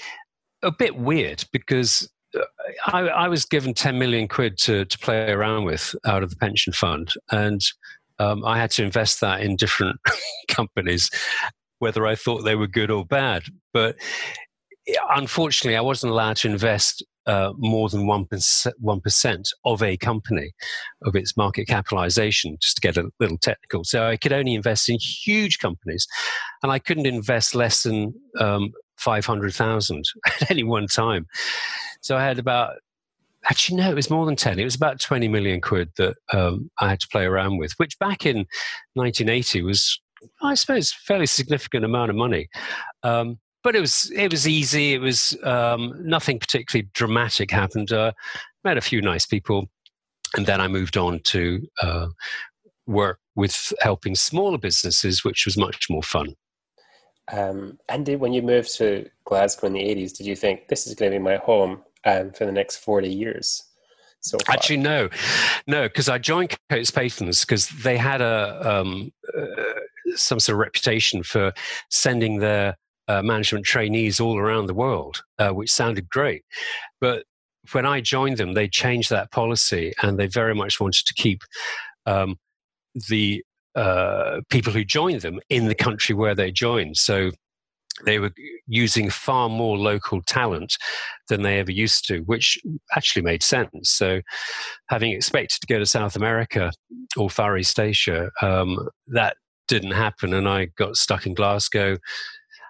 a 0.64 0.72
bit 0.72 0.96
weird 0.98 1.44
because 1.52 2.10
uh, 2.36 2.42
I, 2.88 3.02
I, 3.02 3.28
was 3.28 3.46
given 3.46 3.74
10 3.74 3.98
million 3.98 4.28
quid 4.28 4.58
to, 4.60 4.86
to 4.86 5.00
play 5.00 5.32
around 5.32 5.66
with 5.66 5.96
out 6.06 6.24
of 6.24 6.30
the 6.30 6.36
pension 6.36 6.74
fund. 6.74 7.14
And 7.32 7.62
um, 8.20 8.46
I 8.46 8.58
had 8.58 8.72
to 8.72 8.84
invest 8.84 9.22
that 9.22 9.42
in 9.42 9.56
different 9.56 10.00
companies, 10.48 11.10
whether 11.80 12.06
I 12.06 12.16
thought 12.16 12.44
they 12.44 12.56
were 12.56 12.68
good 12.68 12.92
or 12.92 13.06
bad. 13.06 13.44
But 13.74 13.96
unfortunately, 15.10 15.78
I 15.78 15.82
wasn't 15.82 16.12
allowed 16.12 16.38
to 16.38 16.50
invest 16.50 17.04
uh, 17.28 17.54
more 17.58 17.90
than 17.90 18.06
1%, 18.06 18.68
1% 18.84 19.54
of 19.66 19.84
a 19.84 19.98
company, 19.98 20.52
of 21.04 21.16
its 21.16 21.38
market 21.38 21.68
capitalization, 21.68 22.58
just 22.60 22.78
to 22.78 22.82
get 22.82 22.98
a 22.98 23.10
little 23.20 23.38
technical. 23.38 23.84
So 23.84 24.08
I 24.08 24.18
could 24.18 24.34
only 24.34 24.56
invest 24.56 24.90
in 24.90 24.98
huge 25.00 25.60
companies, 25.60 26.08
and 26.64 26.72
I 26.72 26.80
couldn't 26.80 27.06
invest 27.06 27.56
less 27.56 27.84
than 27.84 28.14
um, 28.40 28.72
500,000 28.98 30.04
at 30.42 30.52
any 30.52 30.64
one 30.64 30.88
time. 30.88 31.28
So 32.02 32.18
I 32.18 32.24
had 32.24 32.40
about, 32.40 32.76
actually, 33.46 33.78
no, 33.78 33.92
it 33.92 33.96
was 33.96 34.10
more 34.10 34.26
than 34.26 34.36
10. 34.36 34.60
It 34.60 34.64
was 34.64 34.76
about 34.76 35.00
20 35.00 35.28
million 35.28 35.62
quid 35.62 35.90
that 35.98 36.16
um, 36.34 36.72
I 36.80 36.90
had 36.90 37.00
to 37.02 37.08
play 37.12 37.26
around 37.26 37.58
with, 37.58 37.74
which 37.78 37.98
back 38.00 38.26
in 38.26 38.46
1980 38.96 39.62
was, 39.64 40.00
I 40.42 40.56
suppose, 40.56 40.92
fairly 40.92 41.28
significant 41.28 41.86
amount 41.86 42.10
of 42.10 42.16
money. 42.16 42.50
Um, 43.04 43.40
but 43.64 43.76
it 43.76 43.82
was 43.82 44.12
it 44.16 44.32
was 44.32 44.48
easy. 44.48 44.94
It 44.94 45.02
was 45.02 45.38
um, 45.44 45.94
nothing 45.98 46.40
particularly 46.40 46.90
dramatic 46.94 47.52
happened. 47.52 47.92
Uh, 47.92 48.12
met 48.64 48.78
a 48.78 48.82
few 48.82 49.02
nice 49.02 49.26
people, 49.26 49.70
and 50.36 50.46
then 50.46 50.62
I 50.62 50.68
moved 50.68 50.98
on 50.98 51.20
to 51.26 51.68
uh, 51.82 52.08
work 52.88 53.20
with 53.36 53.74
helping 53.80 54.16
smaller 54.16 54.58
businesses, 54.58 55.24
which 55.24 55.46
was 55.46 55.58
much 55.58 55.90
more 55.90 56.04
fun. 56.04 56.36
Um, 57.32 57.80
and 57.88 58.06
did, 58.06 58.20
when 58.20 58.34
you 58.34 58.42
moved 58.42 58.76
to 58.78 59.10
Glasgow 59.26 59.68
in 59.68 59.74
the 59.74 59.80
80s, 59.80 60.18
did 60.18 60.26
you 60.26 60.36
think 60.36 60.68
this 60.68 60.86
is 60.86 60.96
going 60.96 61.12
to 61.12 61.18
be 61.18 61.24
my 61.24 61.38
home 61.38 61.82
um, 62.04 62.32
for 62.32 62.46
the 62.46 62.52
next 62.52 62.78
40 62.78 63.08
years? 63.08 63.64
So 64.20 64.38
far? 64.46 64.54
Actually, 64.54 64.78
no, 64.78 65.10
no, 65.66 65.84
because 65.84 66.10
I 66.10 66.18
joined 66.18 66.56
Coats 66.70 66.92
Paton's 66.92 67.42
because 67.42 67.70
they 67.70 67.98
had 67.98 68.22
a 68.22 68.80
um, 68.82 69.12
uh, 69.36 69.46
some 70.16 70.40
sort 70.40 70.56
of 70.56 70.60
reputation 70.60 71.24
for 71.24 71.54
sending 71.90 72.40
their 72.40 72.78
uh, 73.08 73.22
management 73.22 73.66
trainees 73.66 74.20
all 74.20 74.38
around 74.38 74.68
the 74.68 74.74
world, 74.74 75.24
uh, 75.40 75.50
which 75.50 75.72
sounded 75.72 76.10
great. 76.10 76.44
But 77.00 77.26
when 77.72 77.86
I 77.86 78.02
joined 78.02 78.38
them, 78.38 78.54
they 78.54 78.68
changed 78.68 79.10
that 79.10 79.32
policy, 79.32 79.94
and 80.02 80.18
they 80.18 80.28
very 80.28 80.56
much 80.56 80.80
wanted 80.80 81.06
to 81.06 81.14
keep 81.14 81.42
um, 82.06 82.38
the 83.10 83.44
uh, 83.76 84.42
people 84.50 84.74
who 84.74 84.84
joined 84.84 85.22
them 85.22 85.40
in 85.50 85.68
the 85.68 85.76
country 85.76 86.16
where 86.16 86.36
they 86.36 86.52
joined. 86.52 86.98
So 86.98 87.32
they 88.06 88.20
were 88.20 88.32
using 88.68 89.10
far 89.10 89.50
more 89.50 89.78
local 89.78 90.22
talent 90.24 90.78
than 91.30 91.42
they 91.42 91.60
ever 91.60 91.72
used 91.72 92.08
to, 92.08 92.20
which 92.20 92.58
actually 92.96 93.22
made 93.22 93.44
sense. 93.44 93.90
So, 93.90 94.22
having 94.90 95.12
expected 95.12 95.62
to 95.62 95.74
go 95.74 95.80
to 95.80 95.86
South 95.86 96.16
America 96.16 96.72
or 97.18 97.30
Far 97.30 97.58
East 97.58 97.80
Asia, 97.80 98.32
um, 98.42 98.90
that 99.08 99.38
didn't 99.68 99.92
happen, 99.92 100.34
and 100.34 100.48
I 100.48 100.66
got 100.78 100.98
stuck 100.98 101.26
in 101.26 101.34
Glasgow. 101.34 101.98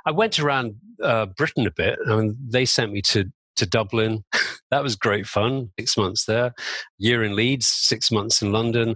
I 0.06 0.12
went 0.12 0.40
around 0.40 0.76
uh, 1.02 1.28
Britain 1.28 1.68
a 1.68 1.72
bit. 1.72 2.00
Mean, 2.06 2.38
they 2.48 2.66
sent 2.66 2.92
me 2.92 3.02
to 3.04 3.32
to 3.58 3.66
Dublin. 3.66 4.24
that 4.72 4.84
was 4.84 4.96
great 4.96 5.28
fun. 5.28 5.72
Six 5.80 5.98
months 5.98 6.26
there, 6.26 6.54
year 6.98 7.24
in 7.24 7.36
Leeds, 7.36 7.68
six 7.68 8.12
months 8.12 8.42
in 8.42 8.52
London, 8.52 8.96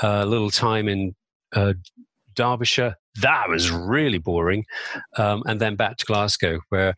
a 0.00 0.24
little 0.24 0.50
time 0.50 0.88
in 0.88 1.14
uh, 1.54 1.74
Derbyshire. 2.34 2.96
That 3.20 3.48
was 3.48 3.70
really 3.70 4.18
boring. 4.18 4.66
Um, 5.16 5.42
and 5.46 5.60
then 5.60 5.74
back 5.74 5.96
to 5.98 6.06
Glasgow, 6.06 6.60
where 6.68 6.94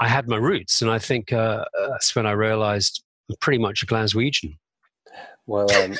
I 0.00 0.08
had 0.08 0.28
my 0.28 0.36
roots. 0.36 0.82
And 0.82 0.90
I 0.90 0.98
think 0.98 1.32
uh, 1.32 1.64
that's 1.88 2.14
when 2.14 2.26
I 2.26 2.32
realized 2.32 3.02
I'm 3.30 3.36
pretty 3.40 3.58
much 3.58 3.82
a 3.82 3.86
Glaswegian. 3.86 4.56
Well, 5.46 5.70
um, 5.82 5.96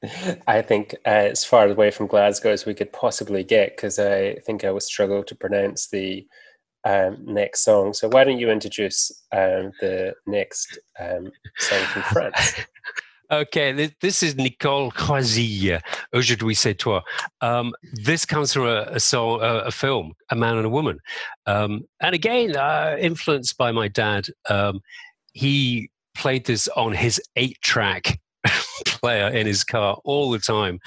I 0.46 0.62
think 0.62 0.94
uh, 1.04 1.30
as 1.30 1.44
far 1.44 1.68
away 1.68 1.90
from 1.90 2.06
Glasgow 2.06 2.50
as 2.50 2.66
we 2.66 2.74
could 2.74 2.92
possibly 2.92 3.44
get, 3.44 3.76
because 3.76 3.98
I 3.98 4.36
think 4.46 4.64
I 4.64 4.70
would 4.70 4.82
struggle 4.82 5.22
to 5.24 5.34
pronounce 5.34 5.88
the 5.88 6.26
um, 6.84 7.16
next 7.24 7.64
song. 7.64 7.92
So 7.92 8.08
why 8.08 8.24
don't 8.24 8.38
you 8.38 8.50
introduce 8.50 9.10
um, 9.32 9.72
the 9.80 10.14
next 10.26 10.78
um, 10.98 11.30
song 11.58 11.82
from 11.92 12.02
France? 12.02 12.54
Okay, 13.30 13.92
this 14.00 14.22
is 14.22 14.36
Nicole 14.36 14.90
Croisille. 14.90 15.82
Aujourd'hui 16.14 16.54
c'est 16.54 16.72
toi. 16.72 17.02
Um, 17.42 17.74
this 17.92 18.24
comes 18.24 18.54
from 18.54 18.62
a, 18.62 18.86
a, 18.90 18.98
song, 18.98 19.42
a, 19.42 19.64
a, 19.66 19.70
film, 19.70 20.14
A 20.30 20.34
Man 20.34 20.56
and 20.56 20.64
a 20.64 20.70
Woman, 20.70 20.98
um, 21.44 21.84
and 22.00 22.14
again 22.14 22.56
uh, 22.56 22.96
influenced 22.98 23.58
by 23.58 23.70
my 23.70 23.86
dad. 23.86 24.28
Um, 24.48 24.80
he 25.34 25.90
played 26.16 26.46
this 26.46 26.68
on 26.68 26.94
his 26.94 27.20
eight-track 27.36 28.18
player 28.86 29.28
in 29.28 29.46
his 29.46 29.62
car 29.62 29.98
all 30.04 30.30
the 30.30 30.38
time. 30.38 30.80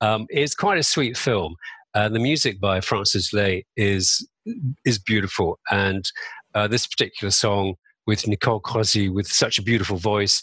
Um, 0.00 0.26
it's 0.28 0.56
quite 0.56 0.78
a 0.78 0.82
sweet 0.82 1.16
film. 1.16 1.54
Uh, 1.94 2.08
the 2.08 2.18
music 2.18 2.60
by 2.60 2.80
Francis 2.80 3.32
Lai 3.32 3.62
is 3.76 4.26
is 4.84 4.98
beautiful. 4.98 5.58
And 5.70 6.04
uh, 6.54 6.68
this 6.68 6.86
particular 6.86 7.30
song 7.30 7.74
with 8.06 8.26
Nicole 8.26 8.60
Croisille 8.60 9.12
with 9.12 9.26
such 9.26 9.58
a 9.58 9.62
beautiful 9.62 9.96
voice 9.96 10.42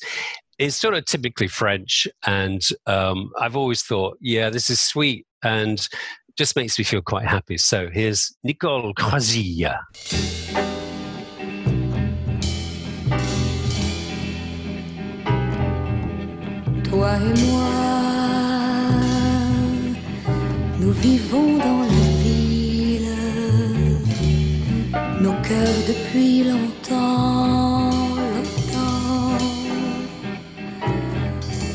is 0.60 0.76
sort 0.76 0.93
of 0.93 1.06
typically 1.06 1.47
French. 1.47 2.08
And 2.26 2.62
um, 2.86 3.32
I've 3.39 3.56
always 3.56 3.84
thought, 3.84 4.18
yeah, 4.22 4.49
this 4.49 4.70
is 4.70 4.82
sweet 4.82 5.26
and 5.43 5.88
just 6.38 6.56
makes 6.56 6.78
me 6.78 6.84
feel 6.84 7.01
quite 7.01 7.26
happy. 7.26 7.58
So 7.58 7.89
here's 7.91 8.36
Nicole 8.43 8.93
Croisille. 8.93 9.74
Toi 16.84 17.16
et 17.16 17.34
moi, 17.47 17.70
nous 20.80 20.91
vivons 20.91 21.58
dans 21.58 21.93
depuis 25.88 26.43
longtemps, 26.43 27.89
longtemps, 28.36 29.38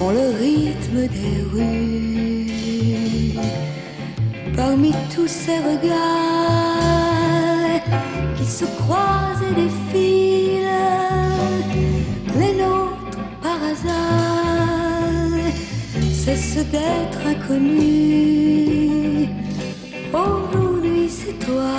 ont 0.00 0.10
le 0.10 0.28
rythme 0.44 1.08
des 1.08 1.42
rues. 1.52 3.38
Parmi 4.56 4.92
tous 5.14 5.28
ces 5.28 5.58
regards 5.58 6.80
qui 8.36 8.44
se 8.44 8.64
croisent 8.64 9.44
et 9.50 9.54
défilent, 9.54 10.66
les 12.40 12.54
nôtres 12.60 13.24
par 13.42 13.58
hasard 13.70 15.52
cessent 16.12 16.66
d'être 16.72 17.20
inconnus. 17.26 19.28
Aujourd'hui 20.12 21.08
c'est 21.08 21.38
toi, 21.46 21.76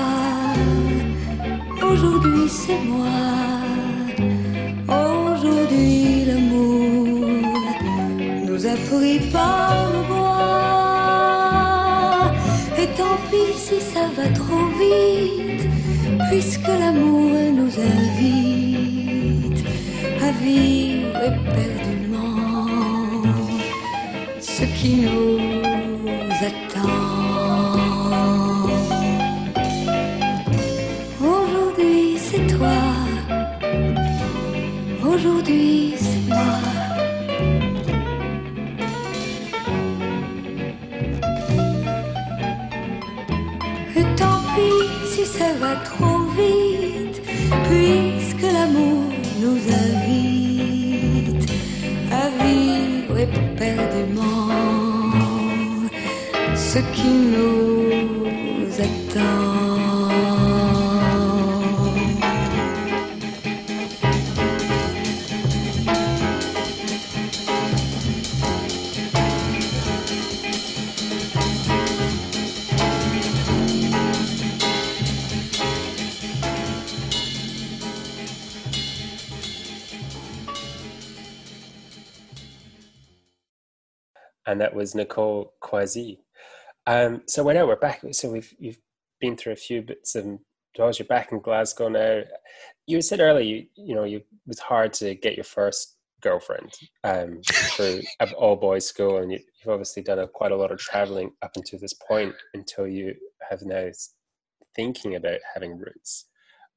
aujourd'hui 1.92 2.48
c'est 2.48 2.82
moi, 2.86 3.20
aujourd'hui 4.88 6.26
l'amour 6.26 7.28
nous 8.48 8.66
a 8.66 8.76
pris 8.90 9.20
par 9.32 9.90
le 9.94 10.02
bras. 10.08 10.30
Et 12.82 12.88
tant 12.98 13.18
pis 13.30 13.52
si 13.66 13.80
ça 13.94 14.06
va 14.16 14.28
trop 14.30 14.68
vite, 14.82 15.66
puisque 16.30 16.68
l'amour 16.68 17.32
nous 17.60 17.74
invite 17.96 19.62
à 20.22 20.30
vivre 20.44 21.18
éperdument 21.32 22.68
ce 24.40 24.64
qui 24.78 24.92
nous 25.06 25.69
va 45.58 45.76
trop 45.78 46.20
vite, 46.38 47.22
puisque 47.70 48.41
l'amour 48.41 49.04
nous 49.41 49.60
invite 49.86 51.52
à 52.12 52.30
vivre 52.43 53.18
éperdument 53.18 54.50
ce 56.56 56.80
qui 56.93 57.10
nous 57.34 58.70
attend. 58.80 59.99
And 84.50 84.60
that 84.62 84.74
was 84.74 84.95
Nicole 84.95 85.54
Croisille. 85.62 86.18
Um, 86.88 87.22
so 87.28 87.43
we're 87.43 87.54
now 87.54 87.68
we're 87.68 87.76
back. 87.76 88.02
So 88.14 88.32
we've 88.32 88.52
you've 88.58 88.80
been 89.22 89.38
through 89.38 89.54
a 89.54 89.58
few 89.68 89.84
bits 89.84 90.16
and 90.16 90.39
draws. 90.76 90.97
You're 90.97 91.08
back 91.08 91.32
in 91.32 91.39
Glasgow 91.39 91.88
now. 91.88 92.24
You 92.88 93.00
said 93.04 93.20
earlier, 93.20 93.43
you 93.43 93.68
you 93.76 93.93
know, 93.93 94.06
you, 94.06 94.18
it 94.18 94.26
was 94.47 94.58
hard 94.58 94.93
to 94.93 95.14
get 95.14 95.36
your 95.36 95.43
first 95.43 95.97
girlfriend 96.24 96.74
um, 97.04 97.41
through 97.43 98.02
an 98.22 98.34
all 98.34 98.56
boys 98.56 98.88
school, 98.88 99.18
and 99.18 99.32
you, 99.32 99.38
you've 99.38 99.72
obviously 99.72 100.02
done 100.02 100.18
a, 100.18 100.28
quite 100.28 100.52
a 100.52 100.58
lot 100.58 100.72
of 100.72 100.80
traveling 100.80 101.32
up 101.43 101.52
until 101.56 101.78
this 101.78 101.93
point 101.93 102.34
until 102.56 102.88
you 102.88 103.14
have 103.52 103.62
now 103.62 103.88
thinking 104.76 105.14
about 105.14 105.41
having 105.54 105.78
roots. 105.78 106.26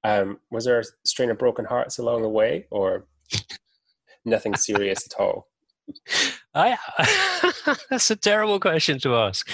Um, 0.04 0.40
was 0.50 0.66
there 0.66 0.80
a 0.80 0.84
string 1.06 1.30
of 1.30 1.38
broken 1.38 1.64
hearts 1.64 1.96
along 1.96 2.20
the 2.20 2.28
way, 2.28 2.66
or 2.70 3.06
nothing 4.26 4.56
serious 4.56 5.06
at 5.06 5.18
all? 5.18 5.48
I 6.54 6.76
that's 7.90 8.10
a 8.10 8.16
terrible 8.16 8.60
question 8.60 8.98
to 9.00 9.16
ask. 9.16 9.48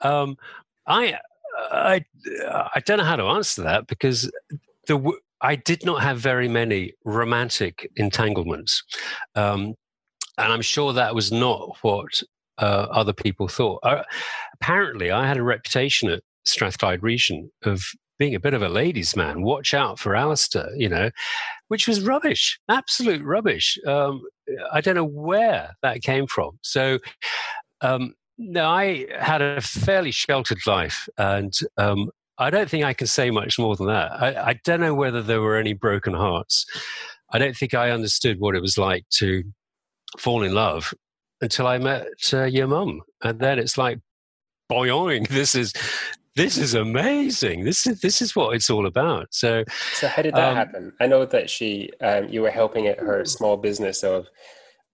Um, 0.00 0.36
I 0.86 1.18
I 1.70 2.04
I 2.50 2.80
don't 2.84 2.98
know 2.98 3.04
how 3.04 3.16
to 3.16 3.24
answer 3.24 3.62
that 3.62 3.86
because 3.86 4.30
the 4.86 5.12
I 5.40 5.56
did 5.56 5.84
not 5.84 6.02
have 6.02 6.18
very 6.18 6.48
many 6.48 6.94
romantic 7.04 7.90
entanglements, 7.96 8.82
um, 9.34 9.74
and 10.36 10.52
I'm 10.52 10.62
sure 10.62 10.92
that 10.92 11.14
was 11.14 11.30
not 11.30 11.76
what 11.82 12.22
uh, 12.58 12.86
other 12.90 13.12
people 13.12 13.48
thought. 13.48 13.80
Uh, 13.82 14.02
apparently, 14.54 15.10
I 15.10 15.26
had 15.26 15.36
a 15.36 15.42
reputation 15.42 16.10
at 16.10 16.22
Strathclyde 16.44 17.02
Region 17.02 17.50
of 17.62 17.82
being 18.18 18.34
a 18.34 18.40
bit 18.40 18.54
of 18.54 18.62
a 18.62 18.68
ladies' 18.68 19.16
man. 19.16 19.42
Watch 19.42 19.74
out 19.74 19.98
for 19.98 20.16
Alistair, 20.16 20.70
you 20.76 20.88
know, 20.88 21.10
which 21.68 21.86
was 21.86 22.00
rubbish, 22.00 22.58
absolute 22.68 23.22
rubbish. 23.22 23.78
Um, 23.86 24.22
I 24.72 24.80
don't 24.80 24.96
know 24.96 25.04
where 25.04 25.76
that 25.82 26.02
came 26.02 26.26
from. 26.26 26.58
So, 26.62 26.98
um, 27.80 28.14
no, 28.38 28.68
I 28.68 29.06
had 29.18 29.42
a 29.42 29.60
fairly 29.60 30.10
sheltered 30.10 30.66
life, 30.66 31.08
and 31.16 31.52
um, 31.76 32.10
I 32.38 32.50
don't 32.50 32.70
think 32.70 32.84
I 32.84 32.94
can 32.94 33.06
say 33.06 33.30
much 33.30 33.58
more 33.58 33.76
than 33.76 33.88
that. 33.88 34.12
I, 34.12 34.50
I 34.50 34.60
don't 34.64 34.80
know 34.80 34.94
whether 34.94 35.22
there 35.22 35.40
were 35.40 35.56
any 35.56 35.72
broken 35.72 36.14
hearts. 36.14 36.66
I 37.30 37.38
don't 37.38 37.56
think 37.56 37.74
I 37.74 37.90
understood 37.90 38.40
what 38.40 38.54
it 38.54 38.62
was 38.62 38.78
like 38.78 39.08
to 39.14 39.42
fall 40.18 40.42
in 40.42 40.54
love 40.54 40.94
until 41.40 41.66
I 41.66 41.78
met 41.78 42.06
uh, 42.32 42.44
your 42.44 42.68
mum, 42.68 43.02
and 43.22 43.40
then 43.40 43.58
it's 43.58 43.76
like, 43.76 43.98
boing, 44.70 45.28
this 45.28 45.54
is 45.54 45.72
this 46.38 46.56
is 46.56 46.74
amazing. 46.74 47.64
This 47.64 47.86
is 47.86 48.00
this 48.00 48.22
is 48.22 48.34
what 48.36 48.54
it's 48.54 48.70
all 48.70 48.86
about. 48.86 49.26
So, 49.30 49.64
So 49.92 50.08
how 50.08 50.22
did 50.22 50.34
that 50.34 50.50
Um, 50.50 50.56
happen? 50.56 50.92
I 51.00 51.06
know 51.06 51.24
that 51.26 51.50
she, 51.50 51.90
um, 52.00 52.28
you 52.28 52.42
were 52.42 52.50
helping 52.50 52.86
at 52.86 52.98
her 52.98 53.24
small 53.24 53.56
business 53.56 54.02
of 54.02 54.26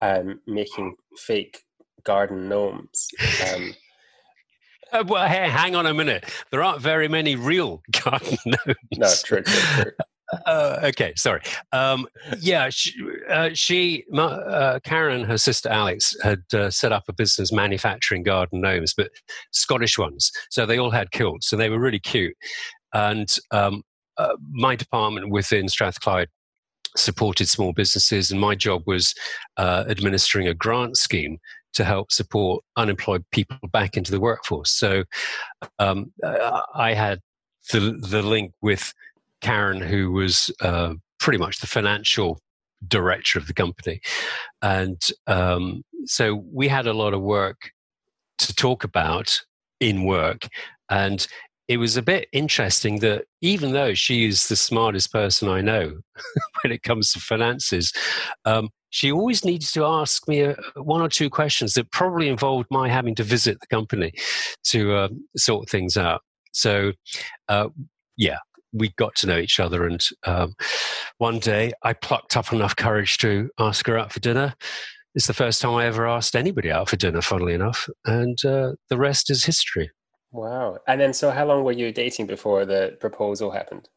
um, 0.00 0.40
making 0.46 0.96
fake 1.16 1.62
garden 2.04 2.48
gnomes. 2.48 3.08
Um, 3.54 3.74
uh, 4.92 5.04
well, 5.06 5.28
hey, 5.28 5.48
hang 5.48 5.74
on 5.76 5.86
a 5.86 5.94
minute. 5.94 6.24
There 6.50 6.62
aren't 6.62 6.80
very 6.80 7.08
many 7.08 7.36
real 7.36 7.82
garden 8.04 8.38
gnomes. 8.46 8.76
no, 8.96 9.12
true, 9.24 9.42
true, 9.42 9.82
true. 9.82 9.92
Uh, 10.46 10.80
okay, 10.84 11.12
sorry. 11.16 11.40
Um, 11.72 12.06
yeah, 12.40 12.68
she, 12.70 12.92
uh, 13.28 13.50
she 13.54 14.04
uh, 14.12 14.80
Karen, 14.84 15.24
her 15.24 15.38
sister 15.38 15.68
Alex, 15.68 16.16
had 16.22 16.42
uh, 16.52 16.70
set 16.70 16.92
up 16.92 17.04
a 17.08 17.12
business 17.12 17.52
manufacturing 17.52 18.22
garden 18.22 18.60
gnomes, 18.60 18.94
but 18.94 19.10
Scottish 19.52 19.98
ones. 19.98 20.30
So 20.50 20.66
they 20.66 20.78
all 20.78 20.90
had 20.90 21.10
kilts, 21.10 21.52
and 21.52 21.60
they 21.60 21.70
were 21.70 21.78
really 21.78 22.00
cute. 22.00 22.36
And 22.92 23.34
um, 23.50 23.82
uh, 24.16 24.36
my 24.50 24.76
department 24.76 25.30
within 25.30 25.68
Strathclyde 25.68 26.28
supported 26.96 27.48
small 27.48 27.72
businesses, 27.72 28.30
and 28.30 28.40
my 28.40 28.54
job 28.54 28.82
was 28.86 29.14
uh, 29.56 29.84
administering 29.88 30.46
a 30.46 30.54
grant 30.54 30.96
scheme 30.96 31.38
to 31.74 31.84
help 31.84 32.12
support 32.12 32.62
unemployed 32.76 33.24
people 33.32 33.58
back 33.72 33.96
into 33.96 34.12
the 34.12 34.20
workforce. 34.20 34.70
So 34.70 35.04
um, 35.78 36.12
I 36.74 36.94
had 36.94 37.20
the 37.72 37.98
the 38.00 38.22
link 38.22 38.52
with 38.62 38.92
Karen, 39.44 39.82
who 39.82 40.10
was 40.10 40.50
uh, 40.62 40.94
pretty 41.20 41.36
much 41.36 41.60
the 41.60 41.66
financial 41.66 42.38
director 42.88 43.38
of 43.38 43.46
the 43.46 43.52
company. 43.52 44.00
And 44.62 44.98
um, 45.26 45.82
so 46.06 46.42
we 46.50 46.66
had 46.66 46.86
a 46.86 46.94
lot 46.94 47.12
of 47.12 47.20
work 47.20 47.70
to 48.38 48.54
talk 48.54 48.84
about 48.84 49.38
in 49.80 50.04
work. 50.04 50.48
And 50.88 51.26
it 51.68 51.76
was 51.76 51.98
a 51.98 52.02
bit 52.02 52.26
interesting 52.32 53.00
that 53.00 53.26
even 53.42 53.72
though 53.72 53.92
she 53.92 54.24
is 54.26 54.48
the 54.48 54.56
smartest 54.56 55.12
person 55.12 55.50
I 55.50 55.60
know 55.60 55.98
when 56.62 56.72
it 56.72 56.82
comes 56.82 57.12
to 57.12 57.20
finances, 57.20 57.92
um, 58.46 58.70
she 58.88 59.12
always 59.12 59.44
needed 59.44 59.68
to 59.74 59.84
ask 59.84 60.26
me 60.26 60.40
a, 60.40 60.56
one 60.76 61.02
or 61.02 61.08
two 61.10 61.28
questions 61.28 61.74
that 61.74 61.90
probably 61.90 62.28
involved 62.28 62.68
my 62.70 62.88
having 62.88 63.14
to 63.16 63.22
visit 63.22 63.58
the 63.60 63.66
company 63.66 64.14
to 64.64 64.96
um, 64.96 65.28
sort 65.36 65.68
things 65.68 65.98
out. 65.98 66.22
So, 66.52 66.92
uh, 67.48 67.68
yeah, 68.16 68.38
we 68.74 68.90
got 68.96 69.14
to 69.16 69.26
know 69.26 69.38
each 69.38 69.60
other. 69.60 69.86
And 69.86 70.04
um, 70.24 70.54
one 71.18 71.38
day 71.38 71.72
I 71.82 71.92
plucked 71.92 72.36
up 72.36 72.52
enough 72.52 72.76
courage 72.76 73.18
to 73.18 73.50
ask 73.58 73.86
her 73.86 73.98
out 73.98 74.12
for 74.12 74.20
dinner. 74.20 74.54
It's 75.14 75.28
the 75.28 75.34
first 75.34 75.62
time 75.62 75.74
I 75.74 75.86
ever 75.86 76.08
asked 76.08 76.34
anybody 76.34 76.70
out 76.70 76.88
for 76.88 76.96
dinner, 76.96 77.22
funnily 77.22 77.54
enough. 77.54 77.88
And 78.04 78.36
uh, 78.44 78.72
the 78.90 78.98
rest 78.98 79.30
is 79.30 79.44
history. 79.44 79.90
Wow. 80.32 80.78
And 80.88 81.00
then, 81.00 81.12
so 81.12 81.30
how 81.30 81.46
long 81.46 81.62
were 81.62 81.72
you 81.72 81.92
dating 81.92 82.26
before 82.26 82.64
the 82.64 82.96
proposal 83.00 83.52
happened? 83.52 83.88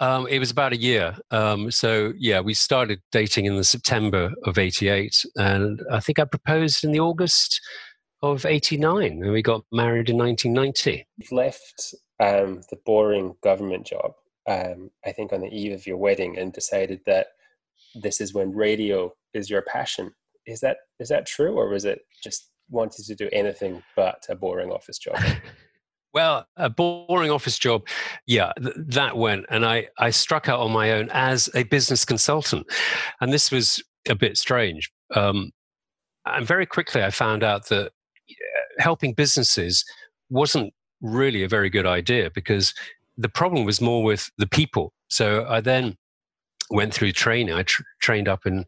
Um, 0.00 0.26
it 0.28 0.38
was 0.38 0.50
about 0.50 0.72
a 0.72 0.76
year. 0.76 1.16
Um, 1.30 1.70
so 1.70 2.12
yeah, 2.18 2.40
we 2.40 2.54
started 2.54 3.00
dating 3.10 3.46
in 3.46 3.56
the 3.56 3.64
September 3.64 4.32
of 4.44 4.58
'88, 4.58 5.24
and 5.36 5.82
I 5.90 6.00
think 6.00 6.18
I 6.18 6.24
proposed 6.24 6.84
in 6.84 6.92
the 6.92 7.00
August 7.00 7.60
of 8.22 8.46
'89, 8.46 9.22
and 9.22 9.32
we 9.32 9.42
got 9.42 9.64
married 9.72 10.08
in 10.08 10.16
1990. 10.16 11.06
You've 11.16 11.32
left 11.32 11.94
um, 12.20 12.62
the 12.70 12.78
boring 12.84 13.34
government 13.42 13.86
job, 13.86 14.12
um, 14.48 14.90
I 15.04 15.12
think, 15.12 15.32
on 15.32 15.40
the 15.40 15.48
eve 15.48 15.72
of 15.72 15.86
your 15.86 15.96
wedding, 15.96 16.38
and 16.38 16.52
decided 16.52 17.00
that 17.06 17.28
this 17.94 18.20
is 18.20 18.34
when 18.34 18.54
radio 18.54 19.12
is 19.34 19.50
your 19.50 19.62
passion. 19.62 20.12
Is 20.46 20.60
that 20.60 20.78
is 20.98 21.08
that 21.08 21.26
true, 21.26 21.54
or 21.54 21.68
was 21.68 21.84
it 21.84 22.00
just 22.22 22.50
wanted 22.70 23.04
to 23.06 23.14
do 23.14 23.28
anything 23.32 23.82
but 23.96 24.24
a 24.28 24.34
boring 24.34 24.70
office 24.70 24.98
job? 24.98 25.18
Well, 26.14 26.46
a 26.56 26.70
boring 26.70 27.30
office 27.30 27.58
job, 27.58 27.86
yeah, 28.26 28.52
th- 28.60 28.74
that 28.76 29.16
went, 29.16 29.44
and 29.50 29.64
I 29.64 29.88
I 29.98 30.10
struck 30.10 30.48
out 30.48 30.60
on 30.60 30.72
my 30.72 30.92
own 30.92 31.10
as 31.12 31.50
a 31.54 31.64
business 31.64 32.06
consultant, 32.06 32.66
and 33.20 33.30
this 33.30 33.50
was 33.50 33.82
a 34.08 34.14
bit 34.14 34.38
strange. 34.38 34.90
Um, 35.14 35.52
and 36.24 36.46
very 36.46 36.64
quickly, 36.64 37.02
I 37.02 37.10
found 37.10 37.44
out 37.44 37.68
that 37.68 37.92
helping 38.78 39.12
businesses 39.12 39.84
wasn't 40.30 40.72
really 41.00 41.42
a 41.42 41.48
very 41.48 41.70
good 41.70 41.86
idea 41.86 42.30
because 42.30 42.74
the 43.16 43.28
problem 43.28 43.64
was 43.64 43.80
more 43.80 44.02
with 44.02 44.30
the 44.38 44.46
people. 44.46 44.92
So 45.08 45.46
I 45.48 45.60
then 45.60 45.96
went 46.70 46.94
through 46.94 47.12
training. 47.12 47.54
I 47.54 47.62
tr- 47.62 47.82
trained 48.00 48.28
up 48.28 48.46
in 48.46 48.64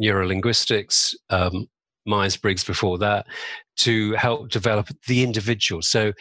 neurolinguistics, 0.00 1.14
um, 1.30 1.68
Myers 2.06 2.36
Briggs 2.36 2.64
before 2.64 2.98
that, 2.98 3.26
to 3.78 4.12
help 4.12 4.50
develop 4.50 4.88
the 5.06 5.22
individual. 5.22 5.82
So 5.82 6.12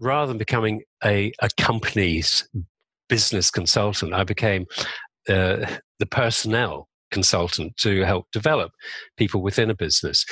rather 0.00 0.28
than 0.28 0.38
becoming 0.38 0.82
a, 1.04 1.32
a 1.40 1.48
company's 1.58 2.48
business 3.08 3.50
consultant, 3.50 4.14
I 4.14 4.24
became 4.24 4.66
uh, 5.28 5.66
the 5.98 6.06
personnel 6.06 6.88
consultant 7.10 7.76
to 7.76 8.02
help 8.02 8.26
develop 8.32 8.72
people 9.16 9.42
within 9.42 9.70
a 9.70 9.74
business. 9.74 10.24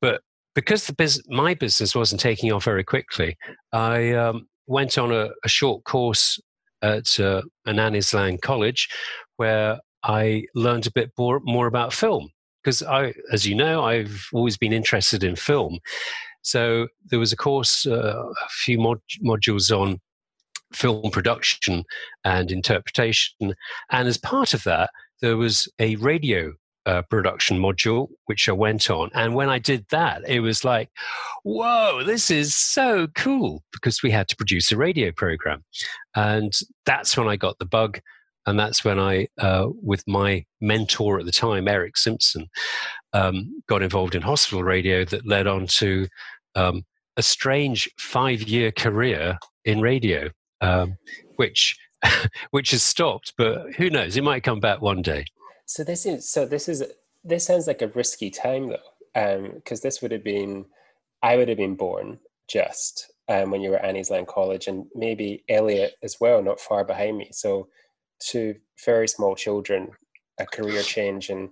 But 0.00 0.20
because 0.56 0.86
the 0.86 1.22
my 1.28 1.54
business 1.54 1.94
wasn't 1.94 2.20
taking 2.20 2.50
off 2.50 2.64
very 2.64 2.82
quickly, 2.82 3.36
I 3.72 4.12
um, 4.12 4.48
went 4.66 4.98
on 4.98 5.12
a, 5.12 5.28
a, 5.44 5.48
short 5.48 5.84
course 5.84 6.40
at 6.82 7.20
uh, 7.20 7.42
an 7.66 7.76
Anniesland 7.76 8.40
College 8.40 8.88
where 9.36 9.78
I 10.02 10.44
learned 10.54 10.86
a 10.86 10.92
bit 10.92 11.10
more, 11.18 11.40
more 11.44 11.66
about 11.66 11.92
film. 11.92 12.30
Because 12.64 12.82
I, 12.82 13.12
as 13.30 13.46
you 13.46 13.54
know, 13.54 13.84
I've 13.84 14.26
always 14.32 14.56
been 14.56 14.72
interested 14.72 15.22
in 15.22 15.36
film. 15.36 15.78
So 16.42 16.88
there 17.10 17.18
was 17.18 17.32
a 17.32 17.36
course, 17.36 17.86
uh, 17.86 18.24
a 18.24 18.48
few 18.48 18.78
mod- 18.78 19.00
modules 19.22 19.70
on 19.70 20.00
film 20.72 21.10
production 21.10 21.84
and 22.24 22.50
interpretation. 22.50 23.54
And 23.90 24.08
as 24.08 24.16
part 24.16 24.54
of 24.54 24.64
that, 24.64 24.90
there 25.20 25.36
was 25.36 25.68
a 25.78 25.96
radio 25.96 26.54
uh, 26.86 27.02
production 27.02 27.58
module, 27.58 28.08
which 28.26 28.48
I 28.48 28.52
went 28.52 28.88
on. 28.90 29.10
And 29.12 29.34
when 29.34 29.48
I 29.48 29.58
did 29.58 29.86
that, 29.90 30.22
it 30.26 30.40
was 30.40 30.64
like, 30.64 30.88
whoa, 31.42 32.02
this 32.04 32.30
is 32.30 32.54
so 32.54 33.08
cool 33.14 33.62
because 33.72 34.02
we 34.02 34.10
had 34.10 34.28
to 34.28 34.36
produce 34.36 34.70
a 34.72 34.76
radio 34.76 35.10
program. 35.10 35.64
And 36.14 36.52
that's 36.86 37.16
when 37.16 37.28
I 37.28 37.36
got 37.36 37.58
the 37.58 37.66
bug. 37.66 37.98
And 38.46 38.58
that's 38.58 38.84
when 38.84 39.00
I, 39.00 39.26
uh, 39.38 39.66
with 39.82 40.04
my 40.06 40.44
mentor 40.60 41.18
at 41.18 41.26
the 41.26 41.32
time, 41.32 41.66
Eric 41.66 41.96
Simpson, 41.96 42.46
um, 43.12 43.62
got 43.68 43.82
involved 43.82 44.14
in 44.14 44.22
hospital 44.22 44.62
radio 44.62 45.04
that 45.06 45.26
led 45.26 45.48
on 45.48 45.66
to 45.66 46.06
um, 46.54 46.84
a 47.16 47.22
strange 47.22 47.90
five 47.98 48.42
year 48.42 48.70
career 48.70 49.38
in 49.64 49.80
radio, 49.80 50.30
um, 50.60 50.96
which 51.34 51.76
which 52.50 52.70
has 52.70 52.84
stopped. 52.84 53.32
But 53.36 53.72
who 53.74 53.90
knows? 53.90 54.16
It 54.16 54.22
might 54.22 54.44
come 54.44 54.60
back 54.60 54.80
one 54.80 55.02
day. 55.02 55.24
So 55.66 55.82
this 55.84 56.06
is 56.06 56.28
so 56.28 56.46
this 56.46 56.68
is 56.68 56.82
this 57.24 57.44
sounds 57.44 57.66
like 57.66 57.82
a 57.82 57.88
risky 57.88 58.30
time 58.30 58.68
though, 58.68 59.50
because 59.54 59.80
um, 59.80 59.82
this 59.82 60.00
would 60.00 60.12
have 60.12 60.24
been 60.24 60.64
I 61.22 61.36
would 61.36 61.48
have 61.48 61.58
been 61.58 61.74
born 61.74 62.18
just 62.48 63.10
um, 63.28 63.50
when 63.50 63.60
you 63.60 63.70
were 63.70 63.78
Anniesland 63.78 64.28
College, 64.28 64.68
and 64.68 64.86
maybe 64.94 65.44
Elliot 65.48 65.94
as 66.02 66.18
well, 66.20 66.42
not 66.42 66.60
far 66.60 66.84
behind 66.84 67.18
me. 67.18 67.30
So 67.32 67.68
two 68.20 68.54
very 68.84 69.08
small 69.08 69.34
children, 69.34 69.90
a 70.38 70.46
career 70.46 70.82
change 70.82 71.30
and 71.30 71.50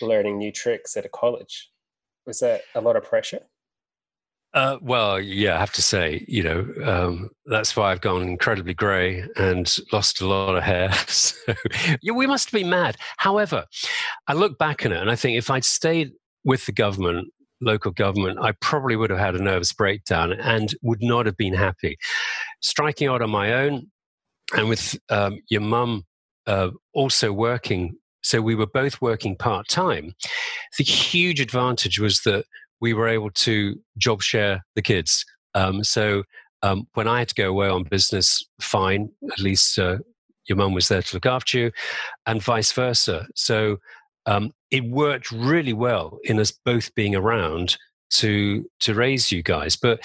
learning 0.00 0.38
new 0.38 0.52
tricks 0.52 0.96
at 0.96 1.04
a 1.04 1.08
college. 1.08 1.70
Was 2.26 2.40
that 2.40 2.62
a 2.74 2.80
lot 2.80 2.96
of 2.96 3.04
pressure? 3.04 3.40
Uh, 4.56 4.78
well, 4.80 5.20
yeah, 5.20 5.54
I 5.54 5.58
have 5.58 5.74
to 5.74 5.82
say, 5.82 6.24
you 6.26 6.42
know, 6.42 6.66
um, 6.82 7.28
that's 7.44 7.76
why 7.76 7.92
I've 7.92 8.00
gone 8.00 8.22
incredibly 8.22 8.72
grey 8.72 9.22
and 9.36 9.76
lost 9.92 10.22
a 10.22 10.26
lot 10.26 10.56
of 10.56 10.62
hair. 10.62 10.90
so 11.08 11.36
we 12.14 12.26
must 12.26 12.52
be 12.52 12.64
mad. 12.64 12.96
However, 13.18 13.66
I 14.26 14.32
look 14.32 14.56
back 14.56 14.86
on 14.86 14.92
it 14.92 15.00
and 15.00 15.10
I 15.10 15.14
think 15.14 15.36
if 15.36 15.50
I'd 15.50 15.66
stayed 15.66 16.12
with 16.42 16.64
the 16.64 16.72
government, 16.72 17.28
local 17.60 17.90
government, 17.90 18.38
I 18.40 18.52
probably 18.52 18.96
would 18.96 19.10
have 19.10 19.18
had 19.18 19.34
a 19.34 19.42
nervous 19.42 19.74
breakdown 19.74 20.32
and 20.32 20.74
would 20.80 21.02
not 21.02 21.26
have 21.26 21.36
been 21.36 21.54
happy. 21.54 21.98
Striking 22.62 23.08
out 23.08 23.20
on 23.20 23.28
my 23.28 23.52
own 23.52 23.90
and 24.56 24.70
with 24.70 24.98
um, 25.10 25.38
your 25.50 25.60
mum 25.60 26.04
uh, 26.46 26.70
also 26.94 27.30
working, 27.30 27.94
so 28.22 28.40
we 28.40 28.54
were 28.54 28.66
both 28.66 29.02
working 29.02 29.36
part 29.36 29.68
time. 29.68 30.14
The 30.78 30.84
huge 30.84 31.40
advantage 31.40 32.00
was 32.00 32.22
that 32.22 32.46
we 32.80 32.94
were 32.94 33.08
able 33.08 33.30
to 33.30 33.76
job 33.96 34.22
share 34.22 34.64
the 34.74 34.82
kids. 34.82 35.24
Um, 35.54 35.82
so 35.84 36.22
um, 36.62 36.86
when 36.94 37.08
I 37.08 37.18
had 37.20 37.28
to 37.28 37.34
go 37.34 37.48
away 37.48 37.68
on 37.68 37.84
business, 37.84 38.44
fine, 38.60 39.10
at 39.30 39.38
least 39.38 39.78
uh, 39.78 39.98
your 40.48 40.56
mum 40.56 40.74
was 40.74 40.88
there 40.88 41.02
to 41.02 41.16
look 41.16 41.26
after 41.26 41.58
you, 41.58 41.70
and 42.26 42.42
vice 42.42 42.72
versa. 42.72 43.26
So 43.34 43.78
um, 44.26 44.52
it 44.70 44.84
worked 44.84 45.30
really 45.30 45.72
well 45.72 46.18
in 46.24 46.38
us 46.38 46.50
both 46.50 46.94
being 46.94 47.14
around 47.14 47.76
to 48.08 48.64
to 48.80 48.94
raise 48.94 49.32
you 49.32 49.42
guys. 49.42 49.76
But 49.76 50.00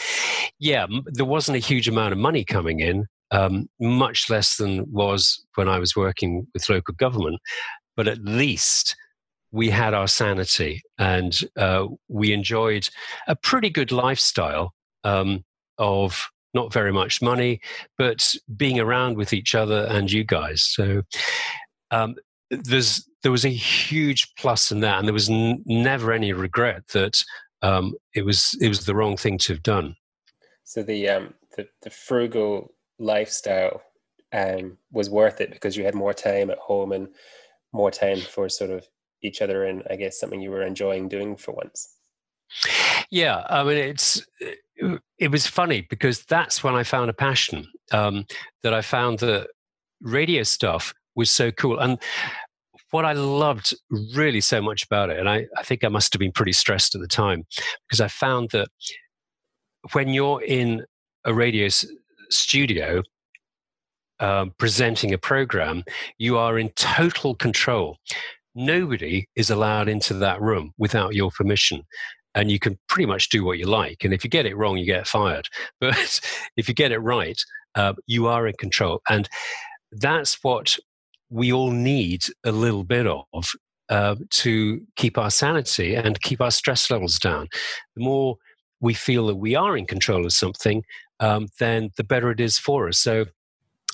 yeah, 0.60 0.88
there 1.06 1.26
wasn't 1.26 1.58
a 1.58 1.60
huge 1.68 1.88
amount 1.88 2.14
of 2.14 2.18
money 2.18 2.44
coming 2.44 2.80
in, 2.80 3.06
um, 3.32 3.70
much 3.80 4.30
less 4.30 4.58
than 4.58 4.92
was 4.92 5.44
when 5.56 5.68
I 5.68 5.80
was 5.80 5.96
working 5.96 6.48
with 6.54 6.70
local 6.70 6.94
government. 6.96 7.40
But 7.96 8.08
at 8.08 8.24
least 8.24 8.96
we 9.52 9.70
had 9.70 9.93
our 9.93 10.08
sanity 10.08 10.82
and 10.97 11.39
uh, 11.58 11.88
we 12.08 12.34
enjoyed 12.34 12.88
a 13.28 13.36
pretty 13.36 13.70
good 13.70 13.91
lifestyle 13.91 14.74
um, 15.04 15.43
of 15.78 16.30
not 16.54 16.74
very 16.74 16.91
much 16.91 17.22
money, 17.22 17.62
but 17.97 18.34
being 18.56 18.80
around 18.80 19.18
with 19.18 19.34
each 19.34 19.56
other 19.56 19.86
and 19.89 20.12
you 20.12 20.24
guys. 20.24 20.64
So 20.64 21.04
um, 21.91 22.16
there's 22.49 23.08
there 23.24 23.32
was 23.32 23.45
a 23.45 23.49
huge 23.49 24.34
plus 24.36 24.72
in 24.72 24.80
that, 24.82 24.97
and 24.99 25.08
there 25.08 25.14
was 25.14 25.30
n- 25.30 25.64
never 25.66 26.12
any 26.12 26.34
regret 26.34 26.88
that 26.93 27.24
um, 27.62 27.93
it 28.16 28.26
was 28.26 28.58
it 28.60 28.68
was 28.68 28.86
the 28.86 28.95
wrong 28.95 29.16
thing 29.16 29.38
to 29.39 29.54
have 29.54 29.64
done. 29.64 29.95
So 30.64 30.84
the 30.84 31.08
um, 31.10 31.34
the, 31.56 31.68
the 31.84 31.89
frugal 31.89 32.74
lifestyle 32.99 33.82
um, 34.34 34.78
was 34.91 35.10
worth 35.10 35.41
it 35.41 35.52
because 35.52 35.78
you 35.78 35.84
had 35.84 35.95
more 35.95 36.14
time 36.14 36.49
at 36.49 36.58
home 36.58 36.91
and 36.91 37.10
more 37.74 37.91
time 37.91 38.20
for 38.20 38.49
sort 38.49 38.72
of 38.72 38.88
each 39.22 39.42
other 39.42 39.66
and 39.66 39.84
I 39.90 39.96
guess 39.96 40.20
something 40.20 40.42
you 40.42 40.52
were 40.52 40.64
enjoying 40.64 41.08
doing 41.08 41.36
for 41.36 41.52
once. 41.54 41.96
Yeah, 43.10 43.46
I 43.50 43.64
mean 43.64 43.78
it's 43.78 44.26
it 45.20 45.32
was 45.32 45.48
funny 45.48 45.86
because 45.90 46.24
that's 46.26 46.64
when 46.64 46.76
I 46.76 46.84
found 46.84 47.10
a 47.10 47.14
passion 47.14 47.68
um, 47.92 48.26
that 48.64 48.74
I 48.74 48.82
found 48.82 49.20
that 49.20 49.48
radio 50.02 50.44
stuff 50.44 50.94
was 51.16 51.30
so 51.30 51.52
cool 51.52 51.80
and 51.80 52.00
what 52.92 53.06
I 53.06 53.14
loved 53.14 53.74
really 54.14 54.42
so 54.42 54.62
much 54.62 54.84
about 54.84 55.10
it, 55.10 55.18
and 55.18 55.30
I, 55.30 55.48
I 55.58 55.64
think 55.64 55.84
I 55.84 55.88
must 55.88 56.14
have 56.14 56.20
been 56.20 56.32
pretty 56.32 56.52
stressed 56.52 56.94
at 56.94 57.02
the 57.02 57.08
time 57.08 57.46
because 57.88 58.02
I 58.02 58.10
found 58.10 58.50
that 58.52 58.68
when 59.94 60.10
you're 60.10 60.44
in 60.44 60.86
a 61.26 61.34
radio 61.34 61.70
studio 62.30 63.02
um, 64.20 64.54
presenting 64.58 65.14
a 65.14 65.18
program, 65.18 65.84
you 66.18 66.38
are 66.38 66.60
in 66.60 66.70
total 66.70 67.34
control 67.34 67.98
nobody 68.56 69.28
is 69.36 69.49
allowed 69.49 69.88
into 69.88 70.14
that 70.16 70.41
room 70.41 70.74
without 70.78 71.14
your 71.14 71.32
permission 71.32 71.84
and 72.34 72.49
you 72.49 72.60
can 72.60 72.78
pretty 72.88 73.06
much 73.06 73.30
do 73.30 73.43
what 73.43 73.58
you 73.58 73.66
like 73.66 74.04
and 74.04 74.14
if 74.14 74.24
you 74.24 74.30
get 74.30 74.45
it 74.45 74.56
wrong 74.56 74.78
you 74.78 74.86
get 74.86 75.08
fired. 75.08 75.47
But 75.80 76.20
if 76.58 76.68
you 76.68 76.74
get 76.74 76.91
it 76.91 76.99
right 76.99 77.39
uh, 77.76 77.93
you 78.08 78.28
are 78.28 78.47
in 78.47 78.56
control 78.60 79.02
and 79.10 79.30
that's 79.91 80.43
what 80.43 80.78
we 81.30 81.52
all 81.54 81.72
need 81.72 82.24
a 82.43 82.52
little 82.52 82.84
bit 82.84 83.08
of 83.08 83.49
uh, 83.89 84.16
to 84.30 84.82
keep 84.95 85.18
our 85.18 85.32
sanity 85.32 85.95
and 85.95 86.22
keep 86.22 86.39
our 86.41 86.52
stress 86.52 86.89
levels 86.89 87.20
down. 87.20 87.47
The 87.95 88.04
more 88.04 88.38
we 88.80 88.93
feel 88.93 89.28
that 89.28 89.36
we 89.36 89.56
are 89.56 89.78
in 89.78 89.86
control 89.86 90.26
of 90.26 90.34
something 90.34 90.84
um, 91.22 91.47
then 91.60 91.91
the 91.95 92.04
better 92.04 92.32
it 92.32 92.41
is 92.41 92.58
for 92.58 92.89
us. 92.89 92.97
So 92.97 93.26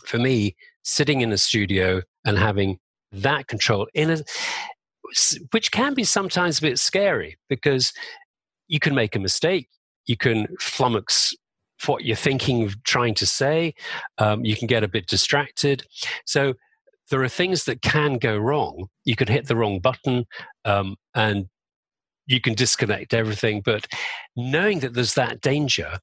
for 0.05 0.17
me 0.17 0.55
sitting 0.83 1.21
in 1.21 1.31
a 1.31 1.37
studio 1.37 2.01
and 2.25 2.37
having 2.37 2.79
that 3.11 3.47
control 3.47 3.87
in 3.93 4.09
a 4.09 4.17
which 5.51 5.71
can 5.71 5.93
be 5.93 6.03
sometimes 6.03 6.59
a 6.59 6.61
bit 6.61 6.79
scary 6.79 7.37
because 7.47 7.93
you 8.67 8.79
can 8.79 8.93
make 8.93 9.15
a 9.15 9.19
mistake 9.19 9.69
you 10.05 10.17
can 10.17 10.47
flummox 10.59 11.33
what 11.85 12.03
you're 12.03 12.15
thinking 12.15 12.69
trying 12.83 13.13
to 13.13 13.25
say 13.25 13.73
um, 14.17 14.43
you 14.43 14.55
can 14.55 14.67
get 14.67 14.83
a 14.83 14.87
bit 14.87 15.07
distracted 15.07 15.83
so 16.25 16.53
there 17.09 17.23
are 17.23 17.29
things 17.29 17.65
that 17.65 17.81
can 17.81 18.17
go 18.17 18.37
wrong. 18.37 18.87
You 19.05 19.15
can 19.15 19.27
hit 19.27 19.47
the 19.47 19.55
wrong 19.55 19.79
button, 19.79 20.25
um, 20.65 20.95
and 21.15 21.47
you 22.25 22.41
can 22.41 22.53
disconnect 22.53 23.13
everything. 23.13 23.61
But 23.63 23.87
knowing 24.35 24.79
that 24.79 24.93
there's 24.93 25.13
that 25.13 25.41
danger 25.41 25.99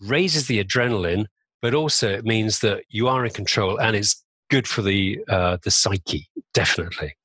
raises 0.00 0.46
the 0.46 0.62
adrenaline, 0.62 1.26
but 1.62 1.74
also 1.74 2.10
it 2.10 2.24
means 2.24 2.58
that 2.60 2.84
you 2.90 3.08
are 3.08 3.24
in 3.24 3.32
control, 3.32 3.80
and 3.80 3.96
it's 3.96 4.23
good 4.54 4.68
for 4.68 4.82
the 4.82 5.18
uh, 5.28 5.56
the 5.64 5.70
psyche, 5.70 6.28
definitely. 6.52 7.16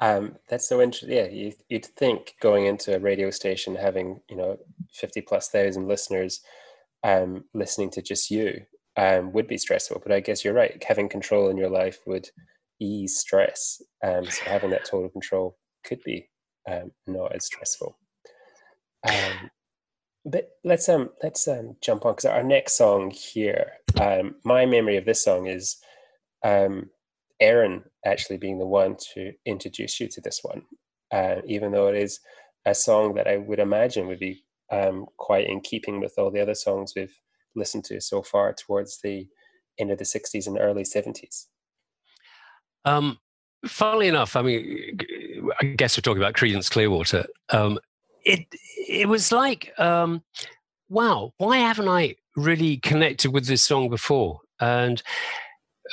Um, 0.00 0.36
that's 0.50 0.68
so 0.68 0.82
interesting. 0.82 1.16
Yeah, 1.16 1.28
you, 1.28 1.54
you'd 1.70 1.86
think 1.86 2.34
going 2.42 2.66
into 2.66 2.94
a 2.94 2.98
radio 2.98 3.30
station 3.30 3.74
having 3.74 4.20
you 4.28 4.36
know 4.36 4.58
fifty 4.92 5.22
plus 5.22 5.48
thousand 5.48 5.88
listeners, 5.88 6.40
um, 7.02 7.44
listening 7.54 7.88
to 7.92 8.02
just 8.02 8.30
you, 8.30 8.60
um, 8.98 9.32
would 9.32 9.48
be 9.48 9.56
stressful. 9.56 10.02
But 10.02 10.12
I 10.12 10.20
guess 10.20 10.44
you're 10.44 10.52
right. 10.52 10.84
Having 10.86 11.08
control 11.08 11.48
in 11.48 11.56
your 11.56 11.70
life 11.70 12.00
would 12.06 12.28
ease 12.78 13.18
stress. 13.18 13.80
Um, 14.04 14.26
so 14.26 14.44
having 14.44 14.70
that 14.70 14.84
total 14.84 15.08
control 15.08 15.56
could 15.84 16.02
be 16.04 16.28
um, 16.70 16.92
not 17.06 17.34
as 17.34 17.46
stressful. 17.46 17.96
Um, 19.08 19.50
but 20.26 20.50
let's 20.64 20.86
um 20.90 21.08
let's 21.22 21.48
um 21.48 21.76
jump 21.80 22.04
on 22.04 22.12
because 22.12 22.26
our 22.26 22.42
next 22.42 22.76
song 22.76 23.10
here. 23.10 23.72
Um, 23.98 24.34
my 24.44 24.66
memory 24.66 24.98
of 24.98 25.06
this 25.06 25.24
song 25.24 25.46
is 25.46 25.78
um 26.44 26.90
Erin 27.40 27.82
actually 28.04 28.38
being 28.38 28.58
the 28.58 28.66
one 28.66 28.96
to 29.14 29.32
introduce 29.44 30.00
you 30.00 30.08
to 30.08 30.20
this 30.20 30.40
one, 30.42 30.62
uh, 31.12 31.36
even 31.46 31.72
though 31.72 31.88
it 31.88 31.96
is 31.96 32.20
a 32.64 32.74
song 32.74 33.14
that 33.14 33.26
I 33.26 33.36
would 33.36 33.58
imagine 33.58 34.06
would 34.06 34.18
be 34.18 34.44
um, 34.72 35.06
quite 35.16 35.46
in 35.46 35.60
keeping 35.60 36.00
with 36.00 36.14
all 36.18 36.30
the 36.30 36.40
other 36.40 36.54
songs 36.54 36.94
we've 36.96 37.18
listened 37.54 37.84
to 37.84 38.00
so 38.00 38.22
far 38.22 38.52
towards 38.52 39.00
the 39.02 39.26
end 39.78 39.90
of 39.90 39.98
the 39.98 40.04
60s 40.04 40.46
and 40.46 40.58
early 40.58 40.82
70s. 40.82 41.46
Um, 42.84 43.18
funnily 43.66 44.08
enough, 44.08 44.36
I 44.36 44.42
mean, 44.42 44.98
I 45.60 45.66
guess 45.66 45.96
we're 45.96 46.02
talking 46.02 46.22
about 46.22 46.34
Creedence 46.34 46.70
Clearwater. 46.70 47.26
Um, 47.50 47.78
it 48.24 48.46
it 48.88 49.08
was 49.08 49.30
like, 49.30 49.72
um, 49.78 50.22
wow, 50.88 51.32
why 51.38 51.58
haven't 51.58 51.88
I 51.88 52.16
really 52.36 52.78
connected 52.78 53.32
with 53.32 53.46
this 53.46 53.62
song 53.62 53.88
before? 53.88 54.40
And 54.60 55.02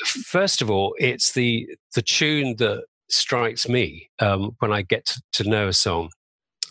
first 0.06 0.62
of 0.62 0.70
all, 0.70 0.96
it's 1.00 1.34
the 1.34 1.68
the 1.96 2.02
tune 2.02 2.56
that 2.58 2.84
strikes 3.10 3.68
me 3.68 4.10
um, 4.20 4.56
when 4.60 4.72
I 4.72 4.82
get 4.82 5.06
to, 5.06 5.22
to, 5.34 5.50
know 5.50 5.68
a 5.68 5.74
song, 5.74 6.10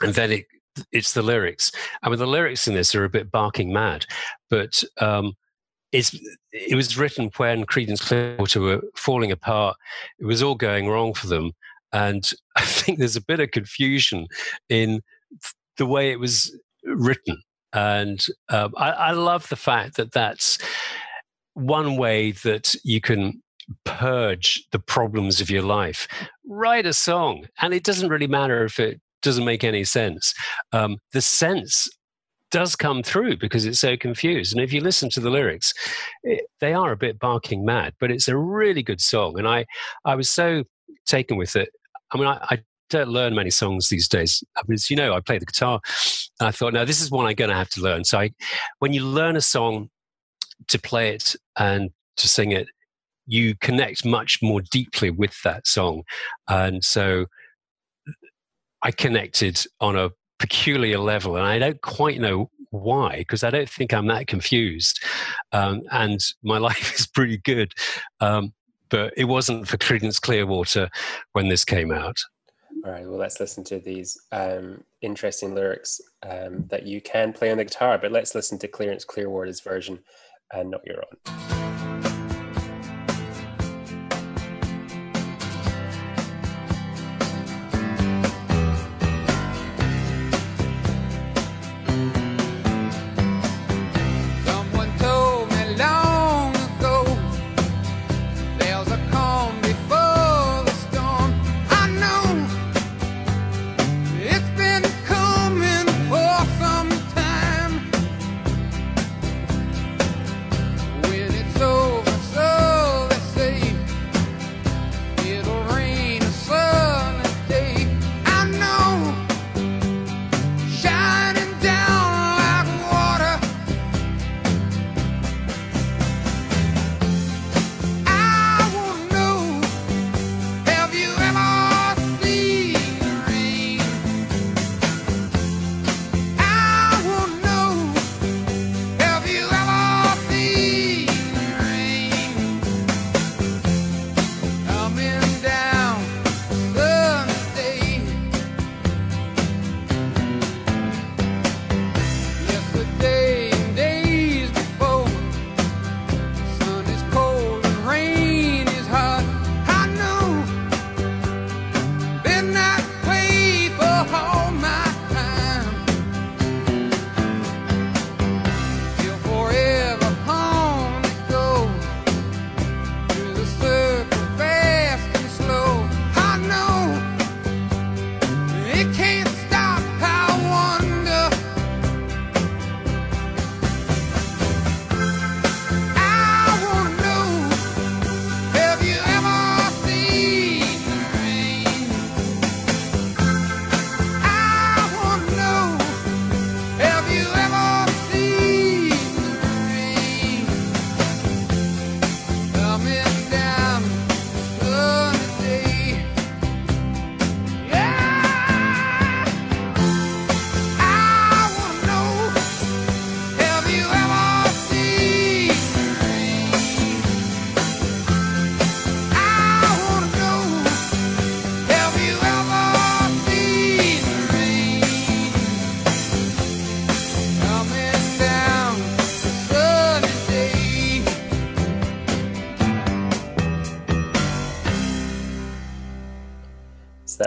and 0.01 0.15
then 0.15 0.33
it 0.33 0.47
it's 0.91 1.13
the 1.13 1.23
lyrics. 1.23 1.71
I 2.03 2.09
mean, 2.09 2.19
the 2.19 2.27
lyrics 2.27 2.67
in 2.67 2.75
this 2.75 2.95
are 2.95 3.05
a 3.05 3.11
bit 3.11 3.31
barking 3.31 3.73
mad, 3.73 4.07
but 4.51 4.83
um, 5.01 5.35
it's 5.93 6.19
it 6.53 6.75
was 6.75 6.99
written 6.99 7.31
when 7.37 7.65
Creedence 7.65 8.01
Clearwater 8.01 8.61
were 8.61 8.83
falling 8.97 9.31
apart. 9.31 9.77
It 10.19 10.27
was 10.27 10.43
all 10.43 10.55
going 10.55 10.89
wrong 10.89 11.15
for 11.15 11.27
them, 11.27 11.53
and 11.93 12.31
I 12.57 12.65
think 12.65 12.99
there's 12.99 13.17
a 13.17 13.25
bit 13.25 13.41
of 13.41 13.51
confusion 13.51 14.27
in 14.69 15.03
the 15.77 15.87
way 15.87 16.11
it 16.11 16.21
was 16.21 16.57
written. 16.85 17.43
And 17.75 18.25
um, 18.51 18.75
I, 18.77 18.91
I 18.91 19.11
love 19.13 19.49
the 19.49 19.57
fact 19.57 19.97
that 19.97 20.13
that's 20.13 20.59
one 21.55 21.97
way 21.97 22.33
that 22.33 22.75
you 22.85 23.01
can 23.01 23.43
purge 23.85 24.67
the 24.73 24.79
problems 24.79 25.41
of 25.41 25.51
your 25.51 25.63
life. 25.63 26.09
Write 26.47 26.87
a 26.87 26.93
song, 26.93 27.47
and 27.61 27.73
it 27.73 27.85
doesn't 27.85 28.09
really 28.09 28.27
matter 28.27 28.65
if 28.65 28.79
it 28.79 29.01
doesn't 29.23 29.45
make 29.45 29.65
any 29.65 29.85
sense. 29.85 30.35
Um, 30.73 30.99
the 31.13 31.21
sense 31.21 31.89
does 32.51 32.77
come 32.77 33.03
through 33.03 33.39
because 33.39 33.65
it's 33.65 33.81
so 33.81 33.97
confused. 33.97 34.53
And 34.53 34.63
if 34.63 34.73
you 34.73 34.81
listen 34.81 35.09
to 35.11 35.21
the 35.21 35.31
lyrics, 35.31 35.73
it, 36.23 36.45
they 36.61 36.75
are 36.75 36.93
a 36.93 36.97
bit 36.97 37.19
barking 37.19 37.65
mad, 37.65 37.95
but 37.99 38.11
it's 38.11 38.29
a 38.29 38.37
really 38.37 38.83
good 38.83 39.01
song. 39.01 39.39
And 39.39 39.49
I, 39.49 39.65
I 40.05 40.15
was 40.15 40.29
so 40.29 40.65
taken 41.07 41.39
with 41.39 41.57
it. 41.57 41.71
I 42.13 42.19
mean, 42.19 42.27
I, 42.27 42.39
I 42.51 42.59
don't 42.91 43.09
learn 43.09 43.35
many 43.35 43.49
songs 43.49 43.89
these 43.89 44.07
days. 44.07 44.45
I 44.57 44.61
mean, 44.69 44.75
as 44.75 44.91
you 44.91 44.97
know, 44.97 45.15
I 45.15 45.21
play 45.21 45.39
the 45.39 45.47
guitar. 45.47 45.81
And 46.39 46.49
I 46.49 46.51
thought, 46.51 46.75
no, 46.75 46.85
this 46.85 47.01
is 47.01 47.11
one 47.11 47.27
I'm 47.27 47.35
going 47.35 47.51
to 47.51 47.57
have 47.57 47.71
to 47.71 47.81
learn. 47.81 48.05
So 48.05 48.19
I, 48.19 48.31
when 48.81 48.93
you 48.93 49.07
learn 49.07 49.35
a 49.37 49.41
song 49.41 49.89
to 50.69 50.79
play 50.79 51.15
it 51.15 51.35
and 51.57 51.91
to 52.17 52.29
sing 52.29 52.53
it, 52.53 52.69
you 53.27 53.55
connect 53.61 54.05
much 54.05 54.41
more 54.43 54.61
deeply 54.61 55.11
with 55.11 55.41
that 55.43 55.67
song. 55.67 56.03
And 56.49 56.83
so 56.85 57.27
I 58.83 58.91
connected 58.91 59.65
on 59.81 59.97
a 59.97 60.11
peculiar 60.39 60.99
level, 60.99 61.37
and 61.37 61.47
I 61.47 61.59
don't 61.59 61.81
quite 61.83 62.21
know 62.21 62.51
why, 62.71 63.19
because 63.19 63.45
I 63.45 63.51
don't 63.51 63.69
think 63.69 63.95
I'm 63.95 64.09
that 64.09 64.27
confused. 64.27 65.03
Um, 65.53 65.83
and 65.91 66.21
my 66.43 66.59
life 66.69 66.99
is 66.99 67.07
pretty 67.07 67.39
good. 67.39 67.73
Um, 68.21 68.53
but 68.91 69.15
it 69.17 69.25
wasn't 69.25 69.67
for 69.67 69.79
Creedence 69.79 70.21
Clearwater 70.21 70.91
when 71.33 71.49
this 71.49 71.65
came 71.65 71.93
out. 71.93 72.19
All 72.85 72.91
right, 72.91 73.07
well, 73.07 73.19
let's 73.19 73.39
listen 73.39 73.63
to 73.65 73.79
these 73.79 74.19
um, 74.33 74.83
interesting 75.01 75.55
lyrics 75.55 76.01
um, 76.29 76.67
that 76.69 76.85
you 76.85 77.01
can 77.01 77.33
play 77.33 77.51
on 77.51 77.59
the 77.59 77.65
guitar, 77.65 77.97
but 77.97 78.13
let's 78.13 78.35
listen 78.35 78.59
to 78.59 78.69
Creedence 78.69 79.07
Clearwater's 79.07 79.61
version 79.61 80.01
and 80.53 80.71
not 80.71 80.83
your 80.87 80.99
own. 80.99 81.72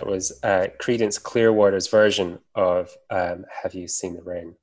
Was 0.05 0.39
uh, 0.43 0.67
Creedence 0.81 1.21
Clearwater's 1.21 1.87
version 1.87 2.39
of 2.53 2.95
um, 3.09 3.45
"Have 3.63 3.73
You 3.73 3.87
Seen 3.87 4.15
the 4.15 4.21
Rain." 4.21 4.55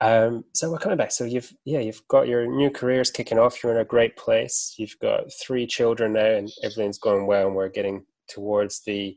Um, 0.00 0.44
so 0.52 0.70
we're 0.70 0.78
coming 0.78 0.98
back. 0.98 1.12
So 1.12 1.24
you've 1.24 1.52
yeah, 1.64 1.80
you've 1.80 2.06
got 2.08 2.26
your 2.26 2.46
new 2.46 2.70
careers 2.70 3.10
kicking 3.10 3.38
off. 3.38 3.62
You're 3.62 3.74
in 3.74 3.80
a 3.80 3.84
great 3.84 4.16
place. 4.16 4.74
You've 4.76 4.98
got 5.00 5.32
three 5.32 5.66
children 5.66 6.14
now, 6.14 6.26
and 6.26 6.50
everything's 6.62 6.98
going 6.98 7.26
well. 7.26 7.46
And 7.46 7.56
we're 7.56 7.68
getting 7.68 8.04
towards 8.28 8.82
the 8.84 9.16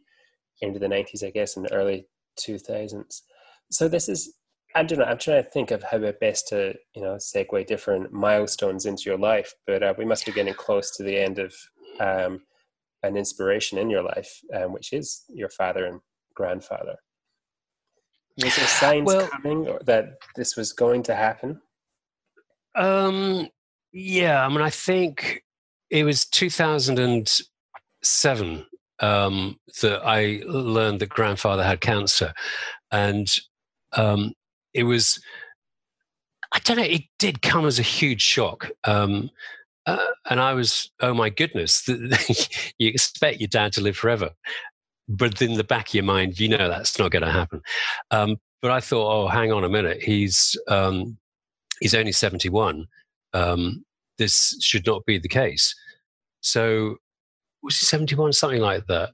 end 0.61 0.75
of 0.75 0.81
the 0.81 0.87
'90s, 0.87 1.25
I 1.25 1.31
guess, 1.31 1.57
and 1.57 1.67
early 1.71 2.07
2000s. 2.39 3.21
So 3.71 3.87
this 3.87 4.09
is 4.09 4.35
I 4.75 4.83
don't 4.83 4.99
know. 4.99 5.05
I'm 5.05 5.17
trying 5.17 5.41
to 5.41 5.49
think 5.49 5.71
of 5.71 5.83
how 5.83 5.97
best 5.97 6.49
to 6.49 6.75
you 6.93 7.01
know 7.01 7.15
segue 7.15 7.65
different 7.65 8.11
milestones 8.11 8.85
into 8.85 9.03
your 9.05 9.17
life, 9.17 9.53
but 9.65 9.81
uh, 9.81 9.93
we 9.97 10.05
must 10.05 10.25
be 10.25 10.33
getting 10.33 10.53
close 10.53 10.95
to 10.97 11.03
the 11.03 11.17
end 11.17 11.39
of 11.39 11.55
um, 11.99 12.41
an 13.05 13.17
inspiration 13.17 13.77
in 13.77 13.89
your 13.89 14.03
life, 14.03 14.41
um, 14.53 14.71
which 14.73 14.93
is 14.93 15.23
your 15.29 15.49
father 15.49 15.85
and 15.85 15.99
grandfather. 16.33 16.95
Was 18.43 18.55
there 18.55 18.67
signs 18.67 19.05
Well- 19.05 19.27
coming 19.27 19.67
or 19.67 19.79
that 19.85 20.17
this 20.35 20.55
was 20.55 20.73
going 20.73 21.03
to 21.03 21.15
happen? 21.15 21.61
Um, 22.75 23.49
yeah, 23.93 24.45
I 24.45 24.49
mean, 24.49 24.61
I 24.61 24.69
think 24.69 25.43
it 25.89 26.03
was 26.03 26.25
2007 26.25 28.65
um, 28.99 29.59
that 29.81 30.01
I 30.03 30.41
learned 30.45 30.99
that 30.99 31.09
grandfather 31.09 31.63
had 31.63 31.81
cancer, 31.81 32.33
and 32.91 33.33
um, 33.93 34.33
it 34.73 34.83
was. 34.83 35.19
I 36.51 36.59
don't 36.59 36.77
know. 36.77 36.83
It 36.83 37.03
did 37.19 37.41
come 37.41 37.65
as 37.65 37.79
a 37.79 37.83
huge 37.83 38.21
shock, 38.21 38.69
um, 38.85 39.29
uh, 39.85 40.11
and 40.29 40.39
I 40.39 40.53
was, 40.53 40.89
oh 41.01 41.13
my 41.13 41.29
goodness! 41.29 41.87
you 42.77 42.89
expect 42.89 43.39
your 43.39 43.47
dad 43.47 43.73
to 43.73 43.81
live 43.81 43.97
forever, 43.97 44.31
but 45.07 45.41
in 45.41 45.53
the 45.53 45.63
back 45.63 45.89
of 45.89 45.93
your 45.93 46.03
mind, 46.03 46.39
you 46.39 46.49
know 46.49 46.67
that's 46.67 46.97
not 46.97 47.11
going 47.11 47.23
to 47.23 47.31
happen. 47.31 47.61
Um, 48.11 48.37
but 48.61 48.71
I 48.71 48.79
thought, 48.79 49.11
oh, 49.11 49.27
hang 49.27 49.51
on 49.51 49.63
a 49.63 49.69
minute. 49.69 50.01
He's 50.01 50.57
um, 50.67 51.17
he's 51.79 51.95
only 51.95 52.11
71. 52.11 52.87
Um, 53.33 53.85
this 54.17 54.57
should 54.61 54.85
not 54.85 55.05
be 55.05 55.19
the 55.19 55.27
case. 55.27 55.75
So, 56.41 56.95
was 57.61 57.77
he 57.77 57.85
71? 57.85 58.33
Something 58.33 58.61
like 58.61 58.87
that. 58.87 59.11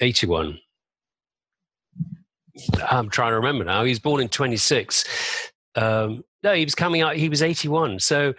81. 0.00 0.58
I'm 2.88 3.10
trying 3.10 3.32
to 3.32 3.36
remember 3.36 3.64
now. 3.64 3.84
He 3.84 3.90
was 3.90 3.98
born 3.98 4.22
in 4.22 4.28
26. 4.28 5.04
Um, 5.74 6.22
no, 6.42 6.54
he 6.54 6.64
was 6.64 6.74
coming 6.74 7.02
out. 7.02 7.16
He 7.16 7.28
was 7.28 7.42
81. 7.42 8.00
So, 8.00 8.34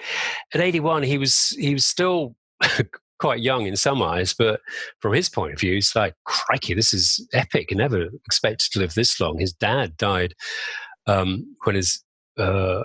at 0.53 0.61
81, 0.61 1.03
he 1.03 1.18
was 1.18 1.49
he 1.60 1.74
was 1.74 1.86
still 1.86 2.36
quite 3.19 3.40
young 3.40 3.65
in 3.65 3.76
some 3.76 4.02
eyes, 4.02 4.34
but 4.34 4.61
from 4.99 5.14
his 5.14 5.30
point 5.30 5.53
of 5.53 5.60
view, 5.60 5.78
it's 5.78 5.95
like, 5.95 6.14
crikey, 6.26 6.74
this 6.74 6.94
is 6.94 7.26
epic. 7.34 7.69
Never 7.72 8.07
expected 8.26 8.72
to 8.72 8.80
live 8.80 8.94
this 8.94 9.19
long. 9.19 9.40
His 9.40 9.53
dad 9.53 9.98
died 9.98 10.34
um, 11.07 11.56
when 11.64 11.76
his, 11.76 12.03
uh, 12.38 12.84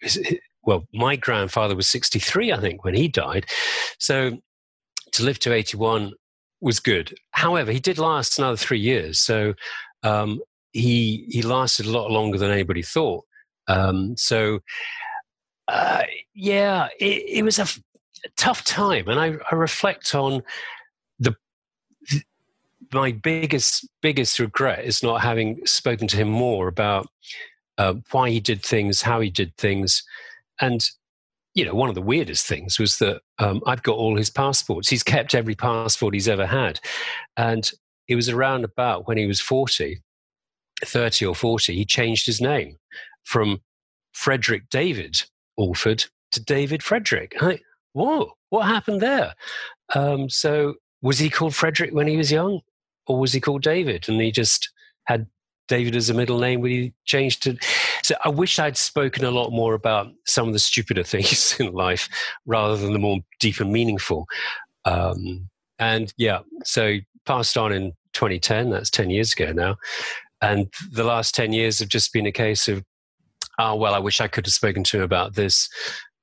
his, 0.00 0.18
well, 0.64 0.86
my 0.92 1.16
grandfather 1.16 1.76
was 1.76 1.88
63, 1.88 2.52
I 2.52 2.60
think, 2.60 2.84
when 2.84 2.94
he 2.94 3.08
died. 3.08 3.46
So 3.98 4.38
to 5.12 5.22
live 5.22 5.38
to 5.40 5.52
81 5.52 6.12
was 6.60 6.80
good. 6.80 7.14
However, 7.32 7.70
he 7.70 7.80
did 7.80 7.98
last 7.98 8.38
another 8.38 8.56
three 8.56 8.80
years. 8.80 9.20
So 9.20 9.54
um, 10.02 10.40
he, 10.72 11.26
he 11.28 11.42
lasted 11.42 11.86
a 11.86 11.90
lot 11.90 12.10
longer 12.10 12.38
than 12.38 12.50
anybody 12.50 12.82
thought. 12.82 13.24
Um, 13.68 14.16
so, 14.16 14.60
uh, 15.68 16.02
yeah, 16.34 16.88
it, 17.00 17.38
it 17.38 17.44
was 17.44 17.58
a 17.58 17.62
f- 17.62 17.80
tough 18.36 18.64
time. 18.64 19.08
And 19.08 19.18
I, 19.18 19.36
I 19.50 19.54
reflect 19.54 20.14
on 20.14 20.42
the, 21.18 21.34
my 22.92 23.12
biggest, 23.12 23.88
biggest 24.00 24.38
regret 24.38 24.84
is 24.84 25.02
not 25.02 25.22
having 25.22 25.64
spoken 25.66 26.06
to 26.08 26.16
him 26.16 26.28
more 26.28 26.68
about 26.68 27.08
uh, 27.78 27.94
why 28.10 28.30
he 28.30 28.40
did 28.40 28.62
things, 28.62 29.02
how 29.02 29.20
he 29.20 29.30
did 29.30 29.56
things. 29.56 30.04
And, 30.60 30.84
you 31.54 31.64
know, 31.64 31.74
one 31.74 31.88
of 31.88 31.94
the 31.94 32.02
weirdest 32.02 32.46
things 32.46 32.78
was 32.78 32.98
that 32.98 33.20
um, 33.38 33.60
I've 33.66 33.82
got 33.82 33.96
all 33.96 34.16
his 34.16 34.30
passports. 34.30 34.88
He's 34.88 35.02
kept 35.02 35.34
every 35.34 35.54
passport 35.54 36.14
he's 36.14 36.28
ever 36.28 36.46
had. 36.46 36.80
And 37.36 37.70
it 38.08 38.14
was 38.14 38.28
around 38.28 38.64
about 38.64 39.08
when 39.08 39.18
he 39.18 39.26
was 39.26 39.40
40, 39.40 40.00
30 40.84 41.26
or 41.26 41.34
40, 41.34 41.74
he 41.74 41.84
changed 41.84 42.26
his 42.26 42.40
name 42.40 42.78
from 43.26 43.60
Frederick 44.12 44.70
David 44.70 45.16
Alford 45.58 46.04
to 46.32 46.42
David 46.42 46.82
Frederick. 46.82 47.36
Whoa, 47.92 48.32
what 48.50 48.66
happened 48.66 49.00
there? 49.00 49.34
Um, 49.94 50.30
so 50.30 50.74
was 51.02 51.18
he 51.18 51.28
called 51.30 51.54
Frederick 51.54 51.92
when 51.92 52.06
he 52.06 52.16
was 52.16 52.32
young? 52.32 52.60
Or 53.06 53.18
was 53.18 53.32
he 53.32 53.40
called 53.40 53.62
David? 53.62 54.08
And 54.08 54.20
he 54.20 54.32
just 54.32 54.70
had 55.04 55.26
David 55.68 55.96
as 55.96 56.10
a 56.10 56.14
middle 56.14 56.38
name 56.38 56.60
when 56.60 56.70
he 56.70 56.92
changed 57.04 57.42
to. 57.44 57.56
So 58.02 58.14
I 58.24 58.28
wish 58.28 58.58
I'd 58.58 58.76
spoken 58.76 59.24
a 59.24 59.30
lot 59.30 59.50
more 59.50 59.74
about 59.74 60.08
some 60.26 60.46
of 60.48 60.52
the 60.52 60.58
stupider 60.58 61.02
things 61.04 61.56
in 61.58 61.72
life 61.72 62.08
rather 62.46 62.76
than 62.76 62.92
the 62.92 62.98
more 62.98 63.18
deep 63.40 63.60
and 63.60 63.72
meaningful. 63.72 64.26
Um, 64.84 65.48
and 65.78 66.12
yeah, 66.16 66.40
so 66.64 66.96
passed 67.26 67.56
on 67.56 67.72
in 67.72 67.92
2010. 68.12 68.70
That's 68.70 68.90
10 68.90 69.10
years 69.10 69.32
ago 69.32 69.52
now. 69.52 69.76
And 70.40 70.72
the 70.90 71.04
last 71.04 71.34
10 71.34 71.52
years 71.52 71.78
have 71.78 71.88
just 71.88 72.12
been 72.12 72.26
a 72.26 72.32
case 72.32 72.68
of, 72.68 72.82
oh, 73.58 73.76
well, 73.76 73.94
I 73.94 73.98
wish 73.98 74.20
I 74.20 74.28
could 74.28 74.46
have 74.46 74.52
spoken 74.52 74.84
to 74.84 74.98
him 74.98 75.02
about 75.02 75.34
this. 75.34 75.68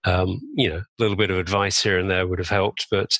Um, 0.05 0.41
you 0.55 0.69
know, 0.69 0.77
a 0.77 0.85
little 0.99 1.15
bit 1.15 1.31
of 1.31 1.38
advice 1.38 1.81
here 1.81 1.97
and 1.97 2.10
there 2.10 2.27
would 2.27 2.39
have 2.39 2.49
helped, 2.49 2.88
but 2.91 3.18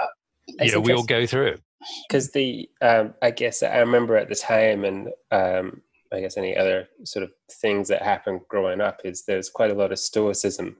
uh, 0.00 0.64
you 0.64 0.72
know, 0.72 0.80
we 0.80 0.92
all 0.92 1.04
go 1.04 1.26
through 1.26 1.46
it. 1.46 1.62
because 2.08 2.30
the 2.32 2.68
um, 2.80 3.14
I 3.22 3.30
guess 3.30 3.62
I 3.62 3.78
remember 3.78 4.16
at 4.16 4.28
the 4.28 4.34
time, 4.34 4.84
and 4.84 5.08
um, 5.30 5.82
I 6.12 6.20
guess 6.20 6.36
any 6.36 6.56
other 6.56 6.88
sort 7.04 7.24
of 7.24 7.30
things 7.50 7.88
that 7.88 8.02
happened 8.02 8.40
growing 8.48 8.80
up 8.80 9.00
is 9.04 9.24
there's 9.24 9.50
quite 9.50 9.70
a 9.70 9.74
lot 9.74 9.92
of 9.92 9.98
stoicism 9.98 10.76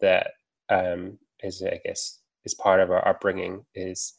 that 0.00 0.32
um, 0.68 1.18
is 1.42 1.62
I 1.62 1.80
guess 1.84 2.20
is 2.44 2.54
part 2.54 2.80
of 2.80 2.90
our 2.90 3.06
upbringing. 3.06 3.64
Is 3.74 4.14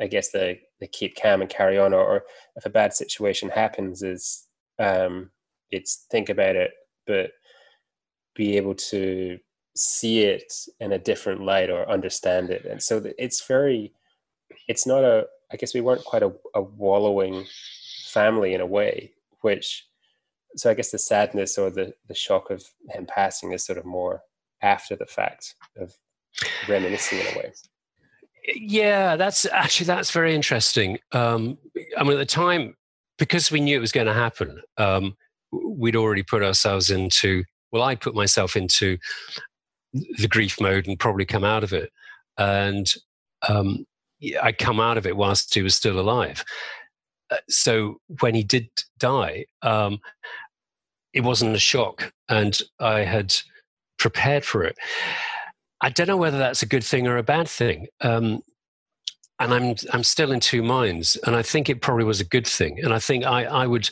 I 0.00 0.06
guess 0.06 0.30
the 0.30 0.58
the 0.80 0.86
keep 0.86 1.20
calm 1.20 1.40
and 1.40 1.50
carry 1.50 1.78
on, 1.78 1.94
or, 1.94 2.04
or 2.04 2.22
if 2.56 2.66
a 2.66 2.70
bad 2.70 2.94
situation 2.94 3.50
happens, 3.50 4.02
is 4.02 4.46
um, 4.78 5.30
it's 5.70 6.06
think 6.10 6.28
about 6.28 6.56
it, 6.56 6.72
but 7.06 7.32
be 8.34 8.56
able 8.56 8.74
to 8.74 9.38
see 9.74 10.20
it 10.20 10.52
in 10.80 10.92
a 10.92 10.98
different 10.98 11.42
light 11.42 11.70
or 11.70 11.88
understand 11.88 12.50
it, 12.50 12.64
and 12.64 12.82
so 12.82 13.02
it's 13.18 13.46
very 13.46 13.92
it's 14.68 14.86
not 14.86 15.04
a 15.04 15.26
i 15.52 15.56
guess 15.56 15.74
we 15.74 15.80
weren't 15.80 16.04
quite 16.04 16.22
a, 16.22 16.32
a 16.54 16.62
wallowing 16.62 17.44
family 18.06 18.54
in 18.54 18.60
a 18.60 18.66
way 18.66 19.12
which 19.40 19.86
so 20.56 20.70
i 20.70 20.74
guess 20.74 20.90
the 20.90 20.98
sadness 20.98 21.58
or 21.58 21.70
the 21.70 21.92
the 22.08 22.14
shock 22.14 22.50
of 22.50 22.64
him 22.90 23.06
passing 23.06 23.52
is 23.52 23.64
sort 23.64 23.78
of 23.78 23.84
more 23.84 24.22
after 24.62 24.96
the 24.96 25.06
fact 25.06 25.54
of 25.76 25.94
reminiscing 26.68 27.18
in 27.18 27.26
a 27.34 27.38
way 27.38 27.52
Yeah, 28.54 29.16
that's 29.16 29.44
actually 29.46 29.86
that's 29.86 30.12
very 30.12 30.34
interesting. 30.34 30.98
Um, 31.10 31.58
I 31.98 32.04
mean, 32.04 32.12
at 32.12 32.18
the 32.18 32.26
time, 32.26 32.76
because 33.18 33.50
we 33.50 33.60
knew 33.60 33.76
it 33.76 33.80
was 33.80 33.90
going 33.90 34.06
to 34.06 34.12
happen, 34.12 34.62
um, 34.76 35.16
we'd 35.64 35.96
already 35.96 36.22
put 36.22 36.42
ourselves 36.42 36.90
into. 36.90 37.44
Well, 37.72 37.82
I 37.82 37.94
put 37.94 38.14
myself 38.14 38.56
into 38.56 38.98
the 39.92 40.28
grief 40.28 40.60
mode 40.60 40.86
and 40.86 40.98
probably 40.98 41.24
come 41.24 41.44
out 41.44 41.64
of 41.64 41.72
it, 41.72 41.90
and 42.38 42.92
um, 43.48 43.84
I 44.42 44.52
come 44.52 44.80
out 44.80 44.98
of 44.98 45.06
it 45.06 45.16
whilst 45.16 45.54
he 45.54 45.62
was 45.62 45.74
still 45.74 45.98
alive. 45.98 46.44
Uh, 47.30 47.36
so 47.48 47.96
when 48.20 48.34
he 48.34 48.42
did 48.42 48.68
die, 48.98 49.46
um, 49.62 49.98
it 51.12 51.22
wasn't 51.22 51.56
a 51.56 51.60
shock, 51.60 52.12
and 52.28 52.58
I 52.78 53.00
had 53.00 53.34
prepared 53.98 54.44
for 54.44 54.64
it. 54.64 54.76
I 55.80 55.90
don't 55.90 56.06
know 56.06 56.16
whether 56.16 56.38
that's 56.38 56.62
a 56.62 56.66
good 56.66 56.84
thing 56.84 57.06
or 57.06 57.16
a 57.16 57.22
bad 57.22 57.48
thing. 57.48 57.86
Um, 58.00 58.42
and 59.38 59.52
I'm 59.52 59.74
I'm 59.92 60.04
still 60.04 60.32
in 60.32 60.40
two 60.40 60.62
minds, 60.62 61.16
and 61.26 61.36
I 61.36 61.42
think 61.42 61.68
it 61.68 61.82
probably 61.82 62.04
was 62.04 62.20
a 62.20 62.24
good 62.24 62.46
thing. 62.46 62.80
And 62.82 62.92
I 62.92 62.98
think 62.98 63.24
I 63.24 63.44
I 63.44 63.66
would 63.66 63.90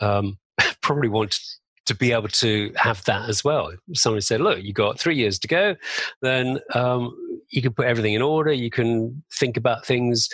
um, 0.00 0.38
probably 0.82 1.08
want 1.08 1.38
to 1.86 1.94
be 1.94 2.12
able 2.12 2.28
to 2.28 2.72
have 2.76 3.02
that 3.04 3.28
as 3.28 3.42
well. 3.42 3.72
If 3.88 3.98
somebody 3.98 4.20
said, 4.22 4.40
"Look, 4.40 4.62
you 4.62 4.72
got 4.72 4.98
three 4.98 5.16
years 5.16 5.38
to 5.40 5.48
go," 5.48 5.76
then 6.20 6.58
um, 6.74 7.16
you 7.50 7.62
can 7.62 7.72
put 7.72 7.86
everything 7.86 8.14
in 8.14 8.22
order. 8.22 8.52
You 8.52 8.70
can 8.70 9.22
think 9.32 9.56
about 9.56 9.84
things, 9.86 10.28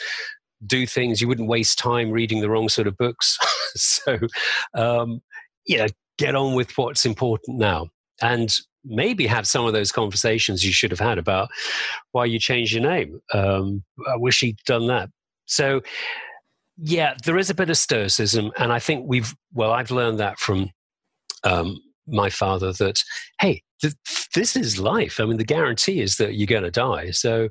do 0.66 0.86
things. 0.86 1.20
You 1.20 1.28
wouldn't 1.28 1.48
waste 1.48 1.78
time 1.78 2.10
reading 2.10 2.40
the 2.40 2.50
wrong 2.50 2.68
sort 2.68 2.86
of 2.86 2.96
books. 2.96 3.38
so, 3.76 4.18
um, 4.74 5.22
yeah, 5.66 5.88
get 6.18 6.34
on 6.34 6.54
with 6.54 6.76
what's 6.76 7.06
important 7.06 7.58
now, 7.58 7.88
and 8.20 8.54
maybe 8.84 9.26
have 9.26 9.46
some 9.46 9.66
of 9.66 9.72
those 9.72 9.92
conversations 9.92 10.64
you 10.64 10.72
should 10.72 10.90
have 10.90 11.00
had 11.00 11.18
about 11.18 11.48
why 12.12 12.24
you 12.24 12.38
changed 12.38 12.72
your 12.72 12.82
name. 12.82 13.20
Um, 13.32 13.84
I 14.06 14.16
wish 14.16 14.40
he'd 14.40 14.58
done 14.66 14.86
that. 14.88 15.10
So, 15.46 15.80
yeah, 16.80 17.14
there 17.24 17.38
is 17.38 17.50
a 17.50 17.54
bit 17.54 17.70
of 17.70 17.76
stoicism, 17.76 18.52
and 18.58 18.72
I 18.72 18.78
think 18.78 19.04
we've 19.06 19.34
well, 19.52 19.72
I've 19.72 19.90
learned 19.90 20.20
that 20.20 20.38
from 20.38 20.70
um, 21.44 21.78
my 22.06 22.30
father 22.30 22.72
that 22.74 23.02
hey, 23.40 23.62
th- 23.82 23.94
this 24.34 24.56
is 24.56 24.78
life. 24.78 25.20
I 25.20 25.24
mean, 25.24 25.38
the 25.38 25.44
guarantee 25.44 26.00
is 26.00 26.16
that 26.16 26.34
you're 26.34 26.46
going 26.46 26.62
to 26.62 26.70
die. 26.70 27.10
So, 27.10 27.48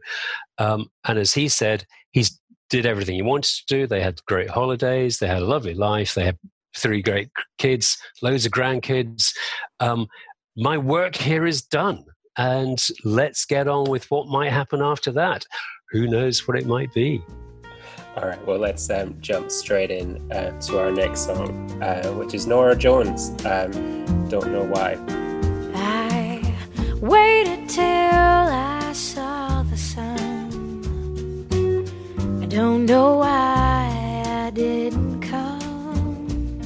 um, 0.58 0.88
and 1.06 1.20
as 1.20 1.34
he 1.34 1.50
said, 1.50 1.86
he's 2.12 2.40
did 2.70 2.86
everything 2.86 3.16
he 3.16 3.22
wanted 3.22 3.52
to 3.52 3.64
do. 3.68 3.88
They 3.88 4.02
had 4.02 4.24
great 4.26 4.50
holidays. 4.50 5.20
They 5.20 5.28
had 5.28 5.42
a 5.42 5.46
lovely 5.46 5.74
life. 5.74 6.14
They 6.14 6.26
had 6.26 6.38
three 6.76 7.02
great 7.02 7.30
kids, 7.58 7.98
loads 8.22 8.46
of 8.46 8.52
grandkids. 8.52 9.34
Um, 9.80 10.08
my 10.56 10.78
work 10.78 11.16
here 11.16 11.46
is 11.46 11.62
done. 11.62 12.04
And 12.38 12.86
let's 13.04 13.46
get 13.46 13.68
on 13.68 13.90
with 13.90 14.10
what 14.12 14.28
might 14.28 14.52
happen 14.52 14.82
after 14.82 15.12
that. 15.14 15.46
Who 15.92 16.08
knows 16.08 16.48
what 16.48 16.58
it 16.58 16.68
might 16.68 16.94
be? 16.94 17.24
All 18.18 18.28
right, 18.28 18.48
well, 18.48 18.58
let's 18.58 18.90
um, 18.90 19.16
jump 19.22 19.52
straight 19.52 19.92
in 19.92 20.32
uh, 20.32 20.60
to 20.62 20.80
our 20.80 20.92
next 20.92 21.26
song, 21.26 21.72
uh, 21.84 22.12
which 22.14 22.34
is 22.34 22.48
Norah 22.48 22.76
Jones. 22.76 23.30
Um, 23.46 23.70
don't 24.28 24.52
know 24.52 24.64
why. 24.64 24.98
I 25.76 26.42
waited 27.00 27.70
till 27.70 27.86
I 27.86 28.92
saw 28.94 29.62
the 29.62 29.78
sun. 29.78 31.52
I 32.42 32.48
don't 32.48 32.88
know 32.88 33.18
why 33.18 34.24
I 34.26 34.50
didn't 34.50 35.22
come. 35.22 36.60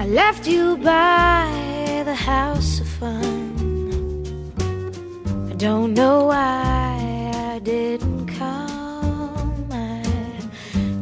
I 0.00 0.06
left 0.06 0.48
you 0.48 0.76
by 0.78 2.02
the 2.04 2.14
house 2.16 2.80
of 2.80 2.88
fun. 2.88 3.54
I 5.48 5.54
don't 5.54 5.94
know 5.94 6.24
why 6.24 7.30
I 7.54 7.60
didn't 7.60 8.13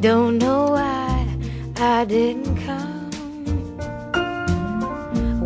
don't 0.02 0.38
know 0.38 0.72
why 0.72 1.28
I 1.76 2.04
didn't 2.04 2.56
come. 2.66 3.12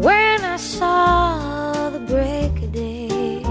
When 0.00 0.44
I 0.44 0.56
saw 0.56 1.90
the 1.90 1.98
break 1.98 2.62
of 2.62 2.72
day, 2.72 3.42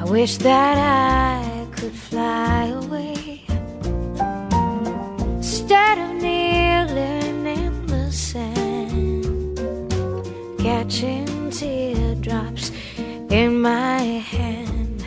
I 0.00 0.04
wish 0.10 0.38
that 0.38 0.78
I 0.78 1.64
could 1.76 1.92
fly 1.92 2.64
away. 2.82 3.42
Instead 5.36 5.98
of 5.98 6.10
kneeling 6.20 7.46
in 7.46 7.86
the 7.86 8.10
sand, 8.10 9.60
catching 10.58 11.52
teardrops 11.52 12.72
in 13.30 13.62
my 13.62 14.00
hand, 14.34 15.06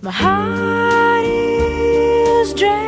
my 0.00 0.10
heart 0.10 1.26
is 1.26 2.54
drenched 2.54 2.85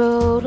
road 0.00 0.39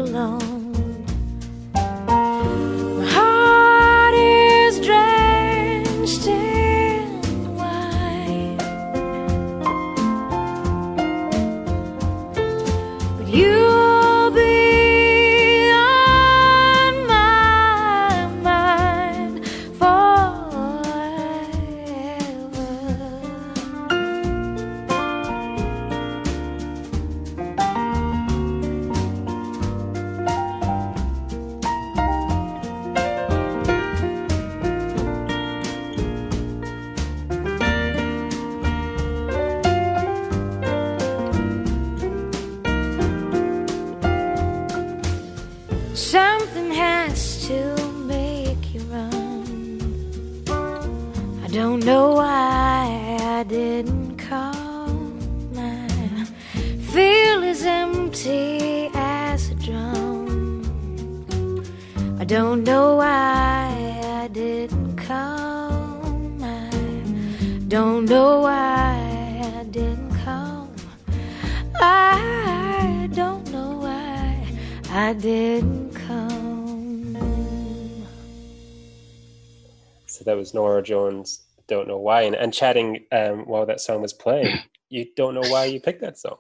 was 80.43 80.53
Norah 80.53 80.83
Jones. 80.83 81.41
Don't 81.67 81.87
know 81.87 81.97
why. 81.97 82.23
And, 82.23 82.35
and 82.35 82.53
chatting 82.53 83.05
um, 83.13 83.45
while 83.45 83.65
that 83.65 83.79
song 83.79 84.01
was 84.01 84.11
playing, 84.11 84.59
you 84.89 85.05
don't 85.15 85.33
know 85.33 85.47
why 85.49 85.65
you 85.65 85.79
picked 85.79 86.01
that 86.01 86.19
song, 86.19 86.37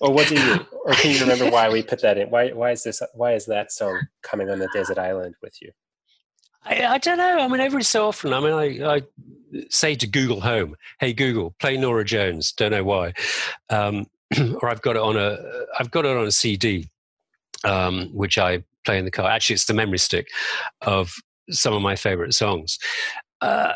or 0.00 0.12
what 0.12 0.26
do 0.26 0.34
you, 0.34 0.66
or 0.84 0.92
can 0.94 1.12
you 1.12 1.20
remember 1.20 1.48
why 1.48 1.68
we 1.70 1.82
put 1.82 2.02
that 2.02 2.18
in? 2.18 2.28
Why 2.28 2.50
why 2.50 2.72
is 2.72 2.82
this? 2.82 3.00
Why 3.14 3.34
is 3.34 3.46
that 3.46 3.70
song 3.70 4.00
coming 4.22 4.50
on 4.50 4.58
the 4.58 4.68
desert 4.72 4.98
island 4.98 5.36
with 5.40 5.62
you? 5.62 5.70
I, 6.64 6.84
I 6.84 6.98
don't 6.98 7.18
know. 7.18 7.38
I 7.38 7.46
mean, 7.46 7.60
every 7.60 7.84
so 7.84 8.08
often, 8.08 8.34
I 8.34 8.40
mean, 8.40 8.52
I, 8.52 8.96
I 8.96 9.02
say 9.70 9.94
to 9.94 10.06
Google 10.08 10.40
Home, 10.40 10.74
"Hey 10.98 11.12
Google, 11.12 11.54
play 11.60 11.76
Norah 11.76 12.04
Jones." 12.04 12.50
Don't 12.50 12.72
know 12.72 12.84
why, 12.84 13.14
um, 13.70 14.06
or 14.60 14.68
I've 14.68 14.82
got 14.82 14.96
it 14.96 15.02
on 15.02 15.16
a 15.16 15.38
I've 15.78 15.92
got 15.92 16.04
it 16.04 16.16
on 16.16 16.26
a 16.26 16.32
CD, 16.32 16.90
um, 17.64 18.08
which 18.12 18.36
I 18.36 18.64
play 18.84 18.98
in 18.98 19.04
the 19.04 19.12
car. 19.12 19.30
Actually, 19.30 19.54
it's 19.54 19.66
the 19.66 19.74
memory 19.74 19.98
stick 19.98 20.26
of 20.82 21.14
some 21.50 21.74
of 21.74 21.82
my 21.82 21.96
favorite 21.96 22.34
songs. 22.34 22.78
Uh, 23.40 23.74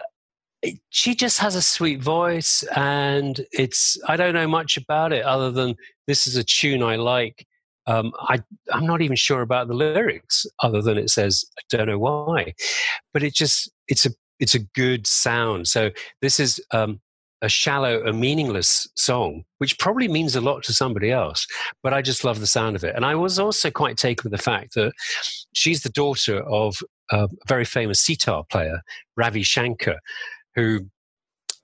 she 0.91 1.15
just 1.15 1.39
has 1.41 1.55
a 1.55 1.63
sweet 1.63 2.03
voice, 2.03 2.63
and 2.75 3.45
it's 3.53 3.99
I 4.09 4.17
don't 4.17 4.35
know 4.35 4.49
much 4.49 4.77
about 4.77 5.13
it 5.13 5.25
other 5.25 5.51
than 5.51 5.77
this 6.07 6.27
is 6.27 6.37
a 6.37 6.45
tune 6.45 6.83
I 6.83 6.97
like. 6.97 7.47
Um, 7.87 8.13
I 8.19 8.43
I'm 8.73 8.87
not 8.87 9.03
even 9.03 9.17
sure 9.17 9.43
about 9.43 9.69
the 9.69 9.75
lyrics, 9.75 10.47
other 10.63 10.81
than 10.81 10.97
it 10.97 11.11
says 11.11 11.45
I 11.59 11.63
don't 11.77 11.89
know 11.89 11.99
why, 11.99 12.55
but 13.13 13.23
it 13.23 13.35
just 13.35 13.71
it's 13.89 14.07
a 14.07 14.11
it's 14.41 14.55
a 14.55 14.61
good 14.75 15.07
sound. 15.07 15.69
So 15.69 15.91
this 16.23 16.41
is 16.41 16.61
um, 16.71 17.01
a 17.45 17.49
shallow, 17.49 18.03
a 18.05 18.13
meaningless 18.13 18.89
song, 18.97 19.45
which 19.59 19.79
probably 19.79 20.09
means 20.09 20.35
a 20.35 20.41
lot 20.41 20.63
to 20.65 20.73
somebody 20.73 21.11
else. 21.11 21.47
But 21.83 21.93
I 21.93 22.03
just 22.03 22.25
love 22.25 22.41
the 22.41 22.47
sound 22.47 22.75
of 22.75 22.85
it, 22.85 22.95
and 22.97 23.05
I 23.05 23.15
was 23.15 23.39
also 23.39 23.71
quite 23.71 23.97
taken 23.97 24.31
with 24.31 24.39
the 24.39 24.43
fact 24.43 24.75
that 24.75 24.93
she's 25.53 25.83
the 25.83 25.91
daughter 25.91 26.41
of 26.43 26.77
uh, 27.13 27.29
a 27.31 27.47
very 27.47 27.65
famous 27.65 28.01
sitar 28.01 28.45
player, 28.51 28.81
Ravi 29.17 29.43
Shankar, 29.43 29.99
who 30.55 30.87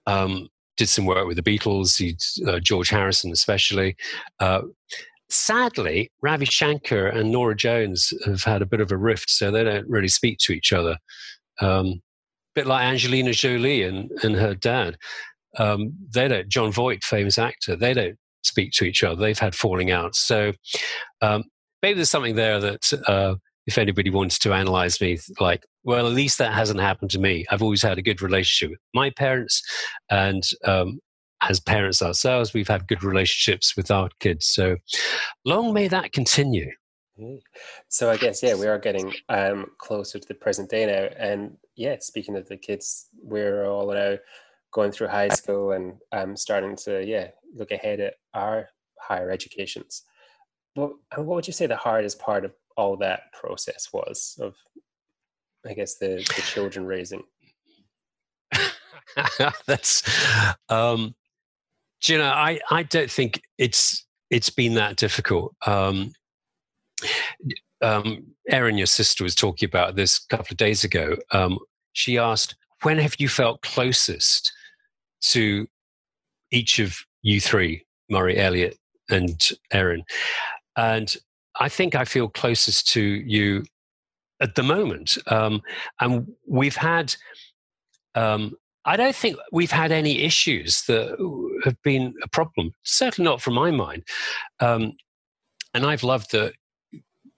um, 0.07 0.49
did 0.77 0.89
some 0.89 1.07
work 1.07 1.27
with 1.27 1.37
the 1.37 1.43
Beatles, 1.43 2.01
uh, 2.47 2.61
George 2.61 2.91
Harrison 2.91 3.33
especially. 3.33 3.97
Uh, 4.39 4.63
sadly, 5.31 6.11
Ravi 6.21 6.45
Shankar 6.45 7.07
and 7.07 7.31
Norah 7.31 7.57
Jones 7.57 8.13
have 8.27 8.43
had 8.43 8.63
a 8.63 8.67
bit 8.67 8.81
of 8.81 8.93
a 8.93 8.97
rift, 8.97 9.31
so 9.31 9.51
they 9.51 9.65
don't 9.65 9.89
really 9.89 10.09
speak 10.09 10.39
to 10.41 10.53
each 10.53 10.73
other. 10.73 10.99
Um, 11.61 12.03
bit 12.55 12.67
like 12.67 12.85
Angelina 12.85 13.33
Jolie 13.33 13.83
and, 13.85 14.11
and 14.23 14.35
her 14.37 14.55
dad. 14.55 14.97
Um, 15.59 15.93
they 16.15 16.29
don't, 16.29 16.49
Jon 16.49 16.73
Voight, 16.73 17.03
famous 17.03 17.39
actor, 17.39 17.77
they 17.77 17.95
don't 17.95 18.17
speak 18.43 18.73
to 18.73 18.85
each 18.85 19.03
other. 19.03 19.21
They've 19.21 19.39
had 19.39 19.55
falling 19.55 19.91
outs. 19.91 20.19
So 20.19 20.53
um, 21.23 21.45
maybe 21.83 21.97
there's 21.97 22.11
something 22.11 22.37
there 22.37 22.61
that 22.61 22.93
uh, 23.07 23.35
if 23.67 23.79
anybody 23.79 24.11
wants 24.11 24.39
to 24.41 24.53
analyze 24.53 25.01
me, 25.01 25.19
like, 25.39 25.65
well, 25.85 26.07
at 26.07 26.13
least 26.13 26.39
that 26.39 26.53
hasn't 26.53 26.81
happened 26.81 27.11
to 27.13 27.19
me. 27.19 27.47
I've 27.51 27.63
always 27.63 27.83
had 27.83 27.99
a 27.99 28.03
good 28.03 28.23
relationship 28.23 28.71
with 28.71 28.81
my 28.95 29.11
parents, 29.11 29.63
and 30.11 30.43
um, 30.65 31.01
as 31.43 31.61
parents 31.61 32.03
ourselves, 32.03 32.53
we've 32.53 32.69
had 32.69 32.89
good 32.89 33.03
relationships 33.03 33.77
with 33.77 33.91
our 33.91 34.11
kids. 34.21 34.47
So 34.47 34.77
long 35.45 35.73
may 35.73 35.89
that 35.89 36.13
continue. 36.13 36.71
So 37.89 38.11
I 38.11 38.17
guess 38.17 38.43
yeah, 38.43 38.55
we 38.55 38.67
are 38.67 38.79
getting 38.79 39.13
um, 39.29 39.67
closer 39.79 40.19
to 40.19 40.27
the 40.27 40.35
present 40.35 40.71
day 40.71 40.87
now, 40.87 41.15
and 41.19 41.57
yeah, 41.77 41.97
speaking 42.01 42.37
of 42.37 42.49
the 42.49 42.57
kids, 42.57 43.09
we're 43.23 43.67
all 43.67 43.93
now 43.93 44.17
going 44.73 44.93
through 44.93 45.09
high 45.09 45.29
school 45.29 45.73
and 45.73 45.95
um, 46.13 46.37
starting 46.37 46.77
to 46.77 47.05
yeah 47.05 47.29
look 47.55 47.71
ahead 47.71 48.01
at 48.01 48.15
our 48.35 48.69
higher 48.99 49.31
educations. 49.31 50.03
What 50.75 50.93
what 51.17 51.27
would 51.27 51.47
you 51.47 51.53
say 51.53 51.67
the 51.67 51.77
hardest 51.77 52.19
part 52.19 52.45
of 52.45 52.53
all 52.77 52.97
that 52.99 53.33
process 53.33 53.89
was 53.93 54.39
of, 54.41 54.55
I 55.67 55.75
guess 55.75 55.97
the 55.97 56.17
the 56.17 56.43
children 56.43 56.87
raising? 56.87 57.23
That's, 59.67 60.03
um, 60.69 61.15
you 62.07 62.19
know, 62.19 62.31
I 62.31 62.61
I 62.71 62.85
don't 62.85 63.11
think 63.11 63.43
it's 63.59 64.07
it's 64.31 64.51
been 64.51 64.75
that 64.75 64.97
difficult. 64.97 65.55
Um, 65.67 66.13
um, 67.83 68.27
Erin, 68.49 68.79
your 68.79 68.87
sister, 68.87 69.25
was 69.25 69.35
talking 69.35 69.67
about 69.67 69.97
this 69.97 70.25
a 70.31 70.37
couple 70.37 70.53
of 70.53 70.57
days 70.57 70.85
ago. 70.85 71.17
Um, 71.33 71.59
she 71.93 72.19
asked, 72.19 72.55
"When 72.83 72.99
have 72.99 73.17
you 73.19 73.29
felt 73.29 73.63
closest 73.63 74.53
to 75.21 75.67
each 76.51 76.79
of 76.79 76.99
you 77.23 77.41
three, 77.41 77.85
Murray, 78.09 78.39
Elliot, 78.39 78.79
and 79.09 79.41
Erin. 79.73 80.05
And 80.77 81.15
I 81.59 81.69
think 81.69 81.95
I 81.95 82.05
feel 82.05 82.29
closest 82.29 82.89
to 82.93 83.03
you 83.03 83.65
at 84.41 84.55
the 84.55 84.63
moment. 84.63 85.19
Um, 85.27 85.63
and 86.01 86.27
we've 86.47 86.77
had, 86.77 87.15
um, 88.15 88.55
I 88.85 88.97
don't 88.97 89.15
think 89.15 89.37
we've 89.53 89.71
had 89.71 89.93
any 89.93 90.23
issues 90.23 90.83
that 90.83 91.17
have 91.65 91.81
been 91.83 92.15
a 92.23 92.29
problem, 92.29 92.73
certainly 92.83 93.29
not 93.29 93.43
from 93.43 93.55
my 93.55 93.71
mind. 93.71 94.05
Um, 94.61 94.95
and 95.75 95.85
I've 95.85 96.03
loved 96.03 96.33
that 96.33 96.55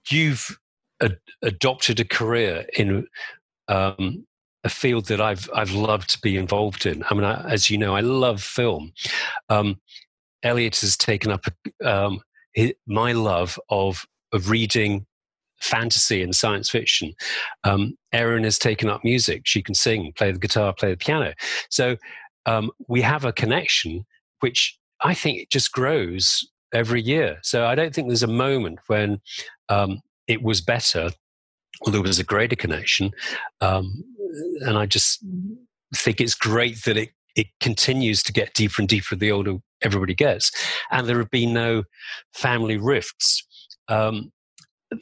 you've 0.09 0.57
ad- 1.01 1.19
adopted 1.41 1.99
a 1.99 2.05
career 2.05 2.65
in 2.77 3.07
um, 3.67 4.25
a 4.63 4.69
field 4.69 5.07
that 5.07 5.21
I've 5.21 5.49
I've 5.53 5.71
loved 5.71 6.09
to 6.11 6.19
be 6.21 6.37
involved 6.37 6.85
in. 6.85 7.03
I 7.09 7.13
mean, 7.13 7.23
I, 7.23 7.49
as 7.49 7.69
you 7.69 7.77
know, 7.77 7.95
I 7.95 8.01
love 8.01 8.41
film. 8.41 8.93
Um, 9.49 9.79
Elliot 10.43 10.79
has 10.81 10.97
taken 10.97 11.31
up 11.31 11.45
um, 11.83 12.21
his, 12.53 12.73
my 12.87 13.11
love 13.11 13.59
of 13.69 14.05
of 14.31 14.49
reading 14.49 15.05
fantasy 15.59 16.21
and 16.21 16.35
science 16.35 16.69
fiction. 16.69 17.13
Um, 17.63 17.97
Erin 18.11 18.43
has 18.43 18.59
taken 18.59 18.89
up 18.89 19.03
music; 19.03 19.43
she 19.45 19.61
can 19.61 19.75
sing, 19.75 20.13
play 20.15 20.31
the 20.31 20.39
guitar, 20.39 20.73
play 20.73 20.91
the 20.91 20.97
piano. 20.97 21.33
So 21.69 21.97
um, 22.45 22.71
we 22.87 23.01
have 23.01 23.25
a 23.25 23.33
connection, 23.33 24.05
which 24.39 24.77
I 25.01 25.13
think 25.13 25.39
it 25.39 25.49
just 25.49 25.71
grows 25.71 26.47
every 26.73 27.01
year. 27.01 27.39
So 27.43 27.65
I 27.65 27.75
don't 27.75 27.93
think 27.93 28.07
there's 28.07 28.23
a 28.23 28.27
moment 28.27 28.79
when 28.87 29.21
um, 29.69 30.01
it 30.27 30.41
was 30.41 30.61
better, 30.61 31.11
or 31.81 31.91
there 31.91 32.01
was 32.01 32.19
a 32.19 32.23
greater 32.23 32.55
connection. 32.55 33.11
Um, 33.61 34.03
and 34.61 34.77
I 34.77 34.85
just 34.85 35.23
think 35.95 36.19
it's 36.19 36.35
great 36.35 36.83
that 36.83 36.97
it 36.97 37.09
it 37.35 37.47
continues 37.59 38.21
to 38.23 38.33
get 38.33 38.53
deeper 38.53 38.81
and 38.81 38.87
deeper 38.87 39.15
the 39.15 39.31
older 39.31 39.57
everybody 39.81 40.13
gets, 40.13 40.51
and 40.91 41.07
there 41.07 41.17
have 41.17 41.31
been 41.31 41.53
no 41.53 41.83
family 42.33 42.77
rifts. 42.77 43.45
Um, 43.87 44.31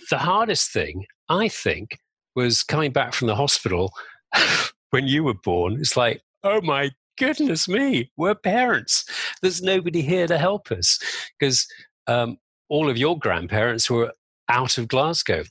the 0.10 0.18
hardest 0.18 0.72
thing, 0.72 1.06
I 1.30 1.50
think, 1.50 1.98
was 2.36 2.64
coming 2.64 2.92
back 2.92 3.14
from 3.14 3.28
the 3.28 3.36
hospital 3.36 3.94
when 4.92 5.08
you 5.08 5.24
were 5.24 5.34
born. 5.34 5.74
It's 5.74 5.98
like, 5.98 6.22
oh 6.44 6.62
my 6.62 6.92
goodness 7.18 7.68
me, 7.68 8.12
we're 8.18 8.36
parents. 8.36 9.06
There's 9.42 9.62
nobody 9.62 10.02
here 10.02 10.28
to 10.28 10.38
help 10.38 10.72
us 10.72 11.00
because 11.40 11.68
um, 12.08 12.38
all 12.70 12.90
of 12.90 12.98
your 12.98 13.18
grandparents 13.20 13.90
were 13.90 14.14
out 14.50 14.78
of 14.78 14.88
Glasgow. 14.88 15.44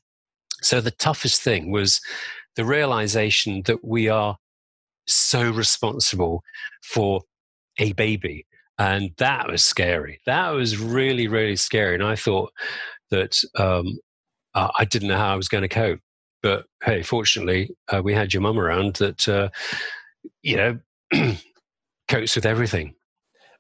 So 0.63 0.81
the 0.81 0.91
toughest 0.91 1.43
thing 1.43 1.71
was 1.71 2.01
the 2.57 2.65
realization 2.65 3.63
that 3.67 3.85
we 3.85 4.09
are 4.09 4.37
so 5.07 5.51
responsible 5.51 6.43
for 6.83 7.23
a 7.79 7.93
baby. 7.93 8.47
And 8.79 9.11
that 9.19 9.49
was 9.49 9.63
scary. 9.63 10.21
That 10.27 10.51
was 10.51 10.79
really, 10.79 11.29
really 11.29 11.57
scary. 11.57 11.95
And 11.95 12.05
I 12.05 12.17
thought 12.17 12.51
that 13.11 13.39
um, 13.59 13.99
I 14.55 14.85
didn't 14.85 15.09
know 15.09 15.19
how 15.19 15.33
I 15.33 15.37
was 15.37 15.49
going 15.49 15.63
to 15.63 15.69
cope. 15.69 16.01
But 16.43 16.65
hey, 16.83 17.03
fortunately, 17.03 17.71
uh, 17.89 18.01
we 18.03 18.15
had 18.15 18.33
your 18.33 18.41
mum 18.41 18.59
around 18.59 18.97
that, 18.97 19.29
uh, 19.29 19.51
you 20.43 20.57
know, 20.57 20.79
copes 22.09 22.35
with 22.35 22.47
everything. 22.47 22.95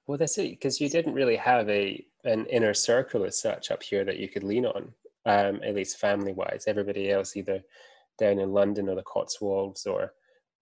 Well, 0.06 0.16
that's 0.16 0.38
it, 0.38 0.50
because 0.50 0.80
you 0.80 0.88
didn't 0.88 1.14
really 1.14 1.36
have 1.36 1.68
a 1.68 2.04
an 2.24 2.46
inner 2.46 2.74
circle 2.74 3.24
as 3.24 3.40
such 3.40 3.70
up 3.70 3.82
here 3.82 4.04
that 4.04 4.18
you 4.18 4.28
could 4.28 4.44
lean 4.44 4.66
on, 4.66 4.92
um, 5.24 5.60
at 5.62 5.74
least 5.74 5.98
family 5.98 6.32
wise. 6.32 6.64
Everybody 6.66 7.10
else 7.10 7.36
either 7.36 7.62
down 8.20 8.38
in 8.38 8.52
London 8.52 8.88
or 8.88 8.94
the 8.94 9.02
Cotswolds, 9.02 9.86
or 9.86 10.12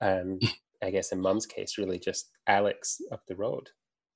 um, 0.01 0.39
I 0.83 0.91
guess 0.91 1.13
in 1.13 1.21
Mum's 1.21 1.47
case, 1.47 1.77
really 1.77 1.99
just 1.99 2.31
Alex 2.47 3.01
up 3.13 3.23
the 3.27 3.37
road. 3.37 3.69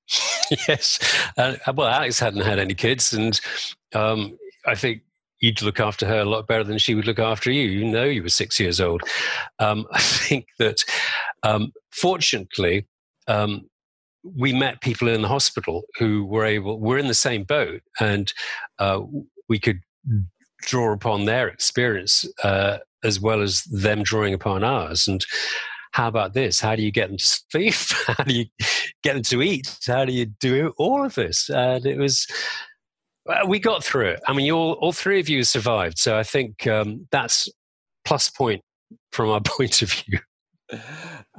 yes, 0.69 0.99
uh, 1.37 1.57
well, 1.75 1.89
Alex 1.89 2.19
hadn't 2.19 2.45
had 2.45 2.59
any 2.59 2.75
kids, 2.75 3.13
and 3.13 3.39
um, 3.95 4.39
I 4.67 4.75
think 4.75 5.03
you'd 5.41 5.61
look 5.61 5.81
after 5.81 6.07
her 6.07 6.21
a 6.21 6.25
lot 6.25 6.47
better 6.47 6.65
than 6.65 6.79
she 6.79 6.95
would 6.95 7.07
look 7.07 7.19
after 7.19 7.51
you. 7.51 7.69
You 7.69 7.85
know, 7.85 8.05
you 8.05 8.23
were 8.23 8.29
six 8.29 8.59
years 8.59 8.81
old. 8.81 9.03
Um, 9.59 9.87
I 9.93 10.01
think 10.01 10.47
that, 10.59 10.83
um, 11.43 11.73
fortunately, 11.91 12.87
um, 13.27 13.69
we 14.37 14.53
met 14.53 14.81
people 14.81 15.09
in 15.09 15.23
the 15.23 15.29
hospital 15.29 15.83
who 15.99 16.25
were 16.25 16.45
able, 16.45 16.79
were 16.81 16.99
in 16.99 17.09
the 17.09 17.15
same 17.15 17.43
boat, 17.43 17.83
and 18.01 18.33
uh, 18.79 19.01
we 19.49 19.59
could 19.59 19.81
draw 20.63 20.93
upon 20.93 21.25
their 21.25 21.49
experience 21.49 22.25
uh, 22.45 22.79
as 23.05 23.21
well 23.21 23.43
as 23.43 23.63
them 23.65 24.03
drawing 24.03 24.35
upon 24.35 24.65
ours. 24.65 25.09
And 25.09 25.25
how 25.93 26.09
about 26.09 26.33
this? 26.33 26.61
How 26.61 26.75
do 26.75 26.83
you 26.83 26.91
get 26.91 27.09
them 27.09 27.19
to 27.19 27.25
sleep? 27.51 27.75
How 28.07 28.25
do 28.25 28.35
you 28.35 28.47
get 29.03 29.15
them 29.15 29.23
to 29.25 29.43
eat? 29.43 29.79
How 29.87 30.05
do 30.05 30.13
you 30.13 30.27
do 30.27 30.73
all 30.79 31.05
of 31.05 31.15
this? 31.15 31.49
And 31.51 31.87
it 31.87 31.99
was 31.99 32.27
we 33.47 33.59
got 33.59 33.85
through 33.85 34.09
it. 34.09 34.21
I 34.27 34.33
mean, 34.33 34.51
all, 34.51 34.73
all 34.75 34.93
three 34.93 35.21
of 35.21 35.29
you 35.29 35.45
survived. 35.45 35.99
So 35.99 36.19
I 36.19 36.23
think 36.23 36.67
um, 36.67 37.07
that's 37.11 37.49
plus 38.05 38.29
point 38.29 38.63
from 39.13 39.31
our 39.31 39.41
point 39.45 39.83
of 39.83 39.93
view. 39.93 40.19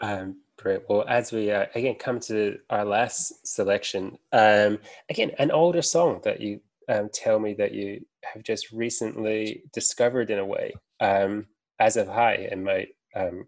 Um, 0.02 0.42
great. 0.58 0.82
Well, 0.88 1.06
as 1.08 1.32
we 1.32 1.52
uh, 1.52 1.66
again 1.76 1.96
come 1.96 2.20
to 2.22 2.58
our 2.70 2.86
last 2.86 3.46
selection, 3.46 4.18
um, 4.32 4.80
again, 5.10 5.32
an 5.40 5.52
older 5.52 5.82
song 5.82 6.22
that 6.24 6.40
you 6.40 6.62
um, 6.90 7.10
tell 7.14 7.40
me 7.40 7.54
that 7.56 7.74
you 7.74 8.06
have 8.24 8.44
just 8.44 8.72
recently 8.72 9.64
discovered 9.74 10.30
in 10.30 10.40
a 10.40 10.46
way. 10.46 10.74
Um, 11.00 11.48
as 11.80 11.98
of 11.98 12.08
high 12.08 12.48
in 12.52 12.64
my 12.64 12.88
um, 13.16 13.46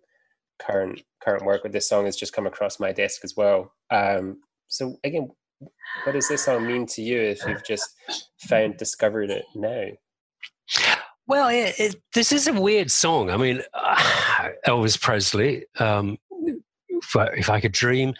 current 0.59 1.01
current 1.23 1.45
work 1.45 1.63
with 1.63 1.73
this 1.73 1.89
song 1.89 2.05
has 2.05 2.15
just 2.15 2.33
come 2.33 2.47
across 2.47 2.79
my 2.79 2.91
desk 2.91 3.21
as 3.23 3.35
well. 3.35 3.73
Um, 3.91 4.41
so 4.67 4.97
again, 5.03 5.29
what 6.03 6.13
does 6.13 6.27
this 6.27 6.45
song 6.45 6.67
mean 6.67 6.85
to 6.87 7.01
you 7.01 7.19
if 7.19 7.45
you've 7.47 7.65
just 7.65 7.95
found 8.39 8.77
discovered 8.77 9.29
it 9.29 9.45
now? 9.55 9.87
Well, 11.27 11.49
it, 11.49 11.79
it, 11.79 11.95
this 12.13 12.31
is 12.31 12.47
a 12.47 12.53
weird 12.53 12.91
song. 12.91 13.31
I 13.31 13.37
mean, 13.37 13.61
uh, 13.73 14.49
Elvis 14.67 14.99
Presley, 14.99 15.65
um, 15.79 16.17
if, 16.87 17.15
I, 17.15 17.25
if, 17.27 17.49
I, 17.49 17.59
could 17.59 17.71
dream, 17.71 18.13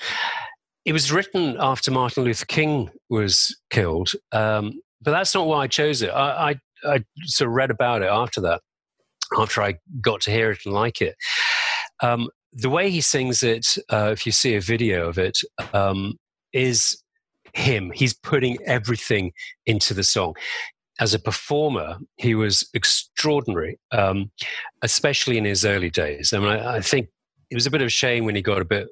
it 0.85 0.93
was 0.93 1.11
written 1.11 1.57
after 1.59 1.91
Martin 1.91 2.23
Luther 2.23 2.45
King 2.45 2.89
was 3.09 3.55
killed, 3.69 4.11
um, 4.31 4.81
but 5.01 5.11
that's 5.11 5.35
not 5.35 5.47
why 5.47 5.63
I 5.63 5.67
chose 5.67 6.01
it. 6.01 6.09
I, 6.09 6.51
I, 6.51 6.93
I, 6.95 7.03
sort 7.25 7.49
of 7.49 7.55
read 7.55 7.69
about 7.69 8.01
it 8.01 8.09
after 8.09 8.41
that, 8.41 8.61
after 9.37 9.61
I 9.61 9.75
got 10.01 10.21
to 10.21 10.31
hear 10.31 10.51
it 10.51 10.59
and 10.65 10.73
like 10.73 11.01
it. 11.01 11.15
Um, 12.01 12.29
the 12.53 12.69
way 12.69 12.89
he 12.89 13.01
sings 13.01 13.43
it, 13.43 13.77
uh, 13.91 14.09
if 14.11 14.25
you 14.25 14.31
see 14.31 14.55
a 14.55 14.61
video 14.61 15.07
of 15.07 15.17
it, 15.17 15.37
um, 15.73 16.17
is 16.53 17.03
him. 17.53 17.91
He's 17.93 18.13
putting 18.13 18.57
everything 18.65 19.33
into 19.65 19.93
the 19.93 20.03
song. 20.03 20.35
As 20.99 21.13
a 21.13 21.19
performer, 21.19 21.97
he 22.15 22.35
was 22.35 22.69
extraordinary, 22.73 23.77
um, 23.91 24.31
especially 24.81 25.37
in 25.37 25.43
his 25.43 25.65
early 25.65 25.89
days. 25.89 26.31
I 26.31 26.39
mean, 26.39 26.49
I, 26.49 26.77
I, 26.77 26.81
think 26.81 27.09
it 27.49 27.55
was 27.55 27.65
a 27.65 27.71
bit 27.71 27.81
of 27.81 27.87
a 27.87 27.89
shame 27.89 28.23
when 28.23 28.35
he 28.35 28.41
got 28.41 28.61
a 28.61 28.65
bit, 28.65 28.87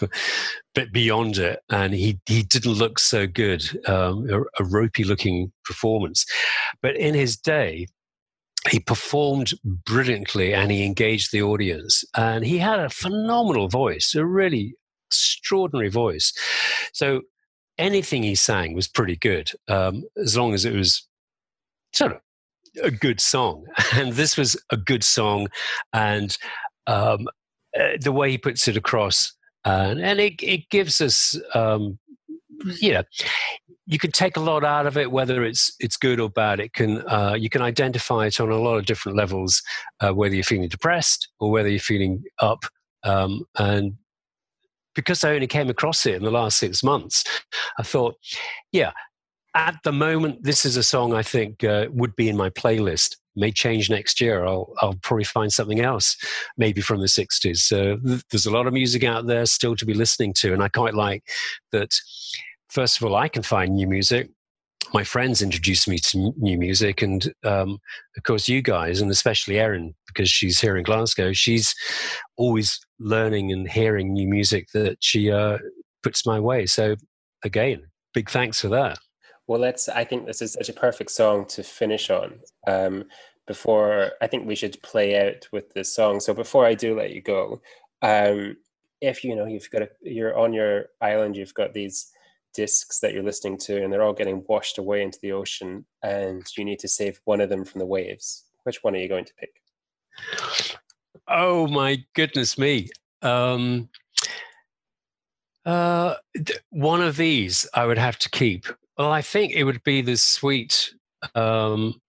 bit 0.74 0.92
beyond 0.92 1.38
it, 1.38 1.60
and 1.70 1.94
he 1.94 2.18
he 2.26 2.42
didn't 2.42 2.72
look 2.72 2.98
so 2.98 3.28
good, 3.28 3.62
um, 3.88 4.28
a, 4.28 4.40
a 4.62 4.64
ropey 4.64 5.04
looking 5.04 5.52
performance. 5.64 6.26
But 6.82 6.96
in 6.96 7.14
his 7.14 7.36
day, 7.36 7.86
he 8.68 8.80
performed 8.80 9.52
brilliantly 9.64 10.54
and 10.54 10.70
he 10.70 10.84
engaged 10.84 11.32
the 11.32 11.42
audience. 11.42 12.04
And 12.16 12.44
he 12.44 12.58
had 12.58 12.80
a 12.80 12.90
phenomenal 12.90 13.68
voice 13.68 14.14
a 14.14 14.24
really 14.24 14.74
extraordinary 15.08 15.88
voice. 15.88 16.32
So 16.92 17.22
anything 17.78 18.22
he 18.22 18.34
sang 18.34 18.74
was 18.74 18.88
pretty 18.88 19.16
good, 19.16 19.50
um, 19.68 20.04
as 20.16 20.36
long 20.36 20.54
as 20.54 20.64
it 20.64 20.74
was 20.74 21.06
sort 21.92 22.12
of 22.12 22.20
a 22.82 22.90
good 22.90 23.20
song. 23.20 23.64
And 23.94 24.12
this 24.12 24.36
was 24.36 24.56
a 24.70 24.76
good 24.76 25.02
song, 25.02 25.48
and 25.92 26.36
um, 26.86 27.26
uh, 27.78 27.96
the 28.00 28.12
way 28.12 28.30
he 28.30 28.38
puts 28.38 28.68
it 28.68 28.76
across, 28.76 29.32
uh, 29.64 29.94
and 29.98 30.20
it, 30.20 30.42
it 30.42 30.68
gives 30.70 31.00
us, 31.00 31.40
um, 31.54 31.98
you 32.80 32.92
know, 32.92 33.02
you 33.90 33.98
can 33.98 34.12
take 34.12 34.36
a 34.36 34.40
lot 34.40 34.64
out 34.64 34.86
of 34.86 34.98
it, 34.98 35.10
whether 35.10 35.42
it's 35.44 35.74
it's 35.80 35.96
good 35.96 36.20
or 36.20 36.28
bad. 36.28 36.60
It 36.60 36.74
can 36.74 36.98
uh, 37.08 37.34
you 37.38 37.48
can 37.48 37.62
identify 37.62 38.26
it 38.26 38.38
on 38.38 38.50
a 38.50 38.58
lot 38.58 38.76
of 38.76 38.84
different 38.84 39.16
levels, 39.16 39.62
uh, 40.00 40.10
whether 40.10 40.34
you're 40.34 40.44
feeling 40.44 40.68
depressed 40.68 41.28
or 41.40 41.50
whether 41.50 41.70
you're 41.70 41.80
feeling 41.80 42.22
up. 42.38 42.64
Um, 43.02 43.44
and 43.58 43.94
because 44.94 45.24
I 45.24 45.32
only 45.34 45.46
came 45.46 45.70
across 45.70 46.04
it 46.04 46.16
in 46.16 46.22
the 46.22 46.30
last 46.30 46.58
six 46.58 46.84
months, 46.84 47.24
I 47.78 47.82
thought, 47.82 48.16
yeah, 48.72 48.92
at 49.54 49.76
the 49.84 49.92
moment, 49.92 50.42
this 50.42 50.66
is 50.66 50.76
a 50.76 50.82
song 50.82 51.14
I 51.14 51.22
think 51.22 51.64
uh, 51.64 51.86
would 51.90 52.14
be 52.14 52.28
in 52.28 52.36
my 52.36 52.50
playlist. 52.50 53.16
May 53.36 53.52
change 53.52 53.88
next 53.88 54.20
year. 54.20 54.44
I'll 54.44 54.74
I'll 54.82 54.98
probably 55.02 55.24
find 55.24 55.50
something 55.50 55.80
else, 55.80 56.14
maybe 56.58 56.82
from 56.82 57.00
the 57.00 57.06
'60s. 57.06 57.58
So 57.58 57.96
th- 57.96 58.22
there's 58.30 58.46
a 58.46 58.50
lot 58.50 58.66
of 58.66 58.74
music 58.74 59.02
out 59.02 59.26
there 59.26 59.46
still 59.46 59.76
to 59.76 59.86
be 59.86 59.94
listening 59.94 60.34
to, 60.40 60.52
and 60.52 60.62
I 60.62 60.68
quite 60.68 60.94
like 60.94 61.22
that. 61.72 61.94
First 62.68 63.00
of 63.00 63.06
all, 63.06 63.16
I 63.16 63.28
can 63.28 63.42
find 63.42 63.74
new 63.74 63.86
music. 63.86 64.30
My 64.94 65.04
friends 65.04 65.42
introduced 65.42 65.88
me 65.88 65.98
to 65.98 66.32
new 66.38 66.58
music, 66.58 67.02
and 67.02 67.32
um, 67.44 67.78
of 68.16 68.22
course, 68.22 68.48
you 68.48 68.62
guys, 68.62 69.00
and 69.00 69.10
especially 69.10 69.58
Erin, 69.58 69.94
because 70.06 70.30
she's 70.30 70.60
here 70.60 70.76
in 70.76 70.84
Glasgow. 70.84 71.32
She's 71.32 71.74
always 72.36 72.80
learning 72.98 73.52
and 73.52 73.68
hearing 73.68 74.12
new 74.12 74.28
music 74.28 74.68
that 74.72 74.96
she 75.00 75.30
uh, 75.30 75.58
puts 76.02 76.24
my 76.24 76.40
way. 76.40 76.64
So 76.66 76.96
again, 77.44 77.82
big 78.14 78.30
thanks 78.30 78.60
for 78.60 78.68
that. 78.68 78.98
Well, 79.46 79.60
let's. 79.60 79.88
I 79.88 80.04
think 80.04 80.26
this 80.26 80.40
is 80.40 80.52
such 80.52 80.68
a 80.68 80.74
perfect 80.74 81.10
song 81.10 81.46
to 81.46 81.62
finish 81.62 82.08
on. 82.10 82.40
Um, 82.66 83.04
before 83.48 84.12
I 84.20 84.26
think 84.28 84.46
we 84.46 84.54
should 84.54 84.80
play 84.82 85.26
out 85.26 85.48
with 85.50 85.72
this 85.72 85.92
song. 85.92 86.20
So 86.20 86.34
before 86.34 86.66
I 86.66 86.74
do 86.74 86.94
let 86.94 87.10
you 87.10 87.22
go, 87.22 87.60
um, 88.02 88.58
if 89.00 89.24
you 89.24 89.34
know 89.34 89.46
you've 89.46 89.70
got 89.70 89.82
a, 89.82 89.88
you're 90.02 90.38
on 90.38 90.52
your 90.52 90.86
island, 91.00 91.36
you've 91.36 91.54
got 91.54 91.72
these 91.72 92.12
discs 92.58 92.98
that 92.98 93.14
you're 93.14 93.22
listening 93.22 93.56
to, 93.56 93.80
and 93.80 93.92
they're 93.92 94.02
all 94.02 94.12
getting 94.12 94.44
washed 94.48 94.78
away 94.78 95.00
into 95.00 95.20
the 95.22 95.30
ocean, 95.30 95.86
and 96.02 96.44
you 96.56 96.64
need 96.64 96.80
to 96.80 96.88
save 96.88 97.20
one 97.24 97.40
of 97.40 97.48
them 97.48 97.64
from 97.64 97.78
the 97.78 97.86
waves. 97.86 98.46
Which 98.64 98.82
one 98.82 98.96
are 98.96 98.98
you 98.98 99.08
going 99.08 99.26
to 99.26 99.34
pick? 99.34 99.62
Oh 101.28 101.68
my 101.68 102.02
goodness 102.16 102.58
me. 102.58 102.88
Um, 103.22 103.90
uh, 105.64 106.16
one 106.70 107.00
of 107.00 107.16
these 107.16 107.64
I 107.74 107.86
would 107.86 107.96
have 107.98 108.18
to 108.18 108.30
keep. 108.30 108.66
Well, 108.96 109.12
I 109.12 109.22
think 109.22 109.52
it 109.52 109.62
would 109.62 109.84
be 109.84 110.02
the 110.02 110.16
sweet 110.16 110.92
um, 111.36 112.00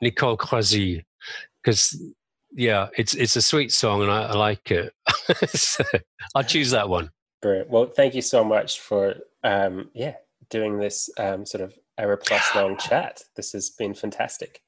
Nicole 0.00 0.36
Croisille, 0.36 1.04
because 1.62 2.02
yeah, 2.52 2.88
it's 2.98 3.14
it's 3.14 3.36
a 3.36 3.42
sweet 3.42 3.70
song 3.70 4.02
and 4.02 4.10
I, 4.10 4.22
I 4.24 4.32
like 4.32 4.72
it. 4.72 4.92
so 5.50 5.84
I'll 6.34 6.42
choose 6.42 6.72
that 6.72 6.88
one. 6.88 7.10
Brilliant. 7.40 7.70
Well, 7.70 7.86
thank 7.86 8.16
you 8.16 8.22
so 8.22 8.42
much 8.42 8.80
for 8.80 9.14
um, 9.44 9.90
yeah 9.94 10.14
doing 10.50 10.78
this 10.78 11.08
um, 11.18 11.46
sort 11.46 11.62
of 11.62 11.72
hour 11.98 12.16
plus 12.16 12.42
long 12.54 12.76
chat. 12.76 13.22
This 13.36 13.52
has 13.52 13.70
been 13.70 13.94
fantastic. 13.94 14.60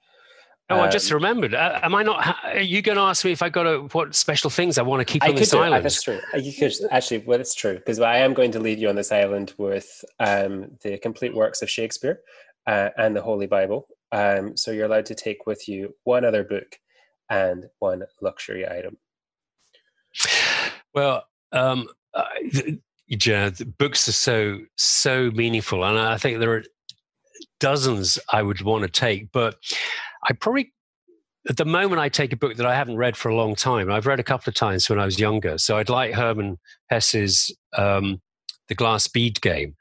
Oh, 0.68 0.80
I 0.80 0.88
just 0.88 1.12
Um, 1.12 1.16
remembered. 1.16 1.54
Uh, 1.54 1.78
am 1.82 1.94
I 1.94 2.02
not? 2.02 2.38
Are 2.44 2.60
you 2.60 2.82
going 2.82 2.96
to 2.96 3.02
ask 3.02 3.24
me 3.24 3.30
if 3.30 3.40
I 3.40 3.48
got 3.48 3.66
a, 3.66 3.78
what 3.92 4.16
special 4.16 4.50
things 4.50 4.78
I 4.78 4.82
want 4.82 4.98
to 5.00 5.04
keep 5.04 5.22
I 5.22 5.28
on 5.28 5.36
this 5.36 5.52
it. 5.52 5.58
island? 5.58 5.84
That's 5.84 6.02
true. 6.02 6.18
Uh, 6.34 6.38
You 6.38 6.52
could 6.52 6.72
actually. 6.90 7.18
Well, 7.18 7.38
it's 7.40 7.54
true 7.54 7.74
because 7.76 8.00
I 8.00 8.16
am 8.18 8.34
going 8.34 8.50
to 8.52 8.58
leave 8.58 8.78
you 8.80 8.88
on 8.88 8.96
this 8.96 9.12
island 9.12 9.54
with 9.58 10.04
um, 10.18 10.72
the 10.82 10.98
complete 10.98 11.34
works 11.36 11.62
of 11.62 11.70
Shakespeare 11.70 12.20
uh, 12.66 12.88
and 12.98 13.14
the 13.14 13.22
Holy 13.22 13.46
Bible. 13.46 13.86
Um, 14.10 14.56
so 14.56 14.72
you're 14.72 14.86
allowed 14.86 15.06
to 15.06 15.14
take 15.14 15.46
with 15.46 15.68
you 15.68 15.94
one 16.02 16.24
other 16.24 16.42
book 16.42 16.78
and 17.30 17.66
one 17.78 18.02
luxury 18.20 18.66
item. 18.68 18.96
Well, 20.94 21.24
um, 21.52 21.88
uh, 22.14 22.24
th- 22.50 22.78
yeah, 23.08 23.50
the 23.50 23.66
books 23.66 24.08
are 24.08 24.12
so 24.12 24.58
so 24.76 25.30
meaningful, 25.32 25.84
and 25.84 25.98
I 25.98 26.16
think 26.16 26.38
there 26.38 26.54
are 26.54 26.64
dozens 27.60 28.18
I 28.32 28.42
would 28.42 28.60
want 28.62 28.82
to 28.82 28.90
take. 28.90 29.30
But 29.32 29.56
I 30.28 30.32
probably, 30.32 30.72
at 31.48 31.56
the 31.56 31.64
moment, 31.64 32.00
I 32.00 32.08
take 32.08 32.32
a 32.32 32.36
book 32.36 32.56
that 32.56 32.66
I 32.66 32.74
haven't 32.74 32.96
read 32.96 33.16
for 33.16 33.28
a 33.28 33.36
long 33.36 33.54
time. 33.54 33.90
I've 33.90 34.06
read 34.06 34.20
a 34.20 34.24
couple 34.24 34.50
of 34.50 34.54
times 34.54 34.88
when 34.90 34.98
I 34.98 35.04
was 35.04 35.20
younger, 35.20 35.58
so 35.58 35.76
I'd 35.76 35.88
like 35.88 36.14
Hermann 36.14 36.58
Hesse's 36.90 37.54
um, 37.76 38.20
"The 38.68 38.74
Glass 38.74 39.06
Bead 39.06 39.40
Game." 39.40 39.76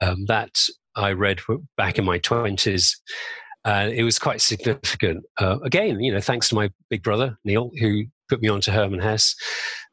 Um, 0.00 0.26
that 0.26 0.68
I 0.94 1.12
read 1.12 1.40
back 1.76 1.98
in 1.98 2.04
my 2.04 2.18
twenties. 2.18 3.00
Uh, 3.64 3.90
it 3.92 4.02
was 4.02 4.18
quite 4.18 4.40
significant. 4.40 5.24
Uh, 5.38 5.58
again, 5.64 6.00
you 6.00 6.12
know, 6.12 6.20
thanks 6.20 6.48
to 6.48 6.54
my 6.54 6.70
big 6.90 7.02
brother 7.02 7.36
Neil, 7.44 7.70
who 7.80 8.04
put 8.28 8.40
me 8.40 8.48
on 8.48 8.60
to 8.62 8.70
Hermann 8.70 9.00
Hesse. 9.00 9.34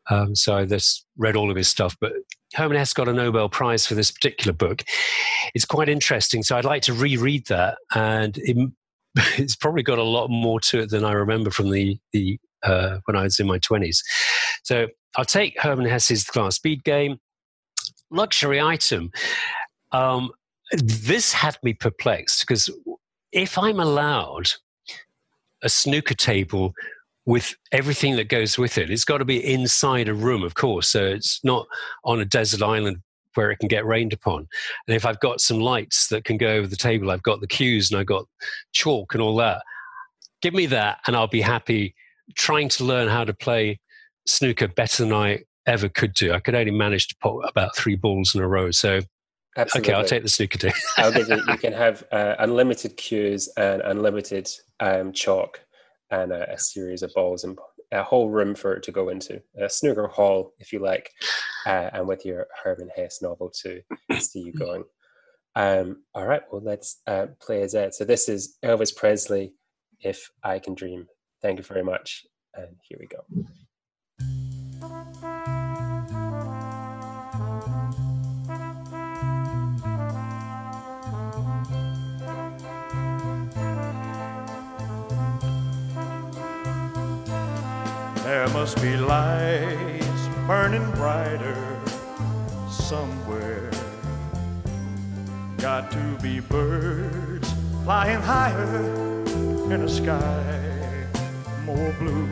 Um, 0.09 0.35
so 0.35 0.55
I 0.55 0.65
just 0.65 1.05
read 1.17 1.35
all 1.35 1.49
of 1.49 1.57
his 1.57 1.67
stuff. 1.67 1.95
But 1.99 2.13
Hermann 2.53 2.77
Hesse 2.77 2.93
got 2.93 3.07
a 3.07 3.13
Nobel 3.13 3.49
Prize 3.49 3.85
for 3.85 3.95
this 3.95 4.11
particular 4.11 4.53
book. 4.53 4.83
It's 5.53 5.65
quite 5.65 5.89
interesting. 5.89 6.43
So 6.43 6.57
I'd 6.57 6.65
like 6.65 6.83
to 6.83 6.93
reread 6.93 7.47
that, 7.47 7.77
and 7.93 8.37
it, 8.37 8.71
it's 9.37 9.55
probably 9.55 9.83
got 9.83 9.97
a 9.97 10.03
lot 10.03 10.29
more 10.29 10.59
to 10.61 10.79
it 10.79 10.89
than 10.89 11.03
I 11.03 11.13
remember 11.13 11.51
from 11.51 11.71
the 11.71 11.97
the 12.13 12.39
uh, 12.63 12.99
when 13.05 13.15
I 13.15 13.23
was 13.23 13.39
in 13.39 13.47
my 13.47 13.59
twenties. 13.59 14.03
So 14.63 14.87
I'll 15.17 15.25
take 15.25 15.59
Hermann 15.59 15.87
Hesse's 15.87 16.23
Glass 16.23 16.59
Bead 16.59 16.83
Game. 16.83 17.17
Luxury 18.11 18.61
item. 18.61 19.11
Um, 19.91 20.31
this 20.71 21.33
had 21.33 21.57
me 21.63 21.73
perplexed 21.73 22.41
because 22.41 22.69
if 23.31 23.57
I'm 23.57 23.79
allowed 23.79 24.49
a 25.63 25.69
snooker 25.69 26.13
table 26.13 26.73
with 27.25 27.55
everything 27.71 28.15
that 28.17 28.29
goes 28.29 28.57
with 28.57 28.77
it, 28.77 28.91
it's 28.91 29.05
got 29.05 29.17
to 29.17 29.25
be 29.25 29.43
inside 29.43 30.07
a 30.07 30.13
room, 30.13 30.43
of 30.43 30.55
course. 30.55 30.87
So 30.89 31.03
it's 31.03 31.39
not 31.43 31.67
on 32.03 32.19
a 32.19 32.25
desert 32.25 32.61
island 32.61 32.97
where 33.33 33.51
it 33.51 33.57
can 33.57 33.67
get 33.67 33.85
rained 33.85 34.13
upon. 34.13 34.47
And 34.87 34.95
if 34.95 35.05
I've 35.05 35.19
got 35.19 35.41
some 35.41 35.59
lights 35.59 36.07
that 36.07 36.23
can 36.23 36.37
go 36.37 36.47
over 36.47 36.67
the 36.67 36.75
table, 36.75 37.11
I've 37.11 37.23
got 37.23 37.41
the 37.41 37.47
cues 37.47 37.91
and 37.91 37.99
I've 37.99 38.05
got 38.05 38.25
chalk 38.71 39.13
and 39.13 39.21
all 39.21 39.35
that. 39.37 39.61
Give 40.41 40.53
me 40.53 40.67
that, 40.67 40.99
and 41.07 41.15
I'll 41.15 41.27
be 41.27 41.41
happy 41.41 41.95
trying 42.35 42.69
to 42.69 42.83
learn 42.83 43.07
how 43.07 43.23
to 43.23 43.33
play 43.33 43.79
snooker 44.27 44.67
better 44.67 45.03
than 45.03 45.13
I 45.13 45.43
ever 45.65 45.89
could 45.89 46.13
do. 46.13 46.33
I 46.33 46.39
could 46.39 46.55
only 46.55 46.71
manage 46.71 47.07
to 47.07 47.15
put 47.21 47.39
about 47.41 47.75
three 47.75 47.95
balls 47.95 48.35
in 48.35 48.41
a 48.41 48.47
row. 48.47 48.69
So, 48.71 48.99
Absolutely. 49.57 49.91
okay, 49.91 49.99
I'll 49.99 50.07
take 50.07 50.23
the 50.23 50.29
snooker 50.29 50.57
give 51.11 51.29
you. 51.29 51.41
You 51.47 51.57
can 51.57 51.73
have 51.73 52.03
uh, 52.11 52.35
unlimited 52.39 52.97
cues 52.97 53.47
and 53.57 53.81
unlimited 53.81 54.49
um, 54.79 55.13
chalk 55.13 55.61
and 56.11 56.31
a, 56.31 56.51
a 56.53 56.57
series 56.57 57.03
of 57.03 57.13
balls 57.13 57.43
and 57.43 57.57
a 57.91 58.03
whole 58.03 58.29
room 58.29 58.55
for 58.55 58.73
it 58.73 58.83
to 58.83 58.91
go 58.91 59.09
into 59.09 59.41
a 59.59 59.69
snooker 59.69 60.07
hall, 60.07 60.53
if 60.59 60.73
you 60.73 60.79
like, 60.79 61.11
uh, 61.65 61.89
and 61.93 62.07
with 62.07 62.25
your 62.25 62.47
Hermann 62.63 62.89
Hesse 62.95 63.21
novel 63.21 63.51
to 63.61 63.81
see 64.19 64.39
you 64.39 64.53
going. 64.53 64.83
Um, 65.55 66.03
all 66.13 66.25
right, 66.25 66.41
well, 66.51 66.61
let's 66.63 67.01
uh, 67.07 67.27
play 67.39 67.61
as 67.61 67.75
Ed. 67.75 67.93
So 67.93 68.03
this 68.03 68.27
is 68.27 68.57
Elvis 68.63 68.95
Presley, 68.95 69.53
"If 70.01 70.29
I 70.43 70.59
Can 70.59 70.75
Dream." 70.75 71.07
Thank 71.41 71.59
you 71.59 71.63
very 71.63 71.83
much, 71.83 72.25
and 72.55 72.75
here 72.83 72.99
we 72.99 73.07
go. 73.07 73.23
There 88.45 88.53
must 88.53 88.79
be 88.79 88.95
lights 88.95 90.27
burning 90.45 90.91
brighter 90.91 91.57
somewhere. 92.69 93.71
Got 95.57 95.89
to 95.93 96.17
be 96.21 96.41
birds 96.41 97.51
flying 97.83 98.21
higher 98.21 98.83
in 99.73 99.81
a 99.81 99.89
sky 99.89 101.07
more 101.63 101.91
blue. 101.93 102.29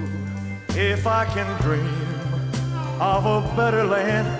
If 0.79 1.07
I 1.07 1.25
can 1.25 1.49
dream 1.63 1.89
of 3.01 3.25
a 3.25 3.55
better 3.55 3.83
land 3.83 4.39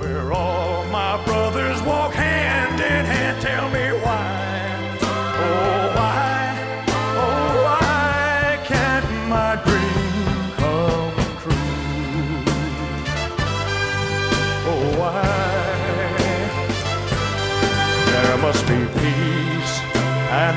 where 0.00 0.32
all 0.32 0.84
my 0.86 1.24
brothers 1.24 1.80
walk 1.82 2.12
hand 2.12 2.80
in 2.80 3.04
hand, 3.06 3.40
tell 3.40 3.70
me 3.70 4.04
why. 4.04 4.33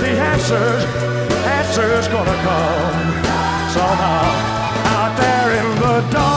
the 0.00 0.10
answers, 0.10 0.84
answers 1.58 2.08
gonna 2.08 2.38
come 2.46 2.94
somehow 3.72 4.22
out 4.96 5.16
there 5.16 5.50
in 5.58 5.80
the 5.80 6.10
dark. 6.12 6.27